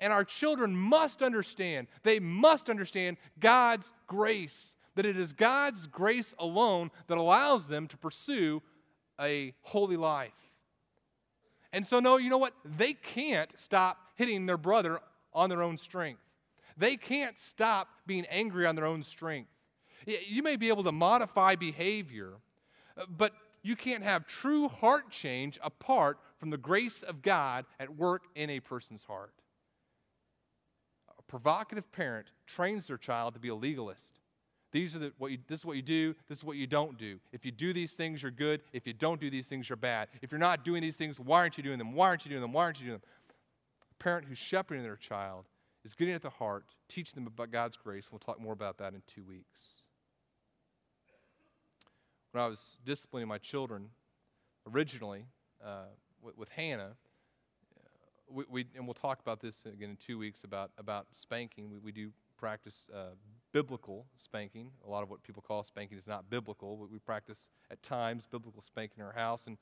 And 0.00 0.10
our 0.10 0.24
children 0.24 0.74
must 0.74 1.22
understand, 1.22 1.86
they 2.02 2.18
must 2.18 2.68
understand 2.68 3.18
God's 3.38 3.92
grace 4.06 4.74
that 4.94 5.06
it 5.06 5.16
is 5.16 5.32
God's 5.32 5.86
grace 5.86 6.34
alone 6.38 6.90
that 7.08 7.18
allows 7.18 7.68
them 7.68 7.86
to 7.88 7.96
pursue 7.96 8.62
a 9.20 9.54
holy 9.62 9.96
life. 9.96 10.32
And 11.72 11.86
so, 11.86 11.98
no, 11.98 12.16
you 12.16 12.30
know 12.30 12.38
what? 12.38 12.54
They 12.64 12.92
can't 12.92 13.50
stop 13.58 13.98
hitting 14.14 14.46
their 14.46 14.56
brother 14.56 15.00
on 15.32 15.50
their 15.50 15.62
own 15.62 15.76
strength. 15.76 16.20
They 16.76 16.96
can't 16.96 17.38
stop 17.38 17.88
being 18.06 18.26
angry 18.26 18.66
on 18.66 18.76
their 18.76 18.86
own 18.86 19.02
strength. 19.02 19.50
You 20.06 20.42
may 20.42 20.56
be 20.56 20.68
able 20.68 20.84
to 20.84 20.92
modify 20.92 21.56
behavior, 21.56 22.34
but 23.08 23.32
you 23.62 23.74
can't 23.74 24.04
have 24.04 24.26
true 24.26 24.68
heart 24.68 25.10
change 25.10 25.58
apart 25.62 26.18
from 26.38 26.50
the 26.50 26.58
grace 26.58 27.02
of 27.02 27.22
God 27.22 27.64
at 27.80 27.96
work 27.96 28.24
in 28.34 28.50
a 28.50 28.60
person's 28.60 29.04
heart. 29.04 29.32
A 31.18 31.22
provocative 31.22 31.90
parent 31.90 32.26
trains 32.46 32.86
their 32.86 32.98
child 32.98 33.34
to 33.34 33.40
be 33.40 33.48
a 33.48 33.54
legalist. 33.54 34.20
These 34.74 34.96
are 34.96 34.98
the, 34.98 35.12
what 35.18 35.30
you, 35.30 35.38
this 35.46 35.60
is 35.60 35.64
what 35.64 35.76
you 35.76 35.82
do, 35.82 36.16
this 36.28 36.38
is 36.38 36.44
what 36.44 36.56
you 36.56 36.66
don't 36.66 36.98
do. 36.98 37.20
If 37.32 37.46
you 37.46 37.52
do 37.52 37.72
these 37.72 37.92
things, 37.92 38.22
you're 38.22 38.32
good. 38.32 38.60
If 38.72 38.88
you 38.88 38.92
don't 38.92 39.20
do 39.20 39.30
these 39.30 39.46
things, 39.46 39.68
you're 39.68 39.76
bad. 39.76 40.08
If 40.20 40.32
you're 40.32 40.40
not 40.40 40.64
doing 40.64 40.82
these 40.82 40.96
things, 40.96 41.20
why 41.20 41.38
aren't 41.38 41.56
you 41.56 41.62
doing 41.62 41.78
them? 41.78 41.92
Why 41.92 42.08
aren't 42.08 42.26
you 42.26 42.30
doing 42.30 42.40
them? 42.42 42.52
Why 42.52 42.64
aren't 42.64 42.80
you 42.80 42.86
doing 42.86 42.98
them? 42.98 43.08
A 43.92 44.02
parent 44.02 44.26
who's 44.26 44.36
shepherding 44.36 44.82
their 44.82 44.96
child 44.96 45.44
is 45.84 45.94
getting 45.94 46.12
at 46.12 46.22
the 46.22 46.30
heart, 46.30 46.64
teaching 46.88 47.14
them 47.14 47.28
about 47.28 47.52
God's 47.52 47.76
grace. 47.76 48.08
We'll 48.10 48.18
talk 48.18 48.40
more 48.40 48.52
about 48.52 48.78
that 48.78 48.94
in 48.94 49.02
two 49.06 49.22
weeks. 49.22 49.60
When 52.32 52.42
I 52.42 52.48
was 52.48 52.78
disciplining 52.84 53.28
my 53.28 53.38
children 53.38 53.90
originally 54.68 55.26
uh, 55.64 55.84
with, 56.20 56.36
with, 56.36 56.48
Hannah, 56.48 56.96
we, 58.28 58.42
we, 58.50 58.66
and 58.74 58.88
we'll 58.88 58.94
talk 58.94 59.20
about 59.20 59.40
this 59.40 59.62
again 59.72 59.90
in 59.90 59.96
two 60.04 60.18
weeks 60.18 60.42
about, 60.42 60.72
about 60.78 61.06
spanking. 61.12 61.70
We, 61.70 61.78
we 61.78 61.92
do 61.92 62.10
practice 62.36 62.88
uh, 62.92 63.10
biblical 63.54 64.04
spanking. 64.16 64.72
A 64.84 64.90
lot 64.90 65.04
of 65.04 65.08
what 65.08 65.22
people 65.22 65.42
call 65.46 65.62
spanking 65.62 65.96
is 65.96 66.08
not 66.08 66.28
biblical, 66.28 66.76
but 66.76 66.90
we 66.90 66.98
practice 66.98 67.48
at 67.70 67.80
times 67.84 68.24
biblical 68.28 68.60
spanking 68.60 68.96
in 68.98 69.06
our 69.06 69.12
house. 69.12 69.46
And 69.46 69.56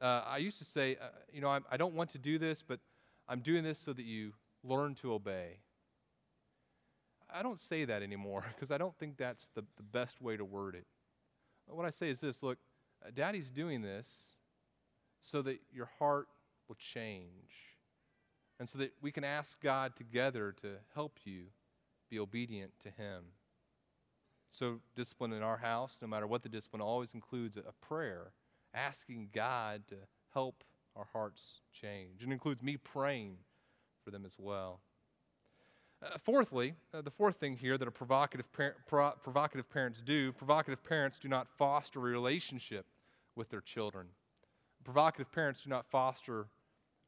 uh, 0.00 0.22
I 0.26 0.36
used 0.36 0.58
to 0.58 0.64
say, 0.66 0.98
uh, 1.00 1.06
you 1.32 1.40
know, 1.40 1.48
I, 1.48 1.60
I 1.70 1.78
don't 1.78 1.94
want 1.94 2.10
to 2.10 2.18
do 2.18 2.38
this, 2.38 2.62
but 2.62 2.80
I'm 3.26 3.40
doing 3.40 3.64
this 3.64 3.78
so 3.78 3.94
that 3.94 4.04
you 4.04 4.34
learn 4.62 4.94
to 4.96 5.14
obey. 5.14 5.60
I 7.34 7.42
don't 7.42 7.58
say 7.58 7.86
that 7.86 8.02
anymore 8.02 8.44
because 8.54 8.70
I 8.70 8.76
don't 8.76 8.96
think 8.98 9.16
that's 9.16 9.48
the, 9.54 9.64
the 9.78 9.82
best 9.82 10.20
way 10.20 10.36
to 10.36 10.44
word 10.44 10.74
it. 10.74 10.86
What 11.66 11.86
I 11.86 11.90
say 11.90 12.10
is 12.10 12.20
this 12.20 12.42
look, 12.42 12.58
uh, 13.04 13.10
daddy's 13.14 13.48
doing 13.48 13.80
this 13.80 14.34
so 15.18 15.40
that 15.42 15.60
your 15.72 15.88
heart 15.98 16.28
will 16.68 16.76
change 16.76 17.76
and 18.58 18.68
so 18.68 18.76
that 18.78 18.92
we 19.00 19.10
can 19.10 19.24
ask 19.24 19.58
God 19.62 19.96
together 19.96 20.54
to 20.60 20.72
help 20.94 21.20
you 21.24 21.44
be 22.10 22.18
obedient 22.18 22.72
to 22.82 22.90
Him. 22.90 23.24
So, 24.50 24.80
discipline 24.96 25.32
in 25.32 25.42
our 25.42 25.58
house, 25.58 25.98
no 26.02 26.08
matter 26.08 26.26
what 26.26 26.42
the 26.42 26.48
discipline, 26.48 26.82
always 26.82 27.14
includes 27.14 27.56
a 27.56 27.72
prayer, 27.86 28.32
asking 28.74 29.30
God 29.32 29.82
to 29.88 29.96
help 30.34 30.64
our 30.96 31.06
hearts 31.12 31.60
change. 31.72 32.22
It 32.22 32.30
includes 32.30 32.62
me 32.62 32.76
praying 32.76 33.36
for 34.04 34.10
them 34.10 34.24
as 34.26 34.34
well. 34.38 34.80
Uh, 36.02 36.16
fourthly, 36.24 36.74
uh, 36.94 37.02
the 37.02 37.10
fourth 37.10 37.36
thing 37.36 37.56
here 37.56 37.76
that 37.76 37.86
a 37.86 37.90
provocative, 37.90 38.50
par- 38.52 38.76
pro- 38.86 39.12
provocative 39.22 39.70
parents 39.70 40.00
do 40.00 40.32
provocative 40.32 40.82
parents 40.82 41.18
do 41.18 41.28
not 41.28 41.46
foster 41.58 41.98
a 41.98 42.02
relationship 42.02 42.86
with 43.36 43.50
their 43.50 43.60
children. 43.60 44.06
Provocative 44.82 45.30
parents 45.30 45.62
do 45.62 45.70
not 45.70 45.84
foster 45.90 46.46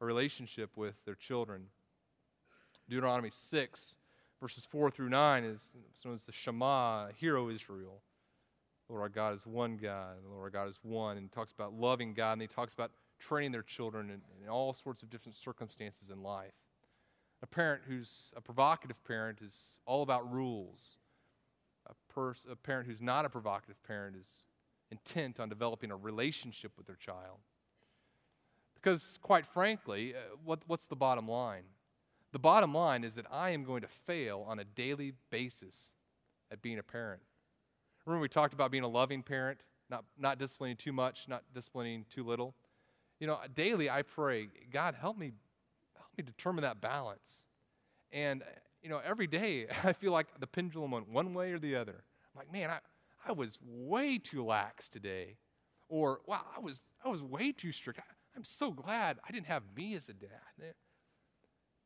a 0.01 0.05
relationship 0.05 0.77
with 0.77 0.95
their 1.07 1.15
children. 1.15 1.69
Deuteronomy 2.89 3.31
6 3.33 3.97
verses 4.43 4.67
4 4.67 4.91
through 4.91 5.09
9 5.09 5.45
is 5.45 5.73
known 6.05 6.17
as 6.17 6.25
the 6.25 6.33
Shema, 6.33 7.07
Hero 7.17 7.49
Israel. 7.49 8.03
Lord 8.89 9.03
our 9.03 9.09
God 9.09 9.37
is 9.37 9.47
one 9.47 9.77
God, 9.77 10.17
and 10.19 10.29
Lord 10.29 10.43
our 10.43 10.51
God 10.51 10.69
is 10.69 10.81
one, 10.83 11.17
and 11.17 11.25
he 11.25 11.29
talks 11.29 11.53
about 11.53 11.73
loving 11.73 12.13
God, 12.13 12.33
and 12.33 12.43
he 12.43 12.49
talks 12.49 12.75
about 12.75 12.91
training 13.21 13.53
their 13.53 13.63
children 13.63 14.11
in, 14.11 14.21
in 14.43 14.49
all 14.49 14.75
sorts 14.75 15.05
of 15.05 15.11
different 15.11 15.37
circumstances 15.37 16.11
in 16.11 16.25
life. 16.25 16.53
A 17.41 17.47
parent 17.47 17.83
who's 17.87 18.33
a 18.37 18.41
provocative 18.41 19.03
parent 19.05 19.39
is 19.41 19.55
all 19.87 20.03
about 20.03 20.31
rules. 20.31 20.99
A, 21.87 21.93
pers- 22.13 22.47
a 22.51 22.57
parent 22.57 22.89
who's 22.89 23.01
not 23.01 23.25
a 23.25 23.29
provocative 23.29 23.81
parent 23.85 24.17
is 24.17 24.27
intent 24.91 25.39
on 25.39 25.51
developing 25.51 25.93
a 25.93 25.97
relationship 25.97 26.73
with 26.77 26.89
their 26.89 26.97
child. 26.97 27.39
Because, 28.75 29.21
quite 29.23 29.47
frankly, 29.47 30.15
uh, 30.17 30.35
what, 30.45 30.63
what's 30.67 30.87
the 30.87 30.97
bottom 30.97 31.29
line? 31.29 31.63
The 32.33 32.39
bottom 32.39 32.75
line 32.75 33.05
is 33.05 33.15
that 33.15 33.27
I 33.31 33.51
am 33.51 33.65
going 33.65 33.83
to 33.83 33.89
fail 33.89 34.45
on 34.49 34.59
a 34.59 34.65
daily 34.65 35.13
basis 35.31 35.93
at 36.51 36.63
being 36.63 36.79
a 36.79 36.83
parent. 36.83 37.21
Remember, 38.07 38.23
we 38.23 38.29
talked 38.29 38.55
about 38.55 38.71
being 38.71 38.85
a 38.85 38.89
loving 38.89 39.23
parent, 39.23 39.61
not, 39.91 40.05
not 40.19 40.39
disciplining 40.39 40.77
too 40.77 40.93
much, 40.93 41.27
not 41.29 41.45
disciplining 41.55 42.07
too 42.13 42.25
little. 42.25 42.55
You 43.21 43.27
know, 43.27 43.39
daily 43.55 43.91
I 43.91 44.03
pray, 44.03 44.49
God, 44.73 44.95
help 44.95 45.19
me, 45.19 45.33
help 45.95 46.09
me 46.17 46.25
determine 46.25 46.63
that 46.63 46.81
balance. 46.81 47.45
And, 48.11 48.43
you 48.83 48.89
know, 48.89 49.01
every 49.05 49.27
day 49.27 49.67
I 49.85 49.93
feel 49.93 50.13
like 50.13 50.27
the 50.41 50.47
pendulum 50.47 50.91
went 50.91 51.09
one 51.09 51.35
way 51.35 51.53
or 51.53 51.59
the 51.59 51.77
other. 51.77 52.03
I'm 52.35 52.39
like, 52.39 52.53
man, 52.53 52.71
I, 52.71 52.79
I 53.29 53.33
was 53.33 53.59
way 53.63 54.19
too 54.19 54.45
lax 54.45 54.89
today. 54.89 55.37
Or, 55.89 56.21
wow, 56.27 56.41
I 56.57 56.61
was, 56.61 56.81
I 57.05 57.09
was 57.09 57.23
way 57.23 57.53
too 57.53 57.73
strict. 57.73 58.01
I, 58.01 58.05
I'm 58.35 58.45
so 58.45 58.71
glad 58.71 59.19
I 59.29 59.31
didn't 59.31 59.47
have 59.47 59.63
me 59.77 59.95
as 59.95 60.09
a 60.09 60.15
dad. 60.15 60.75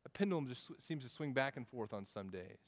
The 0.07 0.11
pendulum 0.11 0.47
just 0.47 0.71
seems 0.87 1.03
to 1.03 1.11
swing 1.11 1.33
back 1.33 1.57
and 1.57 1.67
forth 1.67 1.93
on 1.93 2.07
some 2.07 2.31
days. 2.31 2.61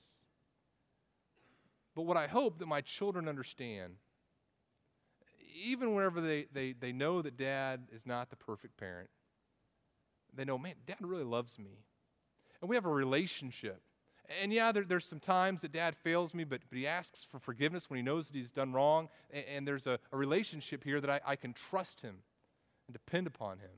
But 1.94 2.02
what 2.02 2.16
I 2.16 2.26
hope 2.26 2.58
that 2.58 2.66
my 2.66 2.80
children 2.80 3.28
understand, 3.28 3.94
even 5.64 5.94
whenever 5.94 6.20
they, 6.20 6.46
they, 6.52 6.72
they 6.72 6.90
know 6.90 7.22
that 7.22 7.36
dad 7.36 7.86
is 7.94 8.04
not 8.04 8.30
the 8.30 8.34
perfect 8.34 8.76
parent, 8.76 9.08
they 10.34 10.44
know, 10.44 10.58
man, 10.58 10.74
dad 10.84 10.96
really 11.00 11.22
loves 11.22 11.60
me. 11.60 11.78
And 12.60 12.68
we 12.68 12.74
have 12.74 12.86
a 12.86 12.90
relationship. 12.90 13.82
And 14.42 14.52
yeah, 14.52 14.72
there, 14.72 14.82
there's 14.82 15.06
some 15.06 15.20
times 15.20 15.60
that 15.60 15.70
dad 15.70 15.94
fails 15.94 16.34
me, 16.34 16.42
but, 16.42 16.62
but 16.68 16.76
he 16.76 16.88
asks 16.88 17.22
for 17.22 17.38
forgiveness 17.38 17.88
when 17.88 17.98
he 17.98 18.02
knows 18.02 18.26
that 18.26 18.36
he's 18.36 18.50
done 18.50 18.72
wrong. 18.72 19.10
And, 19.30 19.44
and 19.44 19.68
there's 19.68 19.86
a, 19.86 20.00
a, 20.10 20.16
relationship 20.16 20.82
here 20.82 21.00
that 21.00 21.08
I, 21.08 21.20
I, 21.24 21.36
can 21.36 21.52
trust 21.52 22.00
him 22.00 22.16
and 22.88 22.94
depend 22.94 23.28
upon 23.28 23.58
him. 23.58 23.70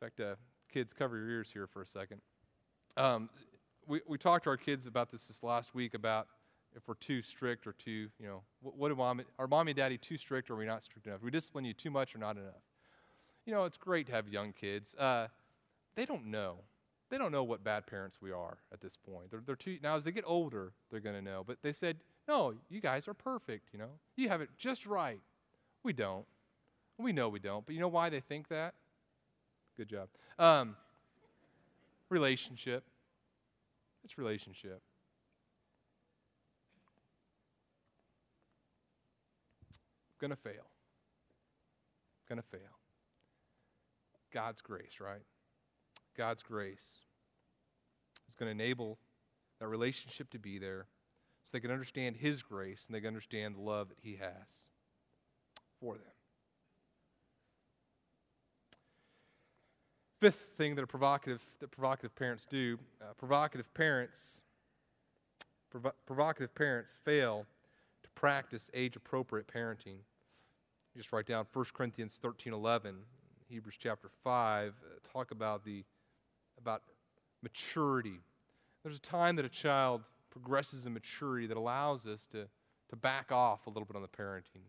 In 0.00 0.06
fact, 0.06 0.18
uh, 0.18 0.36
kids, 0.68 0.92
cover 0.92 1.16
your 1.16 1.28
ears 1.28 1.50
here 1.52 1.66
for 1.66 1.82
a 1.82 1.86
second. 1.86 2.20
Um, 2.96 3.28
we, 3.86 4.00
we 4.06 4.18
talked 4.18 4.44
to 4.44 4.50
our 4.50 4.56
kids 4.56 4.86
about 4.86 5.10
this 5.10 5.26
this 5.26 5.42
last 5.42 5.74
week 5.74 5.94
about 5.94 6.28
if 6.76 6.86
we're 6.86 6.94
too 6.94 7.22
strict 7.22 7.66
or 7.66 7.72
too, 7.72 8.08
you 8.20 8.26
know, 8.26 8.42
what, 8.60 8.76
what 8.76 8.88
do 8.90 8.96
mom, 8.96 9.22
are 9.38 9.46
mommy 9.46 9.70
and 9.70 9.76
daddy 9.76 9.98
too 9.98 10.18
strict 10.18 10.50
or 10.50 10.54
are 10.54 10.56
we 10.56 10.66
not 10.66 10.84
strict 10.84 11.06
enough? 11.06 11.22
we 11.22 11.30
discipline 11.30 11.64
you 11.64 11.72
too 11.72 11.90
much 11.90 12.14
or 12.14 12.18
not 12.18 12.36
enough? 12.36 12.62
You 13.46 13.54
know, 13.54 13.64
it's 13.64 13.78
great 13.78 14.06
to 14.06 14.12
have 14.12 14.28
young 14.28 14.52
kids. 14.52 14.94
Uh, 14.94 15.28
they 15.94 16.04
don't 16.04 16.26
know 16.26 16.58
they 17.10 17.18
don't 17.18 17.32
know 17.32 17.44
what 17.44 17.64
bad 17.64 17.86
parents 17.86 18.18
we 18.20 18.32
are 18.32 18.58
at 18.72 18.80
this 18.80 18.96
point. 18.96 19.30
They're, 19.30 19.42
they're 19.44 19.56
too, 19.56 19.78
now, 19.82 19.96
as 19.96 20.04
they 20.04 20.12
get 20.12 20.24
older, 20.26 20.72
they're 20.90 21.00
going 21.00 21.16
to 21.16 21.22
know. 21.22 21.42
But 21.46 21.58
they 21.62 21.72
said, 21.72 21.96
no, 22.26 22.54
you 22.68 22.80
guys 22.80 23.08
are 23.08 23.14
perfect, 23.14 23.68
you 23.72 23.78
know. 23.78 23.90
You 24.16 24.28
have 24.28 24.40
it 24.40 24.50
just 24.58 24.86
right. 24.86 25.20
We 25.82 25.92
don't. 25.92 26.26
We 26.98 27.12
know 27.12 27.28
we 27.28 27.38
don't. 27.38 27.64
But 27.64 27.74
you 27.74 27.80
know 27.80 27.88
why 27.88 28.10
they 28.10 28.20
think 28.20 28.48
that? 28.48 28.74
Good 29.78 29.88
job. 29.88 30.08
Um, 30.38 30.76
relationship. 32.10 32.84
It's 34.04 34.18
relationship. 34.18 34.82
Gonna 40.20 40.36
fail. 40.36 40.66
Gonna 42.28 42.42
fail. 42.42 42.60
God's 44.32 44.60
grace, 44.60 45.00
right? 45.00 45.22
God's 46.16 46.42
grace 46.42 46.86
is 48.28 48.34
going 48.34 48.48
to 48.48 48.64
enable 48.64 48.98
that 49.60 49.68
relationship 49.68 50.30
to 50.30 50.38
be 50.38 50.58
there 50.58 50.86
so 51.44 51.50
they 51.52 51.60
can 51.60 51.70
understand 51.70 52.16
His 52.16 52.42
grace 52.42 52.84
and 52.86 52.94
they 52.94 53.00
can 53.00 53.08
understand 53.08 53.54
the 53.54 53.60
love 53.60 53.88
that 53.88 53.98
He 54.00 54.16
has 54.16 54.68
for 55.80 55.94
them. 55.94 56.17
Fifth 60.20 60.46
thing 60.56 60.74
that 60.74 60.86
provocative 60.88 61.40
that 61.60 61.70
provocative 61.70 62.14
parents 62.16 62.46
do: 62.48 62.78
uh, 63.00 63.14
provocative 63.16 63.72
parents 63.74 64.42
provo- 65.70 65.94
provocative 66.06 66.54
parents 66.54 66.98
fail 67.04 67.46
to 68.02 68.10
practice 68.10 68.70
age-appropriate 68.74 69.46
parenting. 69.46 69.98
You 70.94 71.02
just 71.02 71.12
write 71.12 71.26
down 71.26 71.46
1 71.52 71.64
Corinthians 71.72 72.18
13, 72.20 72.52
11, 72.52 72.96
Hebrews 73.48 73.76
chapter 73.78 74.10
5, 74.24 74.68
uh, 74.68 75.12
talk 75.12 75.30
about 75.30 75.64
the 75.64 75.84
about 76.58 76.82
maturity. 77.42 78.18
There's 78.82 78.96
a 78.96 79.00
time 79.00 79.36
that 79.36 79.44
a 79.44 79.50
child 79.50 80.02
progresses 80.30 80.86
in 80.86 80.92
maturity 80.92 81.46
that 81.46 81.56
allows 81.56 82.04
us 82.06 82.26
to, 82.32 82.46
to 82.90 82.96
back 82.96 83.30
off 83.30 83.66
a 83.66 83.70
little 83.70 83.84
bit 83.84 83.94
on 83.94 84.02
the 84.02 84.08
parenting. 84.08 84.64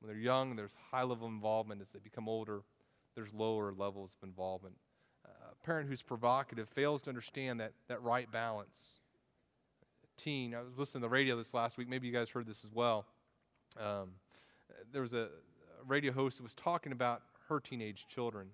When 0.00 0.08
they're 0.08 0.20
young, 0.20 0.56
there's 0.56 0.76
high 0.90 1.04
level 1.04 1.26
involvement. 1.26 1.80
As 1.80 1.88
they 1.88 1.98
become 1.98 2.28
older, 2.28 2.60
there's 3.14 3.32
lower 3.32 3.72
levels 3.72 4.10
of 4.20 4.28
involvement. 4.28 4.74
Uh, 5.24 5.52
a 5.52 5.66
parent 5.66 5.88
who's 5.88 6.02
provocative 6.02 6.68
fails 6.68 7.02
to 7.02 7.10
understand 7.10 7.60
that, 7.60 7.72
that 7.88 8.02
right 8.02 8.30
balance. 8.30 9.00
A 10.04 10.20
teen, 10.22 10.54
I 10.54 10.60
was 10.60 10.78
listening 10.78 11.02
to 11.02 11.06
the 11.06 11.12
radio 11.12 11.36
this 11.36 11.54
last 11.54 11.76
week. 11.76 11.88
Maybe 11.88 12.06
you 12.06 12.12
guys 12.12 12.28
heard 12.28 12.46
this 12.46 12.64
as 12.64 12.72
well. 12.72 13.06
Um, 13.78 14.12
there 14.92 15.02
was 15.02 15.12
a, 15.12 15.28
a 15.80 15.84
radio 15.86 16.12
host 16.12 16.38
that 16.38 16.42
was 16.42 16.54
talking 16.54 16.92
about 16.92 17.22
her 17.48 17.60
teenage 17.60 18.06
children 18.08 18.48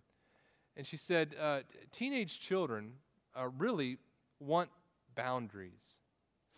and 0.76 0.86
she 0.86 0.96
said, 0.96 1.34
uh, 1.40 1.60
teenage 1.90 2.38
children 2.38 2.92
uh, 3.34 3.48
really 3.58 3.96
want 4.40 4.68
boundaries. 5.14 5.96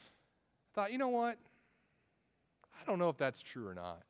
I 0.01 0.75
thought, 0.75 0.93
you 0.93 0.99
know 0.99 1.09
what? 1.09 1.39
I 2.81 2.85
don't 2.85 2.99
know 2.99 3.09
if 3.09 3.17
that's 3.17 3.41
true 3.41 3.69
or 3.69 3.75
not. 3.75 4.03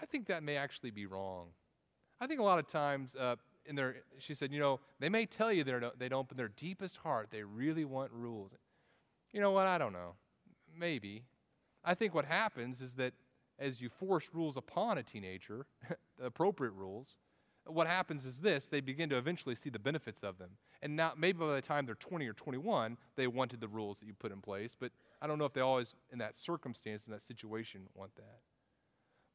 I 0.00 0.06
think 0.06 0.26
that 0.26 0.44
may 0.44 0.56
actually 0.56 0.90
be 0.90 1.06
wrong. 1.06 1.48
I 2.20 2.26
think 2.26 2.40
a 2.40 2.42
lot 2.42 2.58
of 2.58 2.66
times, 2.66 3.14
uh, 3.14 3.36
in 3.64 3.76
their, 3.76 3.96
she 4.18 4.34
said, 4.34 4.52
you 4.52 4.58
know, 4.58 4.80
they 4.98 5.08
may 5.08 5.26
tell 5.26 5.52
you 5.52 5.62
they 5.62 6.08
don't, 6.08 6.28
but 6.28 6.32
in 6.32 6.36
their 6.36 6.48
deepest 6.48 6.96
heart, 6.98 7.28
they 7.30 7.42
really 7.42 7.84
want 7.84 8.10
rules. 8.12 8.52
You 9.32 9.40
know 9.40 9.52
what? 9.52 9.66
I 9.66 9.78
don't 9.78 9.92
know. 9.92 10.14
Maybe. 10.76 11.24
I 11.84 11.94
think 11.94 12.14
what 12.14 12.24
happens 12.24 12.80
is 12.80 12.94
that 12.94 13.12
as 13.58 13.80
you 13.80 13.88
force 13.88 14.30
rules 14.32 14.56
upon 14.56 14.98
a 14.98 15.02
teenager, 15.02 15.66
appropriate 16.22 16.72
rules, 16.72 17.18
what 17.66 17.86
happens 17.86 18.24
is 18.24 18.40
this 18.40 18.66
they 18.66 18.80
begin 18.80 19.10
to 19.10 19.18
eventually 19.18 19.54
see 19.54 19.70
the 19.70 19.78
benefits 19.78 20.22
of 20.22 20.38
them. 20.38 20.50
And 20.82 20.96
now, 20.96 21.12
maybe 21.16 21.38
by 21.38 21.54
the 21.54 21.62
time 21.62 21.86
they're 21.86 21.94
20 21.94 22.26
or 22.26 22.32
21, 22.32 22.96
they 23.16 23.26
wanted 23.26 23.60
the 23.60 23.68
rules 23.68 23.98
that 23.98 24.06
you 24.06 24.14
put 24.14 24.32
in 24.32 24.40
place, 24.40 24.76
but 24.78 24.92
I 25.20 25.26
don't 25.26 25.38
know 25.38 25.44
if 25.44 25.52
they 25.52 25.60
always, 25.60 25.94
in 26.12 26.18
that 26.18 26.36
circumstance, 26.36 27.06
in 27.06 27.12
that 27.12 27.22
situation, 27.22 27.82
want 27.94 28.14
that. 28.16 28.40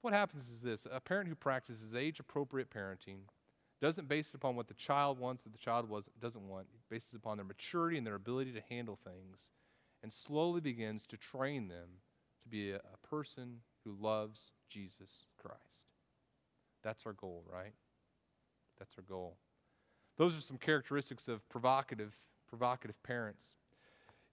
What 0.03 0.13
happens 0.13 0.49
is 0.49 0.59
this 0.59 0.85
a 0.91 0.99
parent 0.99 1.29
who 1.29 1.35
practices 1.35 1.95
age 1.95 2.19
appropriate 2.19 2.69
parenting 2.69 3.19
doesn't 3.79 4.09
base 4.09 4.27
it 4.27 4.35
upon 4.35 4.57
what 4.57 4.67
the 4.67 4.73
child 4.73 5.17
wants 5.17 5.45
or 5.45 5.49
the 5.49 5.57
child 5.57 5.89
was, 5.89 6.09
doesn't 6.19 6.45
want, 6.45 6.67
it 6.73 6.93
bases 6.93 7.13
upon 7.13 7.37
their 7.37 7.45
maturity 7.45 7.97
and 7.97 8.05
their 8.05 8.15
ability 8.15 8.51
to 8.51 8.61
handle 8.69 8.99
things, 9.01 9.51
and 10.01 10.13
slowly 10.13 10.59
begins 10.59 11.07
to 11.07 11.15
train 11.15 11.69
them 11.69 11.87
to 12.41 12.49
be 12.49 12.71
a, 12.71 12.77
a 12.77 13.07
person 13.07 13.61
who 13.85 13.95
loves 13.97 14.51
Jesus 14.69 15.25
Christ. 15.41 15.87
That's 16.83 17.05
our 17.05 17.13
goal, 17.13 17.45
right? 17.49 17.73
That's 18.77 18.95
our 18.97 19.05
goal. 19.07 19.37
Those 20.17 20.37
are 20.37 20.41
some 20.41 20.57
characteristics 20.57 21.29
of 21.29 21.47
provocative, 21.47 22.17
provocative 22.49 23.01
parents. 23.03 23.55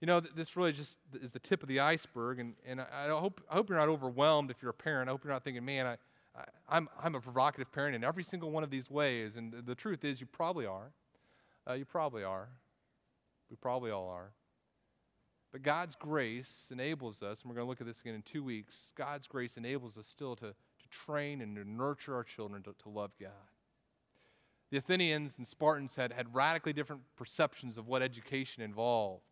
You 0.01 0.07
know, 0.07 0.19
this 0.19 0.57
really 0.57 0.73
just 0.73 0.97
is 1.21 1.31
the 1.31 1.39
tip 1.39 1.61
of 1.61 1.69
the 1.69 1.79
iceberg, 1.79 2.39
and, 2.39 2.55
and 2.65 2.81
I, 2.81 3.05
I 3.05 3.09
hope, 3.09 3.39
I 3.49 3.53
hope 3.53 3.69
you're 3.69 3.77
not 3.77 3.87
overwhelmed 3.87 4.49
if 4.49 4.57
you're 4.59 4.71
a 4.71 4.73
parent. 4.73 5.07
I 5.07 5.11
hope 5.11 5.23
you're 5.23 5.31
not 5.31 5.43
thinking, 5.43 5.63
man, 5.63 5.85
I, 5.85 5.97
I, 6.35 6.41
am 6.75 6.89
I'm, 6.89 6.89
I'm 7.03 7.15
a 7.15 7.21
provocative 7.21 7.71
parent 7.71 7.95
in 7.95 8.03
every 8.03 8.23
single 8.23 8.49
one 8.49 8.63
of 8.63 8.71
these 8.71 8.89
ways. 8.89 9.35
And 9.35 9.53
the, 9.53 9.61
the 9.61 9.75
truth 9.75 10.03
is, 10.03 10.19
you 10.19 10.25
probably 10.25 10.65
are. 10.65 10.91
Uh, 11.69 11.73
you 11.73 11.85
probably 11.85 12.23
are. 12.23 12.49
We 13.51 13.57
probably 13.57 13.91
all 13.91 14.09
are. 14.09 14.31
But 15.51 15.61
God's 15.61 15.95
grace 15.95 16.69
enables 16.71 17.21
us, 17.21 17.41
and 17.41 17.49
we're 17.49 17.55
going 17.55 17.65
to 17.65 17.69
look 17.69 17.81
at 17.81 17.85
this 17.85 17.99
again 17.99 18.15
in 18.15 18.23
two 18.23 18.43
weeks. 18.43 18.93
God's 18.97 19.27
grace 19.27 19.55
enables 19.55 19.99
us 19.99 20.07
still 20.07 20.35
to, 20.37 20.47
to 20.47 20.89
train 20.89 21.41
and 21.41 21.55
to 21.57 21.69
nurture 21.69 22.15
our 22.15 22.23
children 22.23 22.63
to, 22.63 22.73
to 22.81 22.89
love 22.89 23.11
God. 23.19 23.29
The 24.71 24.77
Athenians 24.77 25.33
and 25.37 25.45
Spartans 25.45 25.95
had, 25.95 26.13
had 26.13 26.33
radically 26.33 26.73
different 26.73 27.03
perceptions 27.17 27.77
of 27.77 27.87
what 27.87 28.01
education 28.01 28.63
involved. 28.63 29.25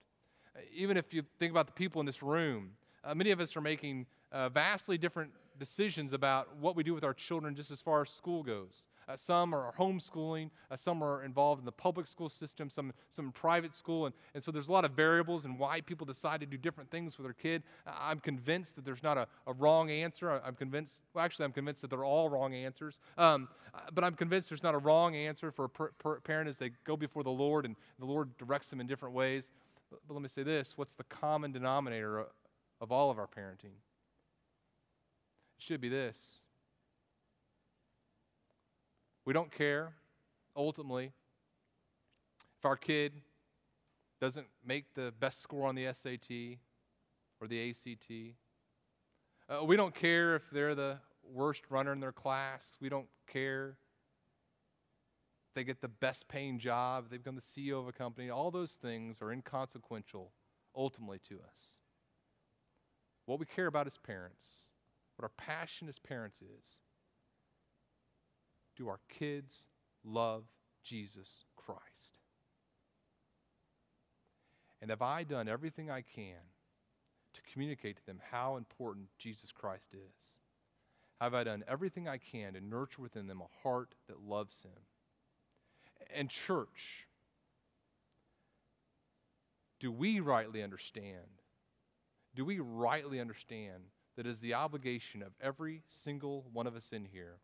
Even 0.74 0.98
if 0.98 1.14
you 1.14 1.24
think 1.40 1.52
about 1.52 1.66
the 1.66 1.74
people 1.74 2.00
in 2.00 2.06
this 2.06 2.22
room, 2.22 2.72
uh, 3.04 3.16
many 3.16 3.32
of 3.32 3.40
us 3.40 3.56
are 3.56 3.62
making 3.62 4.06
uh, 4.32 4.50
vastly 4.50 4.98
different 4.98 5.32
decisions 5.58 6.14
about 6.14 6.56
what 6.58 6.76
we 6.76 6.84
do 6.84 6.94
with 6.94 7.04
our 7.04 7.14
children 7.14 7.56
just 7.56 7.72
as 7.72 7.82
far 7.82 8.02
as 8.02 8.10
school 8.10 8.44
goes. 8.44 8.88
Uh, 9.10 9.18
some 9.18 9.56
are 9.56 9.74
homeschooling, 9.78 10.52
uh, 10.70 10.76
some 10.76 11.04
are 11.04 11.24
involved 11.24 11.60
in 11.60 11.66
the 11.66 11.72
public 11.72 12.06
school 12.06 12.30
system, 12.30 12.70
some, 12.70 12.94
some 13.10 13.32
private 13.32 13.74
school. 13.74 14.06
And, 14.06 14.14
and 14.36 14.44
so 14.44 14.52
there's 14.52 14.68
a 14.68 14.72
lot 14.72 14.86
of 14.86 14.92
variables 14.92 15.46
in 15.46 15.58
why 15.58 15.82
people 15.82 16.06
decide 16.06 16.42
to 16.42 16.46
do 16.46 16.58
different 16.58 16.92
things 16.92 17.18
with 17.18 17.26
their 17.26 17.34
kid. 17.34 17.64
I'm 17.88 18.20
convinced 18.20 18.76
that 18.76 18.86
there's 18.86 19.02
not 19.02 19.18
a, 19.18 19.28
a 19.48 19.54
wrong 19.54 19.90
answer. 19.90 20.30
I'm 20.46 20.54
convinced, 20.54 21.02
well, 21.16 21.26
actually, 21.26 21.46
I'm 21.46 21.54
convinced 21.54 21.82
that 21.82 21.90
they're 21.90 22.06
all 22.06 22.30
wrong 22.30 22.54
answers. 22.54 23.00
Um, 23.18 23.48
uh, 23.74 23.80
but 23.92 24.04
I'm 24.04 24.14
convinced 24.14 24.50
there's 24.50 24.62
not 24.62 24.76
a 24.76 24.80
wrong 24.80 25.16
answer 25.16 25.52
for 25.52 25.66
a 25.66 25.70
per, 25.70 25.88
per 25.98 26.20
parent 26.20 26.48
as 26.48 26.58
they 26.58 26.70
go 26.84 26.96
before 26.96 27.24
the 27.24 27.32
Lord 27.32 27.66
and 27.66 27.76
the 27.98 28.06
Lord 28.06 28.38
directs 28.38 28.70
them 28.70 28.80
in 28.80 28.86
different 28.86 29.16
ways. 29.16 29.50
But, 29.90 30.00
but 30.08 30.14
let 30.14 30.22
me 30.22 30.30
say 30.30 30.44
this 30.44 30.74
what's 30.78 30.96
the 30.96 31.04
common 31.04 31.52
denominator 31.52 32.26
of 32.82 32.92
all 32.92 33.12
of 33.12 33.18
our 33.18 33.28
parenting? 33.28 33.76
It 35.58 35.64
should 35.64 35.82
be 35.82 35.90
this 35.90 36.20
we 39.26 39.34
don't 39.34 39.52
care, 39.52 39.94
ultimately, 40.56 41.12
if 42.58 42.66
our 42.66 42.76
kid 42.76 43.14
doesn't 44.20 44.48
make 44.66 44.94
the 44.96 45.14
best 45.20 45.44
score 45.44 45.68
on 45.68 45.76
the 45.76 45.88
SAT 45.94 46.58
or 47.40 47.48
the 47.48 47.70
ACT. 47.70 48.12
Uh, 49.48 49.64
we 49.64 49.76
don't 49.76 49.94
care 49.94 50.36
if 50.36 50.50
they're 50.52 50.74
the 50.74 50.98
worst 51.32 51.62
runner 51.70 51.94
in 51.94 52.00
their 52.00 52.12
class. 52.12 52.64
We 52.82 52.90
don't 52.90 53.08
care 53.28 53.78
they 55.56 55.64
get 55.64 55.82
the 55.82 55.88
best 55.88 56.28
paying 56.28 56.60
job, 56.60 57.06
they 57.10 57.18
become 57.18 57.36
the 57.36 57.42
CEO 57.42 57.80
of 57.80 57.88
a 57.88 57.92
company. 57.92 58.30
All 58.30 58.52
those 58.52 58.72
things 58.72 59.18
are 59.22 59.32
inconsequential 59.32 60.32
ultimately 60.76 61.20
to 61.30 61.36
us. 61.36 61.82
What 63.26 63.40
we 63.40 63.46
care 63.46 63.68
about 63.68 63.88
as 63.88 63.98
parents, 63.98 64.44
what 65.16 65.26
our 65.26 65.32
passion 65.38 65.88
as 65.88 66.00
parents 66.00 66.42
is, 66.42 66.80
do 68.76 68.88
our 68.88 69.00
kids 69.10 69.66
love 70.04 70.46
Jesus 70.84 71.44
Christ? 71.56 72.20
And 74.82 74.90
have 74.90 75.02
I 75.02 75.24
done 75.24 75.50
everything 75.50 75.92
I 75.92 76.02
can 76.02 76.42
to 77.34 77.42
communicate 77.52 77.98
to 77.98 78.06
them 78.06 78.20
how 78.32 78.56
important 78.56 79.08
Jesus 79.18 79.52
Christ 79.52 79.94
is? 79.94 80.40
Have 81.20 81.34
I 81.34 81.44
done 81.44 81.66
everything 81.68 82.08
I 82.08 82.18
can 82.18 82.54
to 82.54 82.62
nurture 82.62 83.02
within 83.02 83.28
them 83.28 83.42
a 83.42 83.64
heart 83.64 83.94
that 84.08 84.22
loves 84.22 84.62
Him? 84.64 84.82
And, 86.16 86.30
church, 86.30 87.08
do 89.80 89.92
we 89.92 90.20
rightly 90.20 90.64
understand? 90.64 91.42
Do 92.36 92.46
we 92.46 92.60
rightly 92.60 93.20
understand 93.20 93.84
that 94.16 94.26
it 94.26 94.30
is 94.30 94.40
the 94.40 94.54
obligation 94.54 95.22
of 95.22 95.34
every 95.42 95.84
single 95.90 96.46
one 96.52 96.68
of 96.68 96.76
us 96.76 96.92
in 96.92 97.06
here 97.06 97.38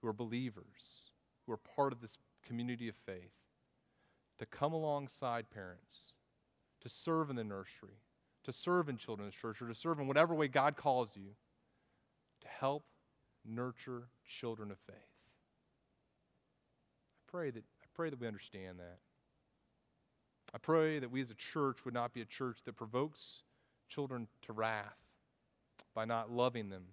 who 0.00 0.08
are 0.08 0.12
believers, 0.12 1.12
who 1.46 1.52
are 1.52 1.56
part 1.56 1.92
of 1.92 2.00
this 2.00 2.18
community 2.44 2.88
of 2.88 2.96
faith, 3.06 3.32
to 4.38 4.46
come 4.46 4.72
alongside 4.72 5.50
parents, 5.50 6.14
to 6.80 6.88
serve 6.88 7.30
in 7.30 7.36
the 7.36 7.44
nursery, 7.44 8.00
to 8.44 8.52
serve 8.52 8.88
in 8.88 8.96
children's 8.96 9.34
church, 9.34 9.62
or 9.62 9.68
to 9.68 9.74
serve 9.74 9.98
in 9.98 10.06
whatever 10.06 10.34
way 10.34 10.48
God 10.48 10.76
calls 10.76 11.10
you, 11.14 11.30
to 12.42 12.48
help 12.48 12.84
nurture 13.44 14.08
children 14.26 14.70
of 14.70 14.78
faith. 14.86 15.13
I 17.34 17.36
pray 17.36 17.50
that, 17.50 17.64
I 17.64 17.86
pray 17.96 18.10
that 18.10 18.20
we 18.20 18.28
understand 18.28 18.78
that. 18.78 18.98
I 20.54 20.58
pray 20.58 21.00
that 21.00 21.10
we 21.10 21.20
as 21.20 21.32
a 21.32 21.34
church 21.34 21.84
would 21.84 21.92
not 21.92 22.14
be 22.14 22.20
a 22.20 22.24
church 22.24 22.58
that 22.64 22.76
provokes 22.76 23.42
children 23.88 24.28
to 24.42 24.52
wrath 24.52 24.94
by 25.96 26.04
not 26.04 26.30
loving 26.30 26.68
them, 26.68 26.84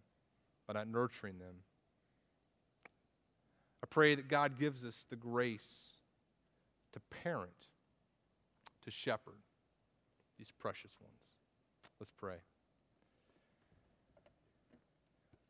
by 0.65 0.73
not 0.73 0.87
nurturing 0.87 1.37
them. 1.37 1.53
I 3.83 3.87
pray 3.87 4.15
that 4.15 4.29
God 4.29 4.57
gives 4.59 4.83
us 4.83 5.05
the 5.11 5.15
grace 5.15 5.91
to 6.93 6.99
parent, 7.23 7.51
to 8.85 8.89
shepherd 8.89 9.37
these 10.39 10.51
precious 10.57 10.91
ones. 10.99 11.21
Let's 11.99 12.11
pray. 12.19 12.37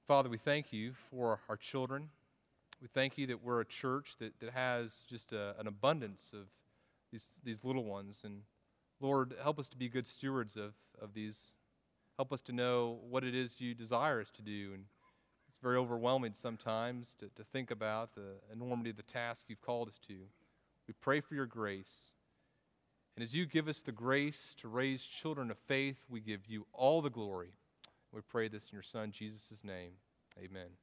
Father, 0.06 0.28
we 0.28 0.38
thank 0.38 0.74
you 0.74 0.92
for 1.10 1.40
our 1.48 1.56
children. 1.56 2.10
We 2.82 2.88
thank 2.88 3.18
you 3.18 3.28
that 3.28 3.44
we're 3.44 3.62
a 3.62 3.66
church 3.66 4.16
that, 4.20 4.40
that 4.40 4.52
has 4.52 5.04
just 5.08 5.34
a, 5.34 5.54
an 5.60 5.68
abundance 5.68 6.32
of 6.34 6.48
these, 7.12 7.28
these 7.44 7.64
little 7.64 7.84
ones. 7.84 8.22
And 8.26 8.42
Lord, 9.00 9.36
help 9.42 9.60
us 9.60 9.70
to 9.70 9.78
be 9.78 9.88
good 9.88 10.08
stewards 10.08 10.58
of, 10.58 10.74
of 11.00 11.14
these. 11.14 11.40
Help 12.18 12.34
us 12.34 12.42
to 12.42 12.52
know 12.52 13.00
what 13.08 13.24
it 13.24 13.36
is 13.36 13.56
you 13.60 13.76
desire 13.76 14.20
us 14.20 14.32
to 14.32 14.42
do. 14.42 14.72
And 14.74 14.86
it's 15.48 15.60
very 15.62 15.78
overwhelming 15.78 16.34
sometimes 16.34 17.16
to, 17.20 17.28
to 17.36 17.44
think 17.52 17.70
about 17.70 18.16
the 18.16 18.36
enormity 18.52 18.90
of 18.90 18.98
the 18.98 19.04
task 19.04 19.46
you've 19.48 19.62
called 19.62 19.88
us 19.88 20.00
to. 20.08 20.16
We 20.88 20.96
pray 21.00 21.22
for 21.22 21.36
your 21.36 21.46
grace. 21.46 22.14
And 23.16 23.24
as 23.24 23.36
you 23.36 23.46
give 23.46 23.68
us 23.68 23.82
the 23.82 23.92
grace 23.92 24.56
to 24.62 24.68
raise 24.68 25.04
children 25.04 25.52
of 25.52 25.58
faith, 25.68 25.98
we 26.10 26.20
give 26.20 26.48
you 26.48 26.66
all 26.74 27.02
the 27.02 27.10
glory. 27.10 27.54
We 28.12 28.22
pray 28.22 28.48
this 28.48 28.64
in 28.64 28.76
your 28.76 28.84
Son, 28.84 29.12
Jesus' 29.12 29.64
name. 29.64 29.92
Amen. 30.38 30.81